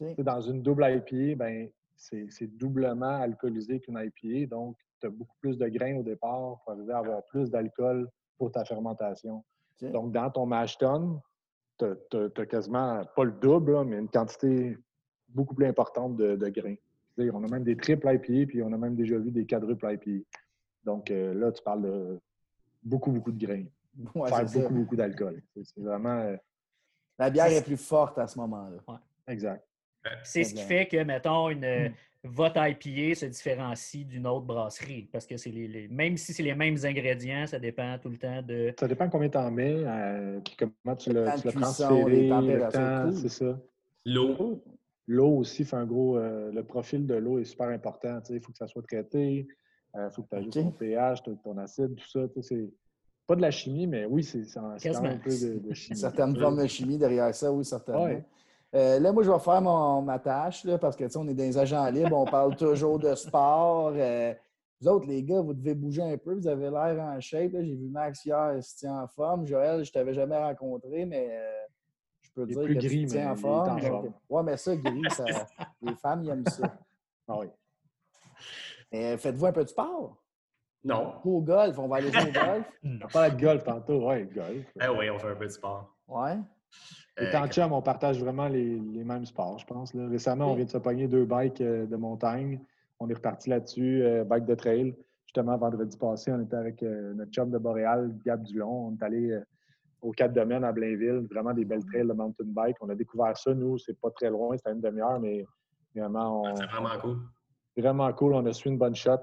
OK. 0.00 0.08
Tu 0.10 0.14
sais, 0.16 0.22
Dans 0.24 0.40
une 0.40 0.60
double 0.62 0.84
IPA, 0.84 1.36
ben, 1.36 1.68
c'est 1.94 2.26
c'est 2.30 2.46
doublement 2.56 3.20
alcoolisé 3.20 3.78
qu'une 3.80 3.98
IPA. 3.98 4.46
Donc, 4.48 4.76
tu 5.04 5.08
as 5.08 5.10
beaucoup 5.10 5.36
plus 5.40 5.58
de 5.58 5.68
grains 5.68 5.96
au 5.96 6.02
départ 6.02 6.60
pour 6.62 6.72
arriver 6.72 6.92
à 6.92 6.98
avoir 6.98 7.24
plus 7.26 7.50
d'alcool 7.50 8.08
pour 8.38 8.50
ta 8.50 8.64
fermentation. 8.64 9.44
Donc, 9.82 10.12
dans 10.12 10.30
ton 10.30 10.46
mash 10.46 10.78
tun, 10.78 11.20
tu 11.78 11.84
as, 11.84 12.46
quasiment 12.46 13.04
pas 13.14 13.24
le 13.24 13.32
double, 13.32 13.72
là, 13.72 13.84
mais 13.84 13.98
une 13.98 14.08
quantité 14.08 14.78
beaucoup 15.28 15.54
plus 15.54 15.66
importante 15.66 16.16
de, 16.16 16.36
de 16.36 16.48
grains. 16.48 16.76
On 17.18 17.44
a 17.44 17.48
même 17.48 17.64
des 17.64 17.76
triples 17.76 18.08
IPA, 18.08 18.46
puis 18.48 18.62
on 18.62 18.72
a 18.72 18.78
même 18.78 18.94
déjà 18.96 19.18
vu 19.18 19.30
des 19.30 19.44
quadruples 19.44 19.92
IPA. 19.92 20.24
Donc, 20.84 21.10
euh, 21.10 21.34
là, 21.34 21.52
tu 21.52 21.62
parles 21.62 21.82
de 21.82 22.20
beaucoup, 22.82 23.10
beaucoup 23.10 23.32
de 23.32 23.44
grains. 23.44 23.64
Ouais, 24.14 24.28
Faire 24.28 24.48
ça. 24.48 24.58
beaucoup, 24.58 24.74
beaucoup 24.74 24.96
d'alcool. 24.96 25.40
C'est 25.62 25.80
vraiment 25.80 26.18
euh, 26.18 26.36
La 27.16 27.30
bière 27.30 27.46
est 27.46 27.64
plus 27.64 27.76
forte 27.76 28.18
à 28.18 28.26
ce 28.26 28.36
moment-là. 28.40 29.00
exact. 29.28 29.64
c'est 30.24 30.42
ce 30.42 30.52
qui 30.52 30.62
fait 30.62 30.86
que, 30.88 31.00
mettons, 31.04 31.48
une, 31.50 31.64
euh, 31.64 31.88
Hmm. 31.88 31.92
Votre 32.24 32.56
IPA 32.58 33.14
se 33.14 33.26
différencie 33.26 34.06
d'une 34.06 34.26
autre 34.26 34.46
brasserie. 34.46 35.08
Parce 35.12 35.26
que 35.26 35.36
c'est 35.36 35.50
les, 35.50 35.68
les- 35.68 35.88
même 35.88 36.16
si 36.16 36.32
c'est 36.32 36.42
les 36.42 36.54
mêmes 36.54 36.76
ingrédients, 36.84 37.46
ça 37.46 37.58
dépend 37.58 37.98
tout 37.98 38.08
le 38.08 38.16
temps 38.16 38.42
de. 38.42 38.72
Ça 38.78 38.88
dépend 38.88 39.08
combien 39.08 39.28
tu 39.28 39.38
en 39.38 39.50
mets, 39.50 39.74
euh, 39.84 40.40
puis 40.40 40.56
comment 40.58 40.96
tu 40.96 41.12
l'as 41.12 41.32
temps 41.32 41.36
tu 41.36 41.48
cuisson, 41.48 41.60
transféré, 41.60 42.20
les 42.22 42.28
le 42.54 42.68
temps, 42.70 43.12
c'est 43.12 43.28
ça. 43.28 43.58
L'eau, 44.06 44.62
L'eau 45.06 45.28
aussi 45.36 45.64
fait 45.66 45.76
un 45.76 45.84
gros. 45.84 46.16
euh, 46.16 46.50
le 46.50 46.64
profil 46.64 47.06
de 47.06 47.14
l'eau 47.14 47.38
est 47.38 47.44
super 47.44 47.68
important. 47.68 48.20
tu 48.22 48.28
sais, 48.28 48.34
Il 48.34 48.40
faut 48.40 48.52
que 48.52 48.58
ça 48.58 48.66
soit 48.66 48.82
traité. 48.82 49.46
Il 49.94 50.08
faut 50.10 50.22
que 50.22 50.30
tu 50.30 50.36
ajoutes 50.36 50.52
ton 50.54 50.70
pH, 50.72 51.22
ton, 51.22 51.36
ton 51.36 51.58
acide, 51.58 51.94
tout 51.94 52.08
ça. 52.08 52.20
C'est 52.40 52.68
pas 53.26 53.36
de 53.36 53.42
la 53.42 53.50
chimie, 53.50 53.86
mais 53.86 54.06
oui, 54.06 54.24
c'est 54.24 54.44
c'est 54.44 54.58
un- 54.58 54.76
c'est 54.78 54.90
quand 54.90 55.02
même 55.02 55.12
un 55.12 55.18
peu 55.18 55.30
de, 55.30 55.58
de 55.68 55.74
chimie. 55.74 55.98
Certaines 55.98 56.34
formes 56.36 56.60
de 56.62 56.66
chimie 56.66 56.98
derrière 56.98 57.34
ça, 57.34 57.52
oui, 57.52 57.64
certainement. 57.66 58.04
Ouais. 58.04 58.24
Euh, 58.74 58.98
là, 58.98 59.12
moi, 59.12 59.22
je 59.22 59.30
vais 59.30 59.38
faire 59.38 59.62
mon, 59.62 60.02
ma 60.02 60.18
tâche, 60.18 60.64
là, 60.64 60.78
parce 60.78 60.96
que 60.96 61.04
tu 61.04 61.10
sais, 61.10 61.16
on 61.18 61.28
est 61.28 61.34
les 61.34 61.56
agents 61.58 61.86
libres, 61.90 62.18
on 62.18 62.24
parle 62.24 62.56
toujours 62.56 62.98
de 62.98 63.14
sport. 63.14 63.92
Euh, 63.94 64.34
vous 64.80 64.88
autres, 64.88 65.06
les 65.06 65.22
gars, 65.22 65.40
vous 65.40 65.54
devez 65.54 65.74
bouger 65.74 66.02
un 66.02 66.16
peu, 66.18 66.34
vous 66.34 66.48
avez 66.48 66.68
l'air 66.70 66.98
en 67.00 67.20
shape. 67.20 67.52
là. 67.52 67.62
J'ai 67.62 67.74
vu 67.74 67.88
Max 67.88 68.24
hier, 68.24 68.54
il 68.56 68.62
se 68.62 68.76
tient 68.76 69.02
en 69.02 69.06
forme? 69.06 69.46
Joël, 69.46 69.84
je 69.84 69.92
t'avais 69.92 70.12
jamais 70.12 70.36
rencontré, 70.36 71.04
mais 71.06 71.28
euh, 71.30 71.52
je 72.22 72.30
peux 72.34 72.46
dire 72.46 72.60
plus 72.62 72.74
que 72.74 72.80
gris, 72.80 72.88
tu 73.02 73.06
te 73.06 73.10
tiens 73.12 73.24
mais 73.26 73.30
en 73.30 73.36
forme. 73.36 73.68
en 73.70 73.74
donc- 73.76 73.82
forme. 73.86 74.12
ouais, 74.28 74.42
mais 74.42 74.56
ça, 74.56 74.74
gris, 74.76 75.02
ça, 75.10 75.24
les 75.80 75.94
femmes, 75.94 76.24
ils 76.24 76.30
aiment 76.30 76.46
ça. 76.48 76.76
Ah 77.28 77.38
oui. 77.38 77.46
Euh, 78.94 79.16
Faites-vous 79.16 79.46
un 79.46 79.52
peu 79.52 79.64
de 79.64 79.68
sport? 79.68 80.16
non. 80.84 81.14
Au 81.24 81.40
golf, 81.40 81.78
on 81.78 81.88
va 81.88 81.96
aller 81.96 82.12
jouer 82.12 82.28
au 82.28 82.32
golf? 82.32 82.66
On 82.82 82.88
de 83.30 83.40
golf 83.40 83.64
tantôt. 83.64 84.10
Oui, 84.10 84.24
golf. 84.26 84.66
Eh 84.82 84.88
oui, 84.88 85.08
on 85.10 85.18
fait 85.18 85.30
un 85.30 85.34
peu 85.36 85.46
de 85.46 85.50
sport. 85.50 85.94
Ouais? 86.06 86.36
Euh, 87.20 87.28
Étant 87.28 87.46
chum, 87.48 87.72
on 87.72 87.80
partage 87.82 88.18
vraiment 88.20 88.48
les, 88.48 88.76
les 88.78 89.04
mêmes 89.04 89.24
sports, 89.24 89.58
je 89.58 89.66
pense. 89.66 89.94
là. 89.94 90.08
Récemment, 90.08 90.50
on 90.50 90.54
vient 90.54 90.64
de 90.64 90.70
se 90.70 90.78
pogner 90.78 91.06
deux 91.06 91.24
bikes 91.24 91.60
euh, 91.60 91.86
de 91.86 91.96
montagne. 91.96 92.60
On 92.98 93.08
est 93.08 93.14
reparti 93.14 93.50
là-dessus, 93.50 94.02
euh, 94.02 94.24
bike 94.24 94.44
de 94.46 94.54
trail. 94.54 94.96
Justement, 95.26 95.56
vendredi 95.56 95.96
passé, 95.96 96.32
on 96.32 96.40
était 96.40 96.56
avec 96.56 96.82
euh, 96.82 97.12
notre 97.14 97.30
chum 97.30 97.50
de 97.50 97.58
Boréal, 97.58 98.12
Gab 98.24 98.42
Dulon. 98.42 98.88
On 98.88 98.94
est 98.96 99.02
allé 99.04 99.30
euh, 99.30 99.40
aux 100.02 100.10
quatre 100.12 100.32
domaines 100.32 100.64
à 100.64 100.72
Blainville. 100.72 101.26
Vraiment 101.30 101.52
des 101.54 101.64
belles 101.64 101.84
trails 101.84 102.06
de 102.06 102.12
mountain 102.12 102.44
bike. 102.46 102.76
On 102.80 102.88
a 102.88 102.94
découvert 102.96 103.36
ça, 103.36 103.54
nous. 103.54 103.78
C'est 103.78 103.98
pas 104.00 104.10
très 104.10 104.30
loin, 104.30 104.56
c'était 104.56 104.72
une 104.72 104.80
demi-heure, 104.80 105.20
mais 105.20 105.44
vraiment, 105.94 106.42
on, 106.42 106.56
C'est 106.56 106.66
vraiment 106.66 106.98
cool. 107.00 107.18
vraiment 107.76 108.12
cool. 108.12 108.34
On 108.34 108.46
a 108.46 108.52
su 108.52 108.68
une 108.68 108.78
bonne 108.78 108.94
shot. 108.96 109.18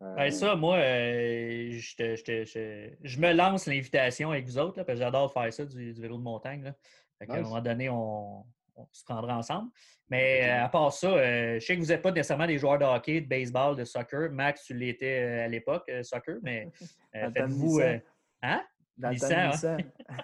Euh, 0.00 0.14
Ben 0.14 0.30
ça, 0.30 0.54
moi, 0.54 0.76
euh, 0.76 1.70
je, 1.72 1.96
te- 1.96 2.14
je 2.16 2.22
te- 2.24 2.44
je- 2.44 2.90
je 3.02 3.20
me 3.20 3.32
lance 3.32 3.66
l'invitation 3.66 4.30
avec 4.30 4.46
vous 4.46 4.58
autres, 4.58 4.78
là, 4.78 4.84
parce 4.84 4.98
que 4.98 5.04
j'adore 5.04 5.32
faire 5.32 5.52
ça, 5.52 5.64
du, 5.64 5.92
du 5.92 6.00
vélo 6.00 6.16
de 6.18 6.22
montagne. 6.22 6.62
Là. 6.62 6.72
Fait 7.18 7.26
qu'à 7.26 7.34
un 7.34 7.42
moment 7.42 7.60
donné, 7.60 7.88
on, 7.90 8.44
on 8.76 8.86
se 8.92 9.02
prendra 9.04 9.36
ensemble. 9.36 9.70
Mais 10.08 10.48
euh, 10.48 10.64
à 10.64 10.68
part 10.68 10.92
ça, 10.92 11.08
euh, 11.08 11.58
je 11.58 11.66
sais 11.66 11.74
que 11.76 11.80
vous 11.80 11.88
n'êtes 11.88 12.00
pas 12.02 12.12
nécessairement 12.12 12.46
des 12.46 12.58
joueurs 12.58 12.78
de 12.78 12.84
hockey, 12.84 13.20
de 13.20 13.28
baseball, 13.28 13.76
de 13.76 13.84
soccer. 13.84 14.30
Max, 14.30 14.64
tu 14.64 14.74
l'étais 14.74 15.20
euh, 15.20 15.44
à 15.44 15.48
l'époque, 15.48 15.84
euh, 15.90 16.02
soccer, 16.04 16.36
mais 16.42 16.68
euh, 17.16 17.30
faites-vous. 17.32 17.80
Euh, 17.80 17.98
hein? 18.42 18.64
Dans 18.96 19.10
le 19.10 19.16
temps 19.18 19.26
de 19.28 19.32
hein? 19.66 19.76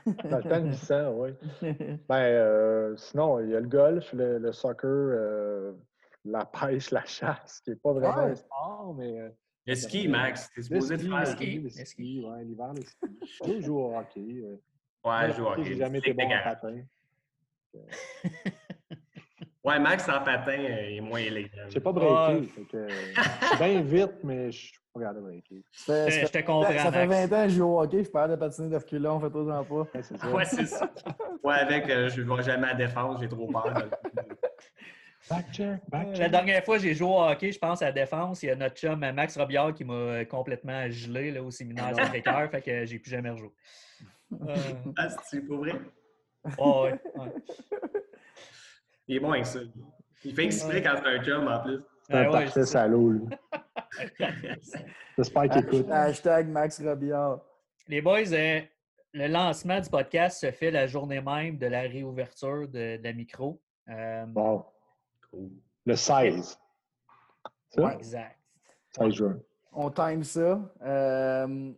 Dans 0.31 0.37
le 0.39 0.43
temps 0.45 0.61
de 0.61 0.67
Nissan, 0.69 1.15
oui. 1.17 1.31
Ben, 2.09 2.15
euh, 2.17 2.97
sinon, 2.97 3.41
il 3.41 3.51
y 3.51 3.57
a 3.57 3.61
le 3.61 3.69
golf, 3.69 4.13
le, 4.13 4.39
le 4.39 4.53
soccer, 4.53 4.89
euh, 4.89 5.73
la 6.25 6.45
pêche, 6.45 6.91
la 6.93 7.05
chasse, 7.05 7.61
qui 7.61 7.71
n'est 7.71 7.77
pas 7.77 7.93
vraiment 7.93 8.19
un 8.19 8.35
sport, 8.37 8.95
mais. 8.97 9.19
Euh, 9.67 9.71
Le 9.71 9.75
ski, 9.75 10.09
Max. 10.09 10.51
T'es 10.55 10.63
supposé 10.63 10.97
de 10.97 11.03
faire 11.03 11.21
le 11.21 11.27
ski. 11.27 11.59
le 11.61 11.69
ski, 11.71 11.87
ski. 11.87 12.25
ouais, 12.25 12.45
l'hiver, 12.45 12.73
le 12.75 12.83
ski. 12.83 12.99
Je 13.61 13.61
joue 13.61 13.79
au 13.79 13.97
hockey. 13.97 14.21
euh. 14.43 14.57
Ouais, 15.05 15.33
je 15.37 15.41
vois. 15.43 15.57
J'ai 15.63 15.77
jamais 15.77 15.99
été 15.99 16.13
bon 16.15 16.25
en 16.25 16.43
patin. 16.43 16.77
Ouais, 19.65 19.79
Max 19.79 20.07
en 20.11 20.23
patin 20.23 20.59
euh, 20.59 20.91
il 20.91 20.97
est 20.99 21.01
moins 21.01 21.21
élégant. 21.21 21.57
Je 21.69 21.73
sais 21.73 21.81
pas 21.81 21.91
Ouais. 21.91 22.01
breaker. 22.01 22.49
fait 22.53 22.65
que, 22.65 22.77
euh, 22.77 22.89
Je 22.91 23.47
suis 23.47 23.57
bien 23.57 23.81
vite, 23.81 24.13
mais 24.23 24.53
je 24.53 24.59
suis 24.67 24.79
pas 24.93 25.01
capable 25.01 25.21
de 25.21 25.25
breaker. 25.25 25.63
Ça 25.73 26.05
fait- 26.05 26.11
Je 26.11 26.27
fait- 26.27 26.43
te 26.43 26.47
comprends, 26.47 26.65
Ça 26.71 26.93
fait 26.93 27.07
Max. 27.07 27.31
20 27.31 27.33
ans 27.39 27.45
que 27.45 27.49
je 27.51 27.55
joue 27.57 27.65
au 27.65 27.81
hockey, 27.83 28.05
je 28.05 28.11
parle 28.11 28.31
de 28.33 28.37
patiner 28.37 28.69
de 28.69 28.77
reculons, 28.77 29.21
fais-toi-en 29.21 29.65
pas. 29.65 29.75
Ouais, 29.75 30.03
c'est 30.03 30.19
ça. 30.19 30.31
Ouais, 30.31 30.45
c'est 30.45 30.67
ça. 30.67 30.93
Ouais, 31.43 31.55
avec, 31.55 31.89
euh, 31.89 32.11
je 32.11 32.21
ne 32.21 32.37
vais 32.37 32.43
jamais 32.43 32.67
à 32.67 32.73
la 32.73 32.75
défense, 32.75 33.19
j'ai 33.23 33.29
trop 33.29 33.47
peur. 33.47 33.65
Back 35.31 35.53
check, 35.53 35.81
back 35.89 36.19
La 36.19 36.29
dernière 36.29 36.63
fois, 36.65 36.77
j'ai 36.79 36.95
joué 36.95 37.09
au 37.09 37.23
hockey, 37.23 37.51
je 37.51 37.59
pense, 37.59 37.81
à 37.81 37.87
la 37.87 37.93
défense. 37.93 38.43
Il 38.43 38.47
y 38.47 38.51
a 38.51 38.57
notre 38.57 38.77
chum 38.77 38.99
Max 38.99 39.37
Robillard 39.39 39.73
qui 39.73 39.85
m'a 39.85 39.95
euh, 39.95 40.25
complètement 40.27 40.89
gelé 40.91 41.31
là, 41.31 41.43
au 41.43 41.51
séminaire 41.51 41.95
Sacré-Cœur, 41.97 42.51
fait 42.51 42.61
que 42.61 42.85
j'ai 42.85 42.99
plus 42.99 43.11
jamais 43.11 43.31
rejoué. 43.31 43.51
Euh, 44.33 44.57
Ah, 44.97 45.09
c'est 45.25 45.41
pas 45.49 45.57
vrai? 45.57 45.73
ouais, 46.45 46.53
ouais, 46.59 47.01
ouais. 47.17 47.33
Il 49.09 49.17
est 49.17 49.21
bon 49.21 49.33
avec 49.33 49.47
ça. 49.47 49.61
Il 50.25 50.35
fait 50.35 50.45
exprès 50.45 50.83
quand 50.83 50.95
c'est 50.97 51.09
un 51.09 51.23
chum 51.23 51.49
en 51.49 51.61
plus. 51.63 51.81
C'est 52.03 52.15
un 52.15 52.25
ouais, 52.27 52.45
parfait 52.45 52.67
salaud, 52.67 53.11
lui. 53.11 53.23
J'espère 55.17 55.49
qu'il 55.49 55.63
écoute. 55.65 55.87
Hashtag 55.91 56.49
Max 56.49 56.83
Robillard. 56.83 57.41
Les 57.89 58.03
boys, 58.03 58.33
euh, 58.33 58.61
le 59.13 59.27
lancement 59.29 59.81
du 59.81 59.89
podcast 59.89 60.41
se 60.41 60.51
fait 60.51 60.71
la 60.71 60.87
journée 60.87 61.21
même 61.21 61.57
de 61.57 61.67
la 61.67 61.83
réouverture 61.83 62.69
de, 62.69 62.97
de 62.99 63.01
la 63.03 63.13
micro. 63.13 63.63
Euh. 63.89 64.27
Le 65.87 65.97
16. 65.97 66.59
Ça? 67.71 67.83
Ouais. 67.83 67.95
Exact. 67.95 68.39
16 68.97 69.13
juin. 69.13 69.39
On 69.73 69.91
time 69.91 70.23
ça. 70.23 70.61
Euh, 70.83 71.73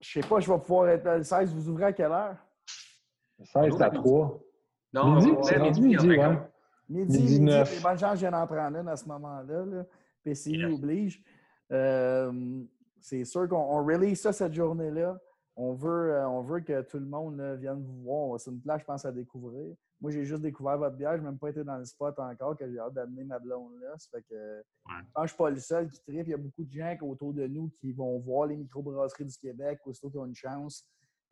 je 0.00 0.10
sais 0.20 0.26
pas, 0.26 0.40
je 0.40 0.50
vais 0.50 0.58
pouvoir 0.58 0.88
être 0.88 1.04
le 1.04 1.22
16. 1.22 1.52
Vous 1.54 1.68
ouvrez 1.68 1.84
à 1.84 1.92
quelle 1.92 2.10
heure? 2.12 2.36
Le 3.38 3.44
16, 3.44 3.74
c'est 3.76 3.82
à 3.84 3.90
3. 3.90 4.40
Non, 4.94 5.14
Midi? 5.16 5.30
C'est 5.42 5.56
rendu 5.58 5.80
midi, 5.82 5.98
en 5.98 6.08
ouais. 6.08 6.38
Midi, 6.88 7.18
Midi 7.22 7.40
midi. 7.40 7.74
Les 7.74 7.80
bonnes 7.82 7.98
chances, 7.98 8.14
je 8.14 8.20
viens 8.20 8.30
d'en 8.30 8.46
prendre 8.46 8.76
une 8.78 8.88
à 8.88 8.96
ce 8.96 9.06
moment-là. 9.08 9.64
là. 9.64 9.84
PCI 10.24 10.56
Yes. 10.58 10.72
oblige. 10.74 11.22
Euh, 11.72 12.62
c'est 13.00 13.24
sûr 13.24 13.48
qu'on 13.48 13.56
on 13.56 13.84
release 13.84 14.20
ça 14.20 14.32
cette 14.32 14.52
journée-là. 14.52 15.18
On 15.56 15.72
veut, 15.72 16.14
euh, 16.14 16.28
on 16.28 16.42
veut 16.42 16.60
que 16.60 16.82
tout 16.82 16.98
le 16.98 17.06
monde 17.06 17.36
là, 17.38 17.56
vienne 17.56 17.82
vous 17.82 18.02
voir. 18.02 18.38
C'est 18.40 18.50
une 18.50 18.60
place, 18.60 18.80
je 18.80 18.86
pense, 18.86 19.04
à 19.04 19.12
découvrir. 19.12 19.74
Moi, 20.02 20.10
j'ai 20.10 20.24
juste 20.24 20.42
découvert 20.42 20.76
votre 20.76 20.96
bière. 20.96 21.12
Je 21.12 21.18
n'ai 21.18 21.26
même 21.26 21.38
pas 21.38 21.50
été 21.50 21.62
dans 21.62 21.78
le 21.78 21.84
spot 21.84 22.18
encore, 22.18 22.56
que 22.56 22.68
j'ai 22.68 22.78
hâte 22.80 22.92
d'amener 22.92 23.22
ma 23.22 23.38
blonde 23.38 23.78
là. 23.80 23.96
Ça 23.98 24.08
fait 24.10 24.22
que, 24.22 24.60
que 24.60 24.64
je 25.16 25.20
ne 25.22 25.26
suis 25.28 25.36
pas 25.36 25.50
le 25.50 25.60
seul 25.60 25.88
qui 25.88 26.02
tripe. 26.02 26.26
Il 26.26 26.30
y 26.30 26.34
a 26.34 26.38
beaucoup 26.38 26.64
de 26.64 26.72
gens 26.72 26.96
autour 27.02 27.32
de 27.32 27.46
nous 27.46 27.70
qui 27.80 27.92
vont 27.92 28.18
voir 28.18 28.48
les 28.48 28.56
microbrasseries 28.56 29.26
du 29.26 29.38
Québec, 29.38 29.78
aussitôt 29.86 30.10
qu'ils 30.10 30.18
ont 30.18 30.26
une 30.26 30.34
chance. 30.34 30.84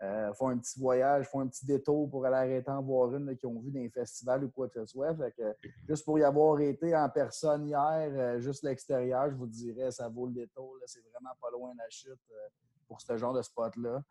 Euh, 0.03 0.33
font 0.33 0.49
un 0.49 0.57
petit 0.57 0.81
voyage, 0.81 1.29
font 1.29 1.41
un 1.41 1.49
petit 1.49 1.67
détour 1.67 2.09
pour 2.09 2.25
aller 2.25 2.37
arrêter 2.37 2.71
en 2.71 2.81
voir 2.81 3.15
une 3.15 3.37
qu'ils 3.37 3.49
ont 3.49 3.61
vu 3.61 3.71
dans 3.71 3.81
les 3.81 3.91
festivals 3.91 4.45
ou 4.45 4.51
quoi 4.51 4.69
que 4.69 4.81
ce 4.81 4.87
soit. 4.87 5.15
Fait 5.15 5.33
que, 5.33 5.55
juste 5.89 6.05
pour 6.07 6.19
y 6.19 6.23
avoir 6.23 6.59
été 6.61 6.97
en 6.97 7.09
personne 7.11 7.67
hier, 7.67 8.09
euh, 8.15 8.41
juste 8.41 8.63
l'extérieur, 8.63 9.31
je 9.31 9.37
vous 9.37 9.49
dirais, 9.49 9.91
ça 9.91 10.09
vaut 10.09 10.27
le 10.27 10.33
détour. 10.33 10.79
C'est 10.87 11.03
vraiment 11.13 11.35
pas 11.43 11.51
loin 11.51 11.73
de 11.73 11.79
la 11.79 11.91
chute 11.91 12.13
euh, 12.13 12.49
pour 12.87 13.01
ce 13.01 13.17
genre 13.19 13.35
de 13.35 13.43
spot-là. 13.43 14.03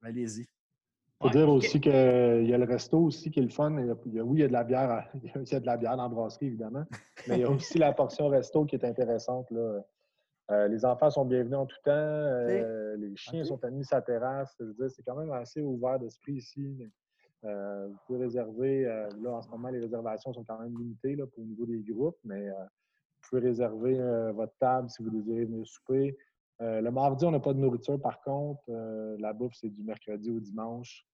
Allez-y. 0.00 0.48
Faut 1.20 1.26
Ouais. 1.26 1.32
dire 1.32 1.48
aussi 1.50 1.80
qu'il 1.80 1.92
y 1.92 2.54
a 2.54 2.58
le 2.58 2.64
resto 2.64 2.98
aussi 2.98 3.30
qui 3.30 3.40
est 3.40 3.42
le 3.42 3.48
fun. 3.50 3.70
Il 3.78 3.86
y 3.86 3.90
a- 3.90 3.96
il 4.06 4.14
y 4.14 4.18
a- 4.20 4.24
oui, 4.24 4.38
il 4.38 4.40
y 4.40 4.44
a 4.44 4.48
de 4.48 4.52
la 4.52 4.64
bière, 4.64 4.90
à- 4.90 5.04
il 5.22 5.52
y 5.52 5.54
a- 5.54 5.60
de 5.60 5.66
la 5.66 5.76
bière 5.76 5.96
dans 5.96 6.04
la 6.04 6.08
brasserie, 6.08 6.46
évidemment. 6.46 6.84
Mais 7.28 7.36
il 7.36 7.40
y 7.40 7.44
a 7.44 7.50
aussi 7.50 7.78
la 7.78 7.92
portion 7.92 8.28
resto 8.28 8.64
qui 8.64 8.76
est 8.76 8.84
intéressante. 8.84 9.50
Là. 9.50 9.82
Euh, 10.50 10.66
les 10.68 10.84
enfants 10.84 11.10
sont 11.10 11.24
bienvenus 11.24 11.56
en 11.58 11.66
tout 11.66 11.76
temps. 11.84 11.90
euh, 11.92 12.96
Les 12.96 13.14
chiens 13.16 13.44
sont 13.44 13.62
admis 13.64 13.84
sur 13.84 13.96
la 13.96 14.02
terrasse. 14.02 14.54
Je 14.58 14.64
veux 14.64 14.74
dire, 14.74 14.90
c'est 14.90 15.02
quand 15.02 15.14
même 15.14 15.30
assez 15.32 15.60
ouvert 15.60 15.98
d'esprit 15.98 16.32
ici. 16.34 16.88
Euh, 17.44 17.86
vous 17.88 17.96
pouvez 18.06 18.18
réserver. 18.24 18.82
là, 18.84 19.30
en 19.32 19.42
ce 19.42 19.48
moment, 19.50 19.68
les 19.68 19.78
réservations 19.80 20.32
sont 20.32 20.44
quand 20.44 20.58
même 20.58 20.76
limitées 20.78 21.16
là, 21.16 21.26
pour 21.26 21.42
au 21.42 21.46
niveau 21.46 21.66
des 21.66 21.78
groupes, 21.88 22.18
mais 22.24 22.48
vous 22.48 23.28
pouvez 23.28 23.42
réserver 23.42 23.94
votre 24.32 24.54
table 24.58 24.88
si 24.90 25.02
vous 25.02 25.10
désirez 25.10 25.44
venir 25.44 25.66
souper. 25.66 26.16
Le 26.58 26.90
mardi, 26.90 27.24
on 27.26 27.30
n'a 27.30 27.40
pas 27.40 27.52
de 27.54 27.58
nourriture, 27.58 28.00
par 28.00 28.20
contre. 28.22 28.60
La 29.18 29.32
bouffe, 29.32 29.54
c'est 29.54 29.68
du 29.70 29.82
mercredi 29.82 30.30
au 30.30 30.40
dimanche. 30.40 31.06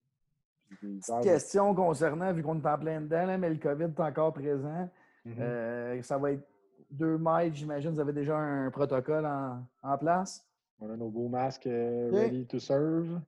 Petite 0.81 1.22
question 1.22 1.74
concernant, 1.74 2.33
vu 2.33 2.42
qu'on 2.42 2.61
est 2.61 2.66
en 2.66 2.79
plein 2.79 3.00
dedans, 3.00 3.26
là, 3.26 3.38
mais 3.38 3.50
le 3.50 3.57
COVID 3.57 3.85
est 3.85 4.00
encore 4.00 4.33
présent. 4.33 4.88
Mhm. 5.24 5.35
Euh, 5.40 6.02
ça 6.02 6.18
va 6.18 6.33
être 6.33 6.46
deux 6.90 7.18
mètres, 7.18 7.55
j'imagine. 7.55 7.90
Vous 7.90 8.00
avez 8.00 8.12
déjà 8.12 8.37
un 8.37 8.70
protocole 8.70 9.26
en, 9.26 9.64
en 9.83 9.98
place? 9.98 10.44
On 10.81 10.90
a 10.90 10.96
nos 10.96 11.09
beaux 11.09 11.29
masques 11.29 11.66
euh, 11.66 12.11
ready 12.12 12.46
to 12.46 12.59
serve. 12.59 13.20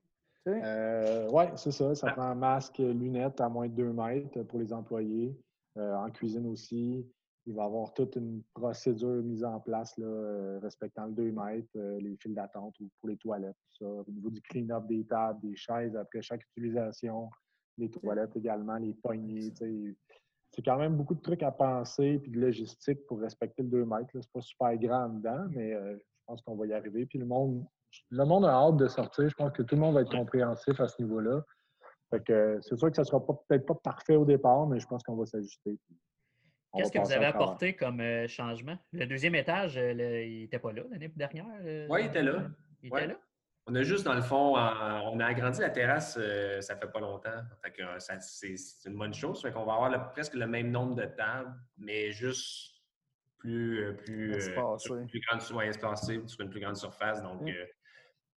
Euh, 0.47 1.29
oui, 1.33 1.45
c'est 1.57 1.73
ça. 1.73 1.95
Ça 1.95 2.13
prend 2.13 2.23
un 2.23 2.35
masque, 2.35 2.79
lunettes 2.79 3.41
à 3.41 3.49
moins 3.49 3.69
de 3.69 3.75
2 3.75 3.93
mètres 3.93 4.43
pour 4.43 4.59
les 4.59 4.73
employés. 4.73 5.39
Euh, 5.77 5.95
en 5.95 6.11
cuisine 6.11 6.47
aussi, 6.47 7.07
il 7.49 7.55
va 7.55 7.63
y 7.63 7.67
avoir 7.67 7.95
toute 7.95 8.15
une 8.17 8.43
procédure 8.53 9.23
mise 9.23 9.43
en 9.43 9.59
place 9.59 9.97
là, 9.97 10.07
euh, 10.07 10.59
respectant 10.63 11.07
le 11.07 11.13
2 11.13 11.33
mètres, 11.33 11.67
euh, 11.77 11.99
les 11.99 12.15
files 12.17 12.35
d'attente 12.35 12.79
ou 12.79 12.91
pour 13.01 13.09
les 13.09 13.17
toilettes, 13.17 13.57
tout 13.63 13.85
ça. 13.85 13.91
Au 13.91 14.11
niveau 14.11 14.29
du 14.29 14.43
clean-up 14.43 14.87
des 14.87 15.05
tables, 15.05 15.41
des 15.41 15.57
chaises 15.57 15.97
après 15.97 16.21
chaque 16.21 16.43
utilisation, 16.51 17.31
les 17.79 17.89
toilettes 17.89 18.37
également, 18.37 18.77
les 18.77 18.93
poignées. 18.93 19.51
C'est 20.51 20.63
quand 20.63 20.77
même 20.77 20.97
beaucoup 20.97 21.15
de 21.15 21.23
trucs 21.23 21.43
à 21.43 21.51
penser 21.51 22.19
puis 22.19 22.31
de 22.31 22.39
logistique 22.39 23.07
pour 23.07 23.21
respecter 23.21 23.63
le 23.63 23.71
2 23.71 23.85
mètres. 23.87 24.11
C'est 24.13 24.31
pas 24.31 24.43
super 24.43 24.77
grand 24.77 25.09
dedans, 25.09 25.47
mais 25.51 25.73
euh, 25.73 25.97
je 25.97 26.05
pense 26.27 26.43
qu'on 26.43 26.57
va 26.57 26.67
y 26.67 26.75
arriver. 26.75 27.07
Puis 27.07 27.19
le 27.19 27.25
monde, 27.25 27.65
le 28.11 28.25
monde 28.27 28.45
a 28.45 28.51
hâte 28.51 28.77
de 28.77 28.89
sortir. 28.89 29.27
Je 29.27 29.35
pense 29.35 29.53
que 29.53 29.63
tout 29.63 29.75
le 29.75 29.81
monde 29.81 29.95
va 29.95 30.03
être 30.03 30.15
compréhensif 30.15 30.79
à 30.81 30.87
ce 30.87 31.01
niveau-là. 31.01 31.43
Fait 32.11 32.23
que 32.23 32.59
c'est 32.61 32.77
sûr 32.77 32.91
que 32.91 32.97
ça 32.97 33.05
sera 33.05 33.25
peut-être 33.25 33.65
pas 33.65 33.75
parfait 33.75 34.17
au 34.17 34.27
départ, 34.27 34.67
mais 34.67 34.81
je 34.81 34.87
pense 34.87 35.03
qu'on 35.03 35.17
va 35.17 35.25
s'ajuster. 35.25 35.79
Qu'est-ce 36.77 36.93
que 36.93 36.99
vous 36.99 37.13
avez 37.13 37.27
apporté 37.27 37.75
comme 37.75 38.01
euh, 38.01 38.29
changement? 38.29 38.79
Le 38.93 39.07
deuxième 39.07 39.35
étage, 39.35 39.77
euh, 39.79 39.95
le- 39.95 40.23
il 40.25 40.41
n'était 40.43 40.59
pas 40.59 40.73
là 40.73 40.83
l'année 40.91 41.09
dernière? 41.15 41.47
euh, 41.63 41.87
Ouais, 41.89 42.03
il 42.05 42.07
était 42.09 42.23
là. 42.23 42.45
Il 42.83 42.93
Ouais. 42.93 43.01
était 43.05 43.13
là? 43.15 43.19
On 43.67 43.75
a 43.75 43.83
juste, 43.83 44.05
dans 44.05 44.15
le 44.15 44.23
fond, 44.23 44.57
en- 44.57 45.11
on 45.13 45.21
a 45.21 45.27
agrandi 45.27 45.61
la 45.61 45.71
terrasse, 45.71 46.17
euh, 46.21 46.61
ça 46.61 46.77
fait 46.77 46.91
pas 46.91 47.01
longtemps. 47.01 47.43
Fait 47.63 47.71
que, 47.71 47.83
euh, 47.83 47.99
ça- 47.99 48.19
c'est 48.21 48.57
c'est 48.57 48.89
une 48.89 48.97
bonne 48.97 49.13
chose. 49.13 49.43
Fait 49.43 49.53
qu'on 49.53 49.65
va 49.65 49.75
avoir 49.75 49.91
le- 49.91 49.99
presque 50.13 50.35
le 50.35 50.47
même 50.47 50.71
nombre 50.71 50.95
de 50.95 51.05
tables, 51.05 51.55
mais 51.77 52.11
juste 52.11 52.77
plus, 53.39 53.81
euh, 53.85 53.93
plus, 53.93 54.35
euh, 54.35 54.79
sur 54.79 54.97
une 54.97 55.07
plus 55.07 55.21
grande, 55.21 55.41
ouais, 55.53 55.69
espacé, 55.69 56.21
sur 56.27 56.41
une 56.41 56.51
plus 56.51 56.61
grande 56.61 56.77
surface. 56.77 57.23
Donc, 57.23 57.43
Mm. 57.43 57.49
euh, 57.49 57.67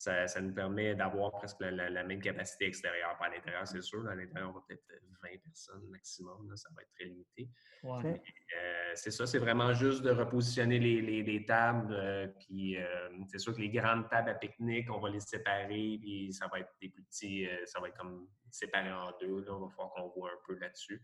ça, 0.01 0.27
ça 0.27 0.41
nous 0.41 0.55
permet 0.55 0.95
d'avoir 0.95 1.31
presque 1.33 1.61
la, 1.61 1.71
la- 1.71 1.91
la 1.91 2.03
même 2.05 2.21
capacité 2.23 2.65
extérieure. 2.67 3.17
Pas 3.19 3.27
à 3.27 3.29
l'intérieur, 3.29 3.67
c'est 3.69 3.83
sûr. 3.83 4.07
À 4.09 4.15
l'intérieur, 4.15 4.49
on 4.49 4.55
va 4.55 4.65
peut-être 4.67 4.83
20 5.23 5.29
personnes 5.45 5.87
maximum. 5.91 6.49
là. 6.49 6.57
ça 6.57 6.71
va 6.75 6.81
être 6.81 6.91
très 6.95 7.05
limité. 7.05 7.51
Ouais. 7.83 8.23
Euh, 8.59 8.93
c'est 8.95 9.11
ça, 9.11 9.27
c'est 9.27 9.39
vraiment 9.39 9.75
juste 9.75 10.03
de 10.03 10.11
repositionner 10.11 10.79
les, 10.79 11.03
les- 11.03 11.23
les 11.23 11.45
tables. 11.45 11.93
euh, 11.93 12.27
puis 12.29 12.79
euh, 12.79 13.11
c'est 13.29 13.39
sûr 13.39 13.55
que 13.55 13.61
les 13.61 13.69
grandes 13.69 14.09
tables 14.09 14.31
à 14.31 14.35
pique-nique, 14.35 14.91
on 14.91 15.01
va 15.01 15.11
les 15.11 15.21
séparer. 15.21 15.99
Puis 16.01 16.33
ça 16.33 16.49
va 16.49 16.61
être 16.61 16.73
des 16.81 16.89
plus 16.89 17.03
petits, 17.03 17.47
euh, 17.47 17.67
ça 17.67 17.79
va 17.79 17.89
être 17.89 17.99
comme 17.99 18.27
séparé 18.51 18.91
en 18.91 19.13
deux. 19.21 19.45
Là, 19.45 19.53
on 19.55 19.67
va 19.67 19.69
falloir 19.69 19.93
qu'on 19.93 20.09
voit 20.19 20.31
un 20.31 20.41
peu 20.47 20.55
là-dessus. 20.59 21.03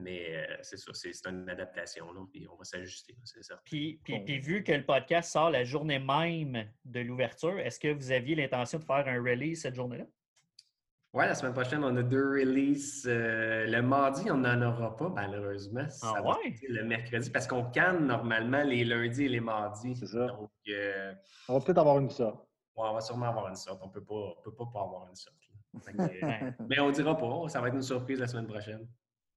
Mais 0.00 0.36
euh, 0.36 0.56
c'est 0.62 0.76
ça, 0.76 0.92
c'est 0.94 1.12
une 1.28 1.48
adaptation. 1.48 2.12
Là, 2.12 2.20
puis 2.32 2.46
on 2.50 2.56
va 2.56 2.64
s'ajuster, 2.64 3.16
c'est 3.24 3.42
ça. 3.42 3.60
Puis, 3.64 4.00
puis, 4.04 4.18
Bon. 4.18 4.24
puis 4.24 4.38
vu 4.38 4.62
que 4.64 4.72
le 4.72 4.84
podcast 4.84 5.30
sort 5.32 5.50
la 5.50 5.64
journée 5.64 5.98
même 5.98 6.66
de 6.84 7.00
l'ouverture, 7.00 7.58
est-ce 7.58 7.78
que 7.80 7.92
vous 7.92 8.10
aviez 8.12 8.34
l'intention 8.34 8.78
de 8.78 8.84
faire 8.84 9.06
un 9.08 9.22
release 9.22 9.62
cette 9.62 9.74
journée-là? 9.74 10.04
Ouais, 11.14 11.26
la 11.26 11.34
semaine 11.34 11.54
prochaine, 11.54 11.82
on 11.84 11.96
a 11.96 12.02
deux 12.02 12.22
releases. 12.32 13.06
Euh, 13.08 13.66
le 13.66 13.80
mardi, 13.80 14.30
on 14.30 14.36
n'en 14.36 14.60
aura 14.60 14.94
pas, 14.94 15.08
malheureusement. 15.08 15.88
Ça 15.88 16.12
Ah 16.16 16.20
va 16.22 16.36
ouais? 16.38 16.54
le 16.68 16.84
mercredi 16.84 17.30
parce 17.30 17.46
qu'on 17.46 17.64
canne 17.70 18.06
normalement 18.06 18.62
les 18.62 18.84
lundis 18.84 19.24
et 19.24 19.28
les 19.28 19.40
mardis. 19.40 19.96
C'est 19.96 20.06
ça. 20.06 20.26
Donc, 20.26 20.50
euh, 20.68 21.14
On 21.48 21.58
va 21.58 21.64
peut-être 21.64 21.78
avoir 21.78 21.98
une 21.98 22.10
sorte. 22.10 22.46
Ouais, 22.76 22.84
on 22.86 22.92
va 22.92 23.00
sûrement 23.00 23.26
avoir 23.30 23.48
une 23.48 23.56
sorte. 23.56 23.80
On 23.82 23.88
peut 23.88 24.04
pas, 24.04 24.14
on 24.14 24.42
peut 24.42 24.54
pas 24.54 24.66
pas 24.72 24.82
avoir 24.82 25.08
une 25.08 25.16
sorte. 25.16 25.34
que, 25.40 25.48
mais 26.68 26.78
on 26.78 26.90
dira 26.90 27.16
pas. 27.16 27.48
Ça 27.48 27.60
va 27.62 27.68
être 27.68 27.74
une 27.74 27.82
surprise 27.82 28.20
la 28.20 28.26
semaine 28.28 28.46
prochaine. 28.46 28.86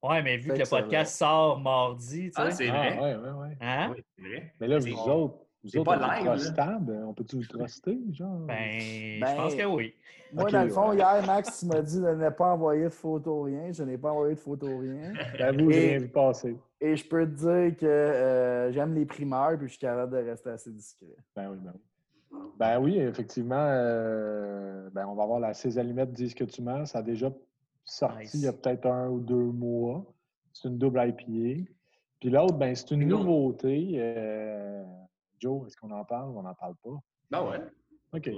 Ouais, 0.04 0.22
mais 0.24 0.38
vu 0.38 0.52
que 0.52 0.58
le 0.60 0.68
podcast 0.70 1.16
sort 1.16 1.60
mardi, 1.60 2.32
tu 2.32 2.34
Ah, 2.36 2.50
sais. 2.52 2.66
c'est 2.66 2.70
Ah, 2.72 2.74
vrai. 2.78 3.00
ouais, 3.00 3.16
ouais, 3.16 3.32
ouais. 3.32 3.58
hein? 3.62 3.92
Oui, 3.96 4.04
c'est 4.18 4.24
vrai. 4.28 4.54
Mais 4.60 4.68
là, 4.68 4.82
C'est- 4.82 4.90
vous 4.90 4.98
autres, 5.00 5.36
vous 5.64 5.70
c'est 5.70 5.78
autres, 5.80 5.98
pas 6.00 6.20
live, 6.20 6.26
là. 6.58 6.80
On 7.08 7.14
peut-tu 7.14 7.36
vous 7.36 7.46
truster, 7.48 8.00
genre? 8.12 8.40
Ben, 8.48 8.80
je 8.80 9.20
Ben, 9.22 9.36
pense 9.36 9.54
que 9.56 9.66
oui. 9.66 9.94
Moi, 10.34 10.50
dans 10.50 10.64
le 10.64 10.70
fond, 10.70 10.90
ouais. 10.90 10.96
hier, 10.96 11.24
Max, 11.28 11.60
tu 11.60 11.66
m'as 11.68 11.82
dit 11.82 12.00
de 12.00 12.08
ne 12.16 12.30
pas 12.30 12.54
envoyer 12.54 12.86
de 12.86 12.90
photos, 12.90 13.46
rien. 13.46 13.72
Je 13.72 13.84
n'ai 13.84 13.98
pas 13.98 14.12
envoyé 14.12 14.34
de 14.36 14.40
photos, 14.40 14.70
rien. 14.80 15.14
J'avoue, 15.36 15.70
j'ai 15.72 15.86
Et- 15.86 15.90
rien 15.90 16.00
vu 16.00 16.08
passer. 16.08 16.58
Et 16.80 16.96
je 16.96 17.08
peux 17.08 17.26
te 17.28 17.32
dire 17.36 17.78
que 17.78 17.86
euh, 17.86 18.72
j'aime 18.72 18.96
les 18.96 19.06
primeurs 19.06 19.56
puis 19.58 19.68
je 19.68 19.72
suis 19.74 19.80
capable 19.80 20.14
de 20.14 20.30
rester 20.30 20.50
assez 20.50 20.72
discret. 20.72 21.06
Ben 21.36 21.50
oui, 21.52 21.58
ben 21.62 21.74
oui. 21.76 22.40
Ben 22.58 22.80
oui, 22.80 22.98
effectivement, 22.98 23.56
euh, 23.68 24.90
ben 24.92 25.06
on 25.06 25.14
va 25.16 25.24
avoir 25.24 25.40
la 25.42 25.54
6 25.54 25.78
allumettes, 25.78 26.12
dis 26.14 26.30
ce 26.30 26.36
que 26.36 26.46
tu 26.46 26.62
mens. 26.62 26.86
Ça 26.86 27.00
a 27.00 27.02
déjà 27.04 27.30
sorti 27.92 28.18
Nice. 28.20 28.34
il 28.36 28.42
y 28.42 28.48
a 28.48 28.54
peut-être 28.54 28.86
un 28.86 29.10
ou 29.10 29.20
deux 29.20 29.36
mois. 29.36 30.06
C'est 30.54 30.68
une 30.68 30.78
double 30.78 31.02
IPA. 31.08 31.70
Puis 32.20 32.30
l'autre, 32.30 32.56
ben 32.58 32.76
c'est 32.76 32.92
une 32.92 33.08
nouveauté. 33.08 33.94
Euh, 33.96 34.84
Joe, 35.40 35.68
est-ce 35.68 35.78
qu'on 35.78 35.92
en 35.92 36.04
parle 36.06 36.30
ou 36.32 36.40
on 36.40 36.44
n'en 36.44 36.54
parle 36.54 36.76
pas? 36.84 37.00
Ben 37.32 37.44
ouais. 37.50 37.60
OK. 38.14 38.30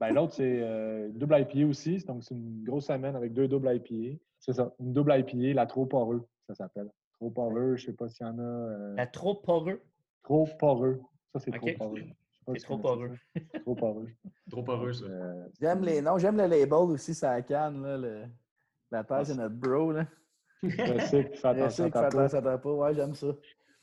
Ben, 0.00 0.12
l'autre, 0.12 0.34
c'est 0.34 0.60
euh, 0.62 1.08
une 1.08 1.18
double 1.18 1.38
IPA 1.40 1.68
aussi. 1.68 1.98
Donc, 2.04 2.24
c'est 2.24 2.34
une 2.34 2.64
grosse 2.64 2.86
semaine 2.86 3.14
avec 3.14 3.32
deux 3.32 3.46
doubles 3.46 3.72
IPA. 3.74 4.18
C'est 4.40 4.52
ça, 4.54 4.72
une 4.80 4.92
double 4.92 5.14
IPA, 5.16 5.54
la 5.54 5.66
trop 5.66 5.86
poreux, 5.86 6.26
ça 6.48 6.54
s'appelle. 6.54 6.88
Trop 7.12 7.30
poreux, 7.30 7.76
je 7.76 7.86
sais 7.86 7.92
pas 7.92 8.08
s'il 8.08 8.26
y 8.26 8.28
en 8.28 8.38
a. 8.38 8.42
euh, 8.42 8.94
La 8.96 9.06
trop 9.06 9.34
poreux. 9.36 9.80
Trop 10.24 10.48
poreux. 10.58 11.00
Ça, 11.32 11.38
c'est 11.38 11.54
OK. 11.54 11.60
trop 11.76 11.86
poreux. 11.88 12.00
C'est 12.48 12.58
si 12.58 12.64
trop 12.64 12.78
poreux. 12.78 13.12
Trop 13.60 13.74
poreux. 13.76 14.08
Trop 14.50 14.64
heureux, 14.68 14.92
ça. 14.92 15.04
Euh, 15.04 15.46
J'aime 15.60 15.84
les 15.84 16.02
noms, 16.02 16.18
j'aime 16.18 16.36
le 16.36 16.46
label 16.46 16.72
aussi, 16.72 17.14
ça 17.14 17.40
canne. 17.42 17.80
Là, 17.82 17.96
le- 17.96 18.24
La 18.92 19.02
terre, 19.04 19.26
c'est 19.26 19.34
notre 19.34 19.54
bro. 19.56 19.90
Là. 19.92 20.06
je 20.62 20.68
sais 21.10 21.24
que 21.30 21.36
fais 21.36 21.48
attention 21.48 21.84
à 21.84 21.88
que 21.88 21.92
ta 21.94 22.02
fais 22.04 22.08
peau. 22.10 22.18
attention 22.18 22.38
à 22.38 22.42
ta 22.42 22.58
peau. 22.58 22.74
Ouais, 22.84 22.94
j'aime 22.94 23.14
ça. 23.14 23.26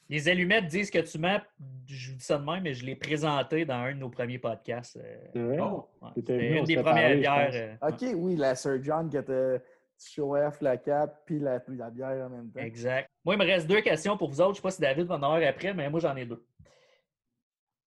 Les 0.08 0.28
allumettes 0.30 0.68
disent 0.68 0.90
que 0.90 1.00
tu 1.00 1.20
mens. 1.20 1.40
Je 1.88 2.12
vous 2.12 2.18
dis 2.18 2.24
ça 2.24 2.38
de 2.38 2.46
même, 2.46 2.64
mais 2.64 2.74
je 2.74 2.86
l'ai 2.86 2.96
présenté 2.96 3.66
dans 3.66 3.76
un 3.76 3.94
de 3.94 3.98
nos 4.00 4.10
premiers 4.10 4.40
podcasts. 4.40 4.98
euh, 4.98 5.18
C'est 5.34 5.40
vrai? 5.44 5.58
Oh, 5.62 5.88
ouais. 6.02 6.10
T'étais 6.16 6.34
C'était 6.40 6.58
une 6.60 6.66
des 6.66 6.76
premières 6.78 7.18
bières. 7.18 7.50
euh, 7.54 7.88
ouais. 7.88 7.94
OK, 7.94 8.16
oui, 8.16 8.36
la 8.36 8.56
Sir 8.56 8.82
John 8.82 9.10
qui 9.10 9.18
était 9.18 9.62
show 10.02 10.36
off, 10.36 10.62
la 10.62 10.78
cape, 10.78 11.24
puis 11.26 11.40
la, 11.40 11.62
la 11.68 11.90
bière 11.90 12.26
en 12.26 12.30
même 12.30 12.50
temps. 12.52 12.60
Exact. 12.62 13.10
Moi, 13.26 13.36
il 13.36 13.40
me 13.40 13.46
reste 13.46 13.68
deux 13.68 13.82
questions 13.82 14.16
pour 14.18 14.30
vous 14.30 14.40
autres. 14.42 14.50
Je 14.50 14.52
ne 14.52 14.56
sais 14.56 14.62
pas 14.62 14.72
si 14.72 14.82
David 14.82 15.06
va 15.08 15.16
en 15.16 15.24
avoir 15.24 15.44
après, 15.48 15.74
mais 15.74 15.90
moi, 15.90 16.00
j'en 16.00 16.16
ai 16.16 16.26
deux. 16.26 16.44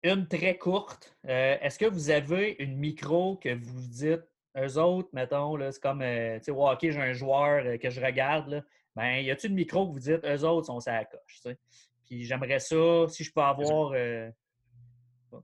Une 0.03 0.27
très 0.27 0.57
courte. 0.57 1.15
Euh, 1.27 1.57
Est-ce 1.61 1.77
que 1.79 1.85
vous 1.85 2.09
avez 2.09 2.55
une 2.59 2.75
micro 2.77 3.37
que 3.37 3.53
vous 3.55 3.81
dites, 3.87 4.23
eux 4.57 4.77
autres, 4.77 5.09
mettons, 5.13 5.55
là, 5.55 5.71
c'est 5.71 5.81
comme, 5.81 6.01
euh, 6.01 6.37
tu 6.39 6.45
sais, 6.45 6.51
OK, 6.51 6.79
j'ai 6.81 7.01
un 7.01 7.13
joueur 7.13 7.63
euh, 7.65 7.77
que 7.77 7.89
je 7.89 8.01
regarde, 8.01 8.49
là, 8.49 8.61
ben, 8.95 9.17
y 9.17 9.31
a-t-il 9.31 9.51
une 9.51 9.55
micro 9.55 9.87
que 9.87 9.93
vous 9.93 9.99
dites, 9.99 10.23
eux 10.25 10.43
autres 10.43 10.67
sont 10.67 10.79
ça 10.79 10.93
à 10.93 10.97
la 10.99 11.05
coche, 11.05 11.19
tu 11.35 11.49
sais? 11.49 11.57
Puis 12.05 12.23
j'aimerais 12.25 12.59
ça, 12.59 13.05
si 13.07 13.23
je 13.23 13.31
peux 13.33 13.41
avoir. 13.41 13.91
euh, 13.95 14.29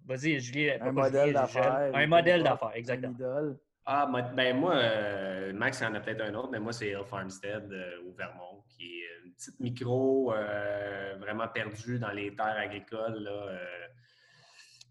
Vas-y, 0.06 0.40
Julie. 0.42 0.70
pas- 0.78 0.86
Un 0.86 0.92
modèle 0.92 1.34
d'affaires. 1.34 1.92
Un 1.94 2.08
modèle 2.08 2.44
d'affaires, 2.44 2.68
un 2.70 2.74
exactement. 2.74 3.14
idole. 3.14 3.58
Ah, 3.86 4.06
ben 4.36 4.58
moi, 4.58 4.76
euh, 4.76 5.54
Max, 5.54 5.80
il 5.80 5.84
y 5.86 5.88
en 5.88 5.96
a 5.96 6.02
peut-être 6.02 6.20
un 6.20 6.34
autre, 6.34 6.50
mais 6.52 6.60
moi, 6.60 6.74
c'est 6.74 6.90
Hill 6.90 7.06
Farmstead 7.06 7.72
euh, 7.72 8.02
au 8.06 8.12
Vermont, 8.12 8.62
qui 8.68 8.84
est 9.00 9.26
une 9.26 9.32
petite 9.32 9.58
micro 9.62 10.34
euh, 10.34 11.16
vraiment 11.20 11.48
perdue 11.48 11.98
dans 11.98 12.12
les 12.12 12.36
terres 12.36 12.58
agricoles. 12.58 13.24
Là, 13.24 13.32
euh, 13.32 13.58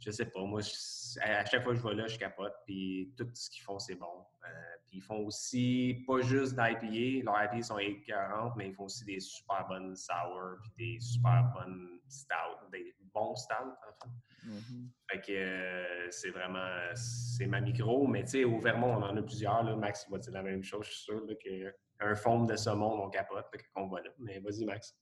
je 0.07 0.12
sais 0.12 0.26
pas, 0.26 0.40
moi, 0.44 0.61
je- 0.61 1.20
à 1.20 1.44
chaque 1.44 1.64
fois 1.64 1.72
que 1.74 1.80
je 1.80 1.84
vais 1.88 1.94
là, 1.94 2.07
je 2.07 2.16
capote, 2.18 2.54
puis 2.64 3.12
tout 3.16 3.28
ce 3.34 3.50
qu'ils 3.50 3.62
font, 3.64 3.78
c'est 3.80 3.96
bon. 3.96 4.24
Euh, 4.44 4.48
puis 4.86 4.98
ils 4.98 5.02
font 5.02 5.18
aussi, 5.26 6.04
pas 6.07 6.20
juste 6.20 6.52
d'IPA, 6.54 7.24
leurs 7.24 7.44
IPA 7.44 7.62
sont 7.62 7.78
40, 8.07 8.54
mais 8.57 8.68
ils 8.68 8.74
font 8.74 8.84
aussi 8.84 9.04
des 9.04 9.18
super 9.18 9.66
bonnes 9.66 9.96
sour, 9.96 10.59
puis 10.62 10.70
des 10.94 11.00
super 11.00 11.50
bonnes 11.54 11.98
stout, 12.09 12.70
des 12.70 12.94
bons 13.12 13.34
stouts, 13.34 13.54
en 13.54 13.92
fait. 14.04 14.11
Mhm. 14.44 14.90
Fait 15.11 15.20
que 15.20 15.32
euh, 15.32 16.11
c'est 16.11 16.30
vraiment, 16.30 16.68
c'est 16.94 17.46
ma 17.46 17.61
micro, 17.61 18.07
mais 18.07 18.22
tu 18.22 18.30
sais, 18.30 18.44
au 18.44 18.61
Vermont, 18.61 18.94
on 18.94 19.02
en 19.02 19.16
a 19.16 19.22
plusieurs. 19.22 19.64
Là. 19.64 19.74
Max 19.74 20.04
il 20.09 20.12
va 20.12 20.18
dire 20.18 20.32
la 20.32 20.42
même 20.42 20.62
chose, 20.62 20.86
je 20.86 20.92
suis 20.92 21.02
sûr, 21.04 21.24
là, 21.26 21.34
qu'un 21.34 22.14
foam 22.14 22.46
de 22.46 22.54
saumon, 22.54 23.02
on 23.02 23.11
capote, 23.11 23.46
fait 23.50 23.64
qu'on 23.74 23.88
va 23.88 24.02
là. 24.02 24.11
Mais 24.18 24.38
vas-y, 24.38 24.64
Max. 24.64 24.94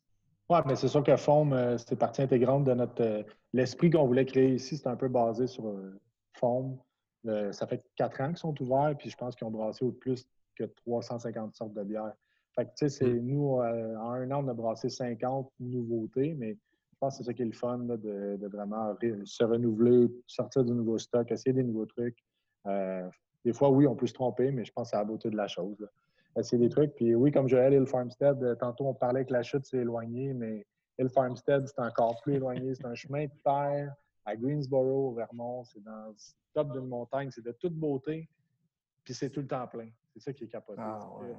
Oui, 0.51 0.59
mais 0.67 0.77
c'est 0.77 0.89
sûr 0.89 1.03
que 1.03 1.17
Foam, 1.17 1.53
euh, 1.53 1.79
c'est 1.79 1.97
partie 1.97 2.23
intégrante 2.23 2.65
de 2.65 2.75
notre. 2.75 3.03
euh, 3.03 3.23
L'esprit 3.53 3.91
qu'on 3.91 4.07
voulait 4.07 4.27
créer 4.27 4.55
ici, 4.55 4.77
c'est 4.77 4.89
un 4.89 4.97
peu 4.97 5.09
basé 5.09 5.47
sur 5.47 5.67
euh, 5.69 5.99
Foam. 6.35 6.79
Ça 7.53 7.67
fait 7.67 7.83
quatre 7.97 8.21
ans 8.21 8.29
qu'ils 8.29 8.37
sont 8.37 8.63
ouverts, 8.63 8.95
puis 8.99 9.09
je 9.09 9.17
pense 9.17 9.35
qu'ils 9.35 9.47
ont 9.47 9.51
brassé 9.51 9.83
au 9.83 9.93
plus 9.93 10.27
que 10.57 10.65
350 10.65 11.55
sortes 11.55 11.73
de 11.73 11.83
bières. 11.83 12.13
Fait 12.55 12.67
que, 12.67 12.71
tu 12.77 12.87
sais, 12.87 12.89
c'est 12.91 13.15
nous, 13.15 13.61
euh, 13.61 13.97
en 13.97 14.11
un 14.11 14.31
an, 14.31 14.45
on 14.45 14.49
a 14.49 14.53
brassé 14.53 14.91
50 14.91 15.51
nouveautés, 15.59 16.35
mais 16.35 16.51
je 16.53 16.99
pense 17.01 17.15
que 17.15 17.25
c'est 17.25 17.31
ça 17.31 17.33
qui 17.33 17.41
est 17.41 17.47
le 17.47 17.53
fun, 17.53 17.79
là, 17.87 17.97
de, 17.97 18.37
de 18.37 18.47
vraiment 18.49 18.95
se 19.25 19.43
renouveler, 19.43 20.09
sortir 20.27 20.65
du 20.65 20.73
nouveau 20.73 20.99
stock, 20.99 21.31
essayer 21.33 21.55
des 21.55 21.63
nouveaux 21.65 21.87
trucs. 21.87 22.19
Euh, 22.67 23.09
des 23.45 23.55
fois, 23.55 23.71
oui, 23.71 23.87
on 23.87 23.97
peut 23.97 24.07
se 24.07 24.13
tromper, 24.15 24.51
mais 24.51 24.65
je 24.67 24.73
pense 24.73 24.89
que 24.89 24.91
c'est 24.91 24.97
la 24.99 25.05
beauté 25.05 25.31
de 25.31 25.37
la 25.37 25.49
chose. 25.49 25.81
là. 25.81 25.87
Essayer 26.37 26.59
des 26.59 26.69
trucs. 26.69 26.95
Puis 26.95 27.15
oui, 27.15 27.31
comme 27.31 27.49
Joël, 27.49 27.73
Hill 27.73 27.87
Farmstead, 27.87 28.43
euh, 28.43 28.55
tantôt 28.57 28.87
on 28.87 28.95
parlait 28.95 29.25
que 29.25 29.33
la 29.33 29.43
chute 29.43 29.65
s'est 29.67 29.79
éloignée, 29.79 30.33
mais 30.35 30.67
Hill 30.99 31.09
Farmstead, 31.09 31.67
c'est 31.67 31.79
encore 31.81 32.21
plus 32.23 32.35
éloigné. 32.35 32.75
C'est 32.75 32.87
un 32.87 32.95
chemin 32.95 33.25
de 33.27 33.33
terre 33.45 33.95
à 34.25 34.37
Greensboro, 34.37 35.11
au 35.11 35.13
Vermont. 35.15 35.65
C'est 35.65 35.83
dans 35.83 36.09
le 36.09 36.15
top 36.53 36.73
d'une 36.73 36.87
montagne. 36.87 37.31
C'est 37.31 37.45
de 37.45 37.53
toute 37.53 37.75
beauté. 37.75 38.29
Puis 39.05 39.15
c'est 39.15 39.31
tout 39.31 39.41
le 39.41 39.47
temps 39.47 39.67
plein. 39.69 39.91
C'est 40.13 40.21
ça 40.21 40.33
qui 40.33 40.45
est 40.45 40.49
capoté. 40.49 40.81
Ah, 40.83 40.99
ouais. 41.21 41.35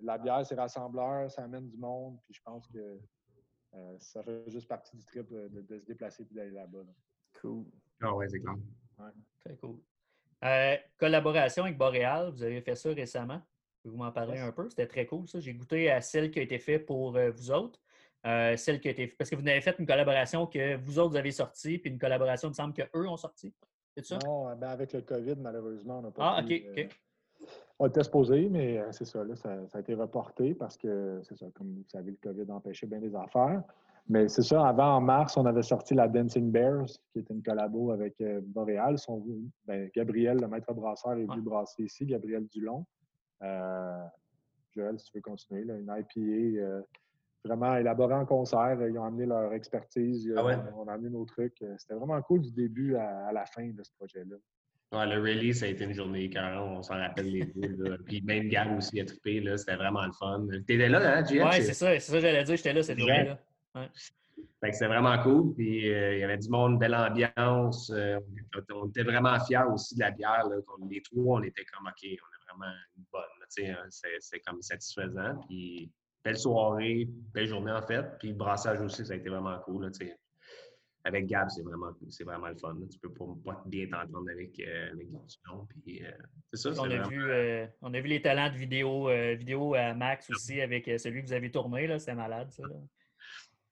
La 0.00 0.16
bière, 0.18 0.44
c'est 0.46 0.54
rassembleur, 0.54 1.30
ça 1.30 1.42
amène 1.44 1.68
du 1.68 1.76
monde. 1.76 2.18
Puis 2.24 2.34
je 2.34 2.42
pense 2.42 2.66
que 2.68 2.98
euh, 3.74 3.96
ça 3.98 4.22
fait 4.22 4.48
juste 4.50 4.68
partie 4.68 4.96
du 4.96 5.04
trip 5.04 5.28
de, 5.30 5.48
de- 5.48 5.60
de 5.62 5.78
se 5.78 5.84
déplacer 5.84 6.26
et 6.30 6.34
d'aller 6.34 6.50
là-bas. 6.52 6.78
là. 6.78 6.92
Cool. 7.40 7.64
Ah 8.02 8.14
ouais, 8.14 8.28
c'est 8.28 8.40
clair. 8.40 8.54
Très 9.40 9.56
cool. 9.56 9.76
Euh, 10.44 10.76
collaboration 10.96 11.64
avec 11.64 11.76
Boréal, 11.76 12.30
vous 12.30 12.42
avez 12.42 12.60
fait 12.62 12.74
ça 12.76 12.90
récemment? 12.92 13.40
Pouvez-vous 13.88 14.04
m'en 14.04 14.12
parler 14.12 14.34
Yes. 14.34 14.42
un 14.42 14.52
peu? 14.52 14.68
C'était 14.68 14.86
très 14.86 15.06
cool, 15.06 15.26
ça. 15.28 15.40
J'ai 15.40 15.54
goûté 15.54 15.90
à 15.90 16.00
celle 16.00 16.30
qui 16.30 16.38
a 16.38 16.42
été 16.42 16.58
faite 16.58 16.84
pour 16.86 17.16
euh, 17.16 17.30
vous 17.30 17.50
autres. 17.50 17.80
Euh, 18.26 18.56
celle 18.56 18.80
qui 18.80 18.88
a 18.88 18.90
été 18.90 19.06
parce 19.06 19.30
que 19.30 19.36
vous 19.36 19.46
avez 19.46 19.60
fait 19.60 19.76
une 19.78 19.86
collaboration 19.86 20.46
que 20.46 20.76
vous 20.76 20.98
autres 20.98 21.10
vous 21.10 21.16
avez 21.16 21.30
sortie, 21.30 21.78
puis 21.78 21.90
une 21.90 21.98
collaboration, 21.98 22.48
il 22.48 22.50
me 22.50 22.54
semble 22.54 22.74
qu'eux 22.74 23.08
ont 23.08 23.16
sorti. 23.16 23.54
C'est 23.96 24.04
ça? 24.04 24.18
Non, 24.26 24.54
ben 24.56 24.68
avec 24.68 24.92
le 24.92 25.00
COVID, 25.02 25.36
malheureusement, 25.36 25.98
on 26.00 26.02
n'a 26.02 26.10
pas 26.10 26.34
Ah, 26.36 26.42
pu, 26.42 26.56
OK, 26.56 26.62
euh, 26.66 26.84
OK. 26.84 26.88
On 27.78 27.86
était 27.86 28.02
supposé, 28.02 28.48
mais 28.48 28.82
c'est 28.90 29.04
ça, 29.04 29.22
là, 29.24 29.36
ça, 29.36 29.66
ça 29.68 29.78
a 29.78 29.80
été 29.80 29.94
reporté 29.94 30.52
parce 30.54 30.76
que, 30.76 31.20
c'est 31.22 31.36
ça, 31.36 31.46
comme 31.54 31.68
vous 31.76 31.84
savez, 31.88 32.10
le 32.10 32.16
COVID 32.20 32.50
a 32.50 32.54
empêché 32.56 32.86
bien 32.88 32.98
des 32.98 33.14
affaires. 33.14 33.62
Mais 34.08 34.28
c'est 34.28 34.42
ça, 34.42 34.66
avant, 34.66 34.96
en 34.96 35.00
mars, 35.00 35.36
on 35.36 35.46
avait 35.46 35.62
sorti 35.62 35.94
la 35.94 36.08
Dancing 36.08 36.50
Bears, 36.50 36.86
qui 37.12 37.20
était 37.20 37.32
une 37.32 37.42
collabo 37.42 37.92
avec 37.92 38.16
Boréal. 38.46 38.98
Son, 38.98 39.22
ben, 39.64 39.88
Gabriel, 39.94 40.38
le 40.40 40.48
maître 40.48 40.72
brasseur, 40.74 41.12
est 41.12 41.24
venu 41.24 41.36
Ouais. 41.36 41.42
brasser 41.42 41.84
ici, 41.84 42.04
Gabriel 42.04 42.46
Dulon. 42.48 42.84
Euh, 43.42 44.04
Joël, 44.74 44.98
si 44.98 45.06
tu 45.06 45.18
veux 45.18 45.22
continuer, 45.22 45.64
là, 45.64 45.74
une 45.76 45.84
IPA 45.90 46.60
euh, 46.62 46.82
vraiment 47.44 47.76
élaborée 47.76 48.14
en 48.14 48.26
concert. 48.26 48.76
Ils 48.88 48.98
ont 48.98 49.04
amené 49.04 49.26
leur 49.26 49.52
expertise, 49.52 50.32
Ah 50.36 50.44
ouais? 50.44 50.56
on, 50.74 50.82
on 50.82 50.88
a 50.88 50.94
amené 50.94 51.10
nos 51.10 51.24
trucs. 51.24 51.60
Euh, 51.62 51.74
C'était 51.78 51.94
vraiment 51.94 52.20
cool 52.22 52.40
du 52.42 52.50
début 52.52 52.96
à, 52.96 53.26
à 53.28 53.32
la 53.32 53.46
fin 53.46 53.66
de 53.68 53.82
ce 53.82 53.90
projet-là. 53.98 54.36
Ouais, 54.90 55.06
le 55.06 55.20
release, 55.20 55.60
ça 55.60 55.66
a 55.66 55.68
été 55.68 55.84
une 55.84 55.92
journée 55.92 56.30
carrément, 56.30 56.78
on 56.78 56.82
s'en 56.82 56.94
rappelle 56.94 57.30
les 57.30 57.44
deux. 57.44 57.90
là. 57.90 57.96
Puis 58.06 58.22
même 58.22 58.48
Gab 58.48 58.74
aussi 58.76 58.98
a 59.00 59.04
trippé, 59.04 59.40
là, 59.40 59.58
c'était 59.58 59.76
vraiment 59.76 60.06
le 60.06 60.12
fun. 60.12 60.46
T'étais 60.66 60.88
là, 60.88 61.18
hein? 61.18 61.24
Ouais, 61.30 61.60
c'est 61.60 61.74
ça, 61.74 61.90
c'est 61.92 62.00
ça 62.00 62.12
que 62.14 62.20
j'allais 62.20 62.44
dire. 62.44 62.56
J'étais 62.56 62.72
là 62.72 62.82
cette 62.82 62.98
journée-là. 62.98 63.38
Fait 64.60 64.70
que 64.70 64.72
c'était 64.72 64.86
vraiment 64.86 65.20
cool. 65.22 65.54
Puis 65.54 65.92
euh, 65.92 66.14
il 66.14 66.20
y 66.20 66.24
avait 66.24 66.38
du 66.38 66.48
monde, 66.48 66.78
belle 66.78 66.94
ambiance. 66.94 67.90
Euh, 67.94 68.18
on, 68.54 68.58
était, 68.60 68.72
on 68.72 68.86
était 68.88 69.02
vraiment 69.02 69.38
fiers 69.40 69.62
aussi 69.72 69.94
de 69.94 70.00
la 70.00 70.10
bière. 70.10 70.48
Là, 70.48 70.56
les 70.88 71.02
trois, 71.02 71.38
on 71.38 71.42
était 71.42 71.64
comme 71.66 71.86
OK, 71.86 72.02
on 72.02 72.26
a 72.26 72.37
vraiment 72.48 72.72
une 72.96 73.04
bonne. 73.12 73.22
là, 73.40 73.46
tu 73.54 73.62
sais, 73.62 73.70
hein, 73.70 73.86
c'est, 73.90 74.16
c'est 74.20 74.40
comme 74.40 74.60
satisfaisant. 74.62 75.36
Puis 75.48 75.90
belle 76.24 76.38
soirée, 76.38 77.08
belle 77.32 77.46
journée 77.46 77.72
en 77.72 77.82
fait. 77.82 78.04
Puis 78.18 78.28
le 78.30 78.34
brassage 78.34 78.80
aussi, 78.80 79.04
ça 79.06 79.12
a 79.12 79.16
été 79.16 79.28
vraiment 79.28 79.58
cool. 79.60 79.84
là, 79.84 79.90
tu 79.90 80.06
sais. 80.06 80.16
avec 81.04 81.26
Gab, 81.26 81.48
c'est 81.48 81.62
vraiment, 81.62 81.92
c'est 82.10 82.24
vraiment 82.24 82.48
le 82.48 82.56
fun. 82.56 82.74
là. 82.74 82.86
Tu 82.90 82.98
peux 82.98 83.12
pas, 83.14 83.24
pas 83.44 83.62
bien 83.66 83.86
t'entendre 83.86 84.28
avec, 84.30 84.58
euh, 84.60 84.92
avec. 84.92 85.06
Puis 85.84 86.04
euh, 86.04 86.10
c'est 86.52 86.60
ça, 86.68 86.74
c'est 86.74 86.80
On 86.80 86.84
a, 86.84 86.88
vraiment- 86.88 87.08
vu, 87.08 87.30
euh, 87.30 87.66
on 87.82 87.94
a 87.94 88.00
vu 88.00 88.08
les 88.08 88.20
talents 88.20 88.50
de 88.50 88.56
vidéo, 88.56 89.08
euh, 89.08 89.34
vidéo 89.34 89.74
à 89.74 89.94
Max 89.94 90.28
aussi 90.30 90.60
avec 90.60 90.84
celui 90.98 91.22
que 91.22 91.26
vous 91.28 91.32
avez 91.32 91.50
tourné. 91.50 91.86
là. 91.86 91.98
C'était 91.98 92.14
malade, 92.14 92.50
ça. 92.52 92.62
là. 92.64 92.74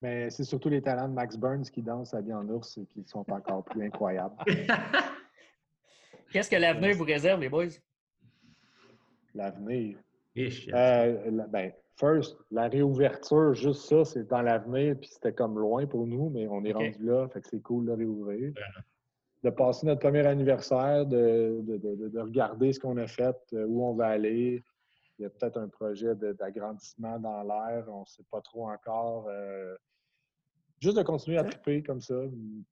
Mais 0.03 0.31
c'est 0.31 0.45
surtout 0.45 0.69
les 0.69 0.83
talents 0.83 1.09
de 1.09 1.15
Max 1.15 1.37
Burns 1.39 1.65
qui 1.71 1.83
dansent 1.83 2.13
habillés 2.15 2.35
en 2.35 2.47
ours 2.49 2.77
et 2.79 2.87
qui 2.87 3.03
sont 3.07 3.25
encore 3.33 3.65
plus 3.65 3.83
incroyables. 3.83 4.37
Qu'est-ce 6.33 6.51
que 6.51 6.57
l'avenir 6.57 6.95
vous 6.97 7.05
réserve, 7.05 7.41
les 7.41 7.49
boys? 7.49 7.69
L'avenir. 9.37 9.99
Ish, 10.35 10.69
Euh, 10.75 11.31
la- 11.31 11.47
ben, 11.47 11.73
first, 11.97 12.37
la 12.51 12.69
réouverture, 12.69 13.55
juste 13.55 13.83
ça, 13.89 14.05
c'est 14.05 14.27
dans 14.29 14.43
l'avenir, 14.43 14.97
puis 14.99 15.09
c'était 15.11 15.33
comme 15.33 15.59
loin 15.59 15.87
pour 15.87 16.07
nous, 16.07 16.29
mais 16.31 16.47
on 16.49 16.65
est 16.65 16.73
rendu 16.73 17.05
là, 17.05 17.29
fait 17.29 17.41
que 17.41 17.49
c'est 17.49 17.61
cool 17.61 17.87
de 17.87 17.93
réouvrir. 17.93 18.53
De 19.45 19.51
passer 19.51 19.87
notre 19.87 20.01
premier 20.01 20.27
anniversaire, 20.27 21.07
de, 21.07 21.61
de- 21.63 21.77
de- 21.77 21.95
de- 21.95 22.09
de 22.09 22.21
regarder 22.21 22.73
ce 22.73 22.81
qu'on 22.81 22.97
a 22.97 23.07
fait, 23.07 23.37
euh, 23.53 23.65
où 23.67 23.85
on 23.85 23.95
va 23.95 24.09
aller. 24.09 24.63
Il 25.19 25.23
y 25.23 25.25
a 25.25 25.31
peut-être 25.31 25.59
un 25.59 25.69
projet 25.69 26.15
d'agrandissement 26.15 27.19
dans 27.19 27.43
l'air. 27.43 27.85
On 27.89 28.01
ne 28.01 28.07
sait 28.07 28.25
pas 28.31 28.41
trop 28.43 28.69
encore. 28.69 29.27
Euh, 29.31 29.75
juste 30.81 30.97
de 30.97 31.03
continuer 31.03 31.39
à 31.39 31.45
triper 31.45 31.83
comme 31.83 32.01
ça. 32.01 32.15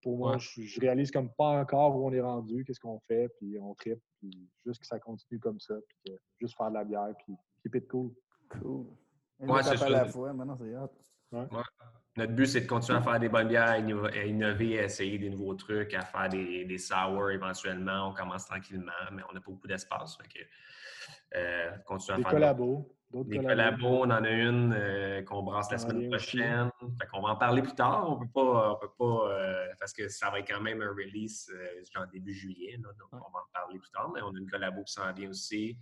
Pour 0.02 0.18
moi, 0.18 0.32
Ouais. 0.32 0.38
je, 0.38 0.62
je 0.62 0.80
réalise 0.80 1.10
comme 1.10 1.30
pas 1.34 1.60
encore 1.60 1.96
où 1.96 2.06
on 2.06 2.12
est 2.12 2.20
rendu, 2.20 2.64
qu'est-ce 2.64 2.80
qu'on 2.80 3.00
fait, 3.00 3.28
puis 3.38 3.58
on 3.58 3.74
tripe, 3.74 4.00
puis 4.18 4.30
juste 4.66 4.80
que 4.80 4.86
ça 4.86 4.98
continue 5.00 5.40
comme 5.40 5.60
ça, 5.60 5.74
puis 5.88 5.98
que 6.12 6.18
juste 6.40 6.56
faire 6.56 6.68
de 6.70 6.74
la 6.74 6.84
bière, 6.84 7.14
puis 7.24 7.34
keep 7.62 7.74
it 7.76 7.88
cool. 7.88 8.12
Cool. 8.48 8.86
Une 9.40 9.50
Ouais, 9.50 9.62
c'est 9.62 9.70
à 9.70 9.76
ça. 9.76 9.88
la 9.88 10.04
fois, 10.04 10.32
maintenant 10.32 10.56
c'est 10.56 10.76
hot. 10.76 10.90
Notre 12.16 12.32
but, 12.32 12.46
c'est 12.46 12.60
de 12.60 12.66
continuer 12.68 12.98
à 12.98 13.02
faire 13.02 13.18
des 13.18 13.28
bonnes 13.28 13.48
bières, 13.48 13.64
à 13.70 13.72
à 13.72 13.78
innover, 14.24 14.78
à 14.78 14.84
essayer 14.84 15.18
des 15.18 15.30
nouveaux 15.30 15.54
trucs, 15.54 15.92
à 15.94 16.02
faire 16.02 16.28
des, 16.28 16.64
des 16.64 16.78
sour 16.78 17.30
éventuellement. 17.30 18.10
On 18.10 18.14
commence 18.14 18.46
tranquillement, 18.46 18.92
mais 19.10 19.22
on 19.28 19.32
n'a 19.34 19.40
pas 19.40 19.50
beaucoup 19.50 19.66
d'espace. 19.66 20.16
fait 20.16 20.28
que, 20.28 20.44
euh, 21.36 21.70
continuer 21.84 22.14
à 22.14 22.16
Des 22.18 22.22
faire 22.22 22.30
collabos. 22.32 22.96
Des 23.22 23.38
collabos. 23.38 23.86
on 23.86 24.10
en 24.10 24.10
a 24.24 24.30
une 24.30 24.74
euh, 24.76 25.22
qu'on 25.22 25.42
brasse 25.44 25.70
la 25.70 25.78
semaine 25.78 26.08
prochaine. 26.08 26.70
Fait 27.00 27.06
qu'on 27.12 27.22
va 27.22 27.28
en 27.30 27.36
parler 27.36 27.62
plus 27.62 27.74
tard. 27.74 28.10
On 28.10 28.18
peut 28.18 28.26
pas, 28.34 28.72
on 28.72 28.76
peut 28.76 28.92
pas 28.98 29.30
euh, 29.30 29.66
parce 29.78 29.92
que 29.92 30.08
ça 30.08 30.30
va 30.30 30.40
être 30.40 30.48
quand 30.48 30.60
même 30.60 30.82
un 30.82 30.88
release 30.90 31.48
euh, 31.54 31.82
genre 31.94 32.06
début 32.12 32.34
juillet. 32.34 32.72
là. 32.82 32.88
donc, 32.98 33.12
Ouais. 33.12 33.18
on 33.28 33.30
va 33.32 33.38
en 33.40 33.52
parler 33.52 33.78
plus 33.78 33.90
tard. 33.90 34.10
Mais 34.14 34.20
on 34.22 34.34
a 34.34 34.38
une 34.38 34.50
collabo 34.50 34.82
qui 34.82 34.92
s'en 34.92 35.12
vient 35.12 35.30
aussi 35.30 35.76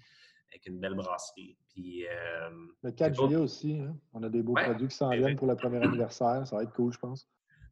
avec 0.51 0.67
une 0.67 0.79
belle 0.79 0.95
brasserie. 0.95 1.57
Puis, 1.69 2.07
euh, 2.07 2.51
Le 2.83 2.91
4 2.91 3.15
C'est 3.15 3.21
pas- 3.23 3.27
juillet 3.29 3.37
aussi, 3.41 3.79
hein. 3.81 3.97
on 4.13 4.23
a 4.23 4.29
des 4.29 4.43
beaux 4.43 4.53
Ouais. 4.53 4.65
produits 4.65 4.89
qui 4.89 4.97
s'en 4.97 5.09
viennent 5.09 5.37
pour 5.37 5.47
le 5.47 5.57
premier 5.57 5.79
anniversaire. 5.83 6.47
Ça 6.47 6.57
va 6.57 6.63
être 6.65 6.73
cool, 6.75 6.93
je 6.93 6.99
pense. 6.99 7.27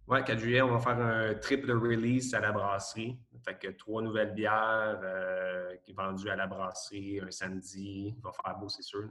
ouais, 0.08 0.24
4 0.24 0.38
juillet, 0.38 0.62
on 0.62 0.70
va 0.72 0.78
faire 0.78 0.98
un 0.98 1.34
triple 1.34 1.72
release 1.72 2.32
à 2.32 2.40
la 2.40 2.52
brasserie. 2.52 3.18
Fait 3.44 3.58
que 3.58 3.68
trois 3.68 4.02
nouvelles 4.02 4.34
bières 4.34 5.00
euh, 5.02 5.74
qui 5.82 5.92
vendues 5.92 6.28
à 6.30 6.36
la 6.36 6.46
brasserie 6.46 7.20
un 7.20 7.30
samedi. 7.30 8.14
Il 8.16 8.22
va 8.22 8.32
faire 8.32 8.58
beau, 8.58 8.68
c'est 8.68 8.82
sûr. 8.82 9.08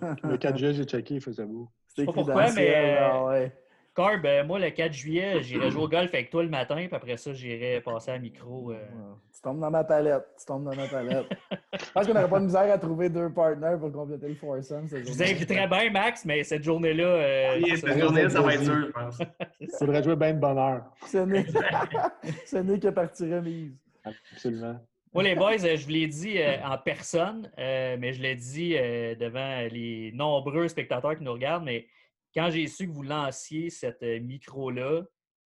là. 0.00 0.16
Le 0.22 0.36
4 0.36 0.56
juillet, 0.56 0.74
j'ai 0.74 0.84
checké, 0.84 1.14
il 1.16 1.20
faisait 1.20 1.44
beau. 1.44 1.68
C'est 1.88 2.04
pas 2.04 2.12
pourquoi, 2.12 2.44
mais, 2.44 2.50
ciel, 2.50 2.98
euh, 3.02 3.24
ouais. 3.26 3.58
Carb, 3.94 4.24
euh, 4.24 4.42
moi, 4.44 4.58
le 4.58 4.70
4 4.70 4.92
juillet, 4.92 5.42
j'irai 5.42 5.70
jouer 5.70 5.82
au 5.82 5.88
golf 5.88 6.12
avec 6.14 6.30
toi 6.30 6.42
le 6.42 6.48
matin, 6.48 6.76
puis 6.76 6.88
après 6.92 7.16
ça, 7.18 7.32
j'irai 7.32 7.80
passer 7.82 8.10
à 8.12 8.18
micro. 8.18 8.70
euh, 8.70 8.74
Ouais. 8.74 8.80
Tu 9.34 9.40
tombes 9.42 9.60
dans 9.60 9.70
ma 9.70 9.84
palette. 9.84 10.24
Tu 10.38 10.46
tombes 10.46 10.64
dans 10.64 10.74
ma 10.76 10.86
palette. 10.88 11.26
Je 11.78 11.90
pense 11.92 12.06
qu'on 12.06 12.14
n'aurait 12.14 12.28
pas 12.28 12.38
de 12.40 12.44
misère 12.44 12.72
à 12.72 12.78
trouver 12.78 13.08
deux 13.10 13.28
partenaires 13.30 13.78
pour 13.78 13.90
compléter 13.92 14.28
le 14.28 14.34
foursome. 14.34 14.86
Je 14.88 14.96
vous 14.96 15.22
inviterais 15.22 15.66
bien, 15.66 15.90
Max, 15.90 16.24
mais 16.24 16.42
cette 16.44 16.62
journée-là. 16.62 17.04
euh, 17.04 17.60
Oui, 17.62 17.76
ça- 17.76 17.88
cette 17.88 17.98
journée, 18.00 18.28
ça 18.28 18.40
va 18.40 18.54
être 18.54 18.62
dur, 18.62 18.86
je 18.86 18.92
pense. 18.92 19.18
Il 19.60 19.68
faudrait 19.78 20.02
jouer 20.02 20.16
bien 20.16 20.32
de 20.34 20.38
bonne 20.40 20.58
heure. 20.58 20.84
Ce 21.06 21.18
n'est 21.18 21.44
ce 22.46 22.56
n'est 22.58 22.78
que 22.78 22.88
partie 22.88 23.24
remise. 23.34 23.72
Absolument. 24.32 24.78
Moi, 25.14 25.22
les 25.24 25.34
boys, 25.34 25.62
euh, 25.64 25.76
je 25.76 25.84
vous 25.84 25.90
l'ai 25.90 26.06
dit 26.06 26.38
euh, 26.38 26.56
en 26.64 26.78
personne, 26.78 27.50
euh, 27.58 27.96
mais 27.98 28.12
je 28.14 28.22
l'ai 28.22 28.34
dit 28.34 28.74
euh, 28.78 29.14
devant 29.14 29.60
les 29.70 30.10
nombreux 30.14 30.68
spectateurs 30.68 31.16
qui 31.16 31.22
nous 31.24 31.32
regardent. 31.32 31.64
Mais 31.64 31.86
quand 32.34 32.50
j'ai 32.50 32.66
su 32.66 32.86
que 32.86 32.92
vous 32.92 33.02
lanciez 33.02 33.70
cette 33.70 34.02
euh, 34.02 34.20
micro-là, 34.20 35.02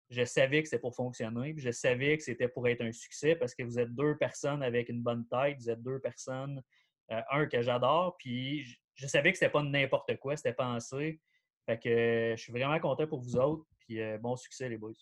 je 0.09 0.24
savais 0.24 0.62
que 0.62 0.68
c'était 0.68 0.81
pour 0.81 0.95
fonctionner. 0.95 1.53
puis 1.53 1.62
je 1.62 1.70
savais 1.70 2.16
que 2.16 2.22
c'était 2.22 2.49
pour 2.49 2.68
être 2.68 2.83
un 2.83 2.93
succès 2.93 3.35
parce 3.35 3.55
que 3.55 3.62
vous 3.64 3.79
êtes 3.79 3.93
deux 3.95 4.16
personnes 4.16 4.62
avec 4.62 4.89
une 4.89 5.03
bonne 5.03 5.27
tête. 5.27 5.57
Vous 5.59 5.68
êtes 5.70 5.83
deux 5.83 5.99
personnes, 5.99 6.62
euh, 7.11 7.20
un 7.31 7.47
que 7.47 7.61
j'adore. 7.62 8.16
Puis 8.18 8.62
je, 8.64 8.77
je 8.95 9.07
savais 9.09 9.33
que 9.33 9.39
c'était 9.39 9.51
pas 9.51 9.62
n'importe 9.62 10.16
quoi, 10.18 10.37
c'était 10.37 10.53
pensé. 10.55 11.20
Fait 11.66 11.79
que 11.79 11.89
euh, 11.89 12.37
je 12.37 12.43
suis 12.43 12.53
vraiment 12.53 12.79
content 12.79 13.07
pour 13.07 13.20
vous 13.20 13.37
autres. 13.37 13.64
Puis 13.81 14.01
euh, 14.01 14.18
bon 14.18 14.37
succès, 14.37 14.68
les 14.68 14.77
boys. 14.79 14.93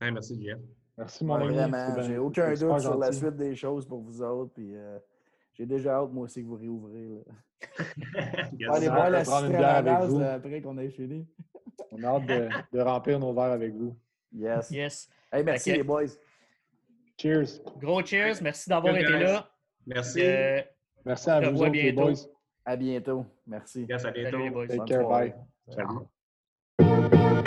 Hey, 0.00 0.10
merci, 0.10 0.42
Jeff. 0.42 0.58
Merci, 0.96 1.24
mon 1.24 1.36
Ouais, 1.36 1.44
ami. 1.44 1.54
vraiment, 1.54 2.02
j'ai 2.02 2.18
aucun 2.18 2.48
doute 2.54 2.80
sur 2.80 2.96
la 2.98 3.12
suite 3.12 3.36
des 3.36 3.54
choses 3.54 3.86
pour 3.86 4.00
vous 4.00 4.22
autres. 4.22 4.52
Puis 4.54 4.74
euh, 4.74 4.98
j'ai 5.54 5.66
déjà 5.66 5.94
hâte, 6.00 6.12
moi 6.12 6.24
aussi, 6.24 6.42
que 6.42 6.48
vous 6.48 6.56
réouvrez. 6.56 7.24
Yes. 8.58 8.70
Allez 8.70 8.88
on 8.88 8.94
voir 8.94 9.10
la 9.10 9.24
citerne 9.24 10.22
après 10.22 10.60
qu'on 10.60 10.76
ait 10.78 10.90
fini. 10.90 11.26
On 11.90 12.02
a 12.02 12.08
hâte 12.08 12.26
de, 12.26 12.48
de 12.72 12.80
remplir 12.80 13.18
nos 13.18 13.32
verres 13.32 13.52
avec 13.52 13.72
vous. 13.74 13.96
Yes. 14.32 14.70
Yes. 14.70 15.08
Hey, 15.32 15.42
merci 15.44 15.72
les 15.72 15.82
boys. 15.82 16.06
Cheers. 17.20 17.60
Gros 17.78 18.04
cheers. 18.04 18.42
Merci 18.42 18.68
d'avoir 18.68 18.96
été 18.96 19.08
là. 19.08 19.48
Merci. 19.86 20.20
Euh, 20.22 20.60
Merci 21.04 21.30
à 21.30 21.40
vous 21.40 21.46
revois 21.50 21.66
autres, 21.68 21.76
les 21.76 21.92
bientôt. 21.92 22.10
boys. 22.10 22.20
À 22.64 22.76
bientôt. 22.76 23.26
Merci. 23.46 23.86
Yes, 23.88 24.04
à 24.04 24.10
bientôt. 24.10 24.30
salut 24.30 24.44
les 24.44 24.50
boys. 24.50 24.66
Take 24.66 24.84
care. 24.84 25.08
Bye. 25.08 25.34
Salut. 26.78 27.43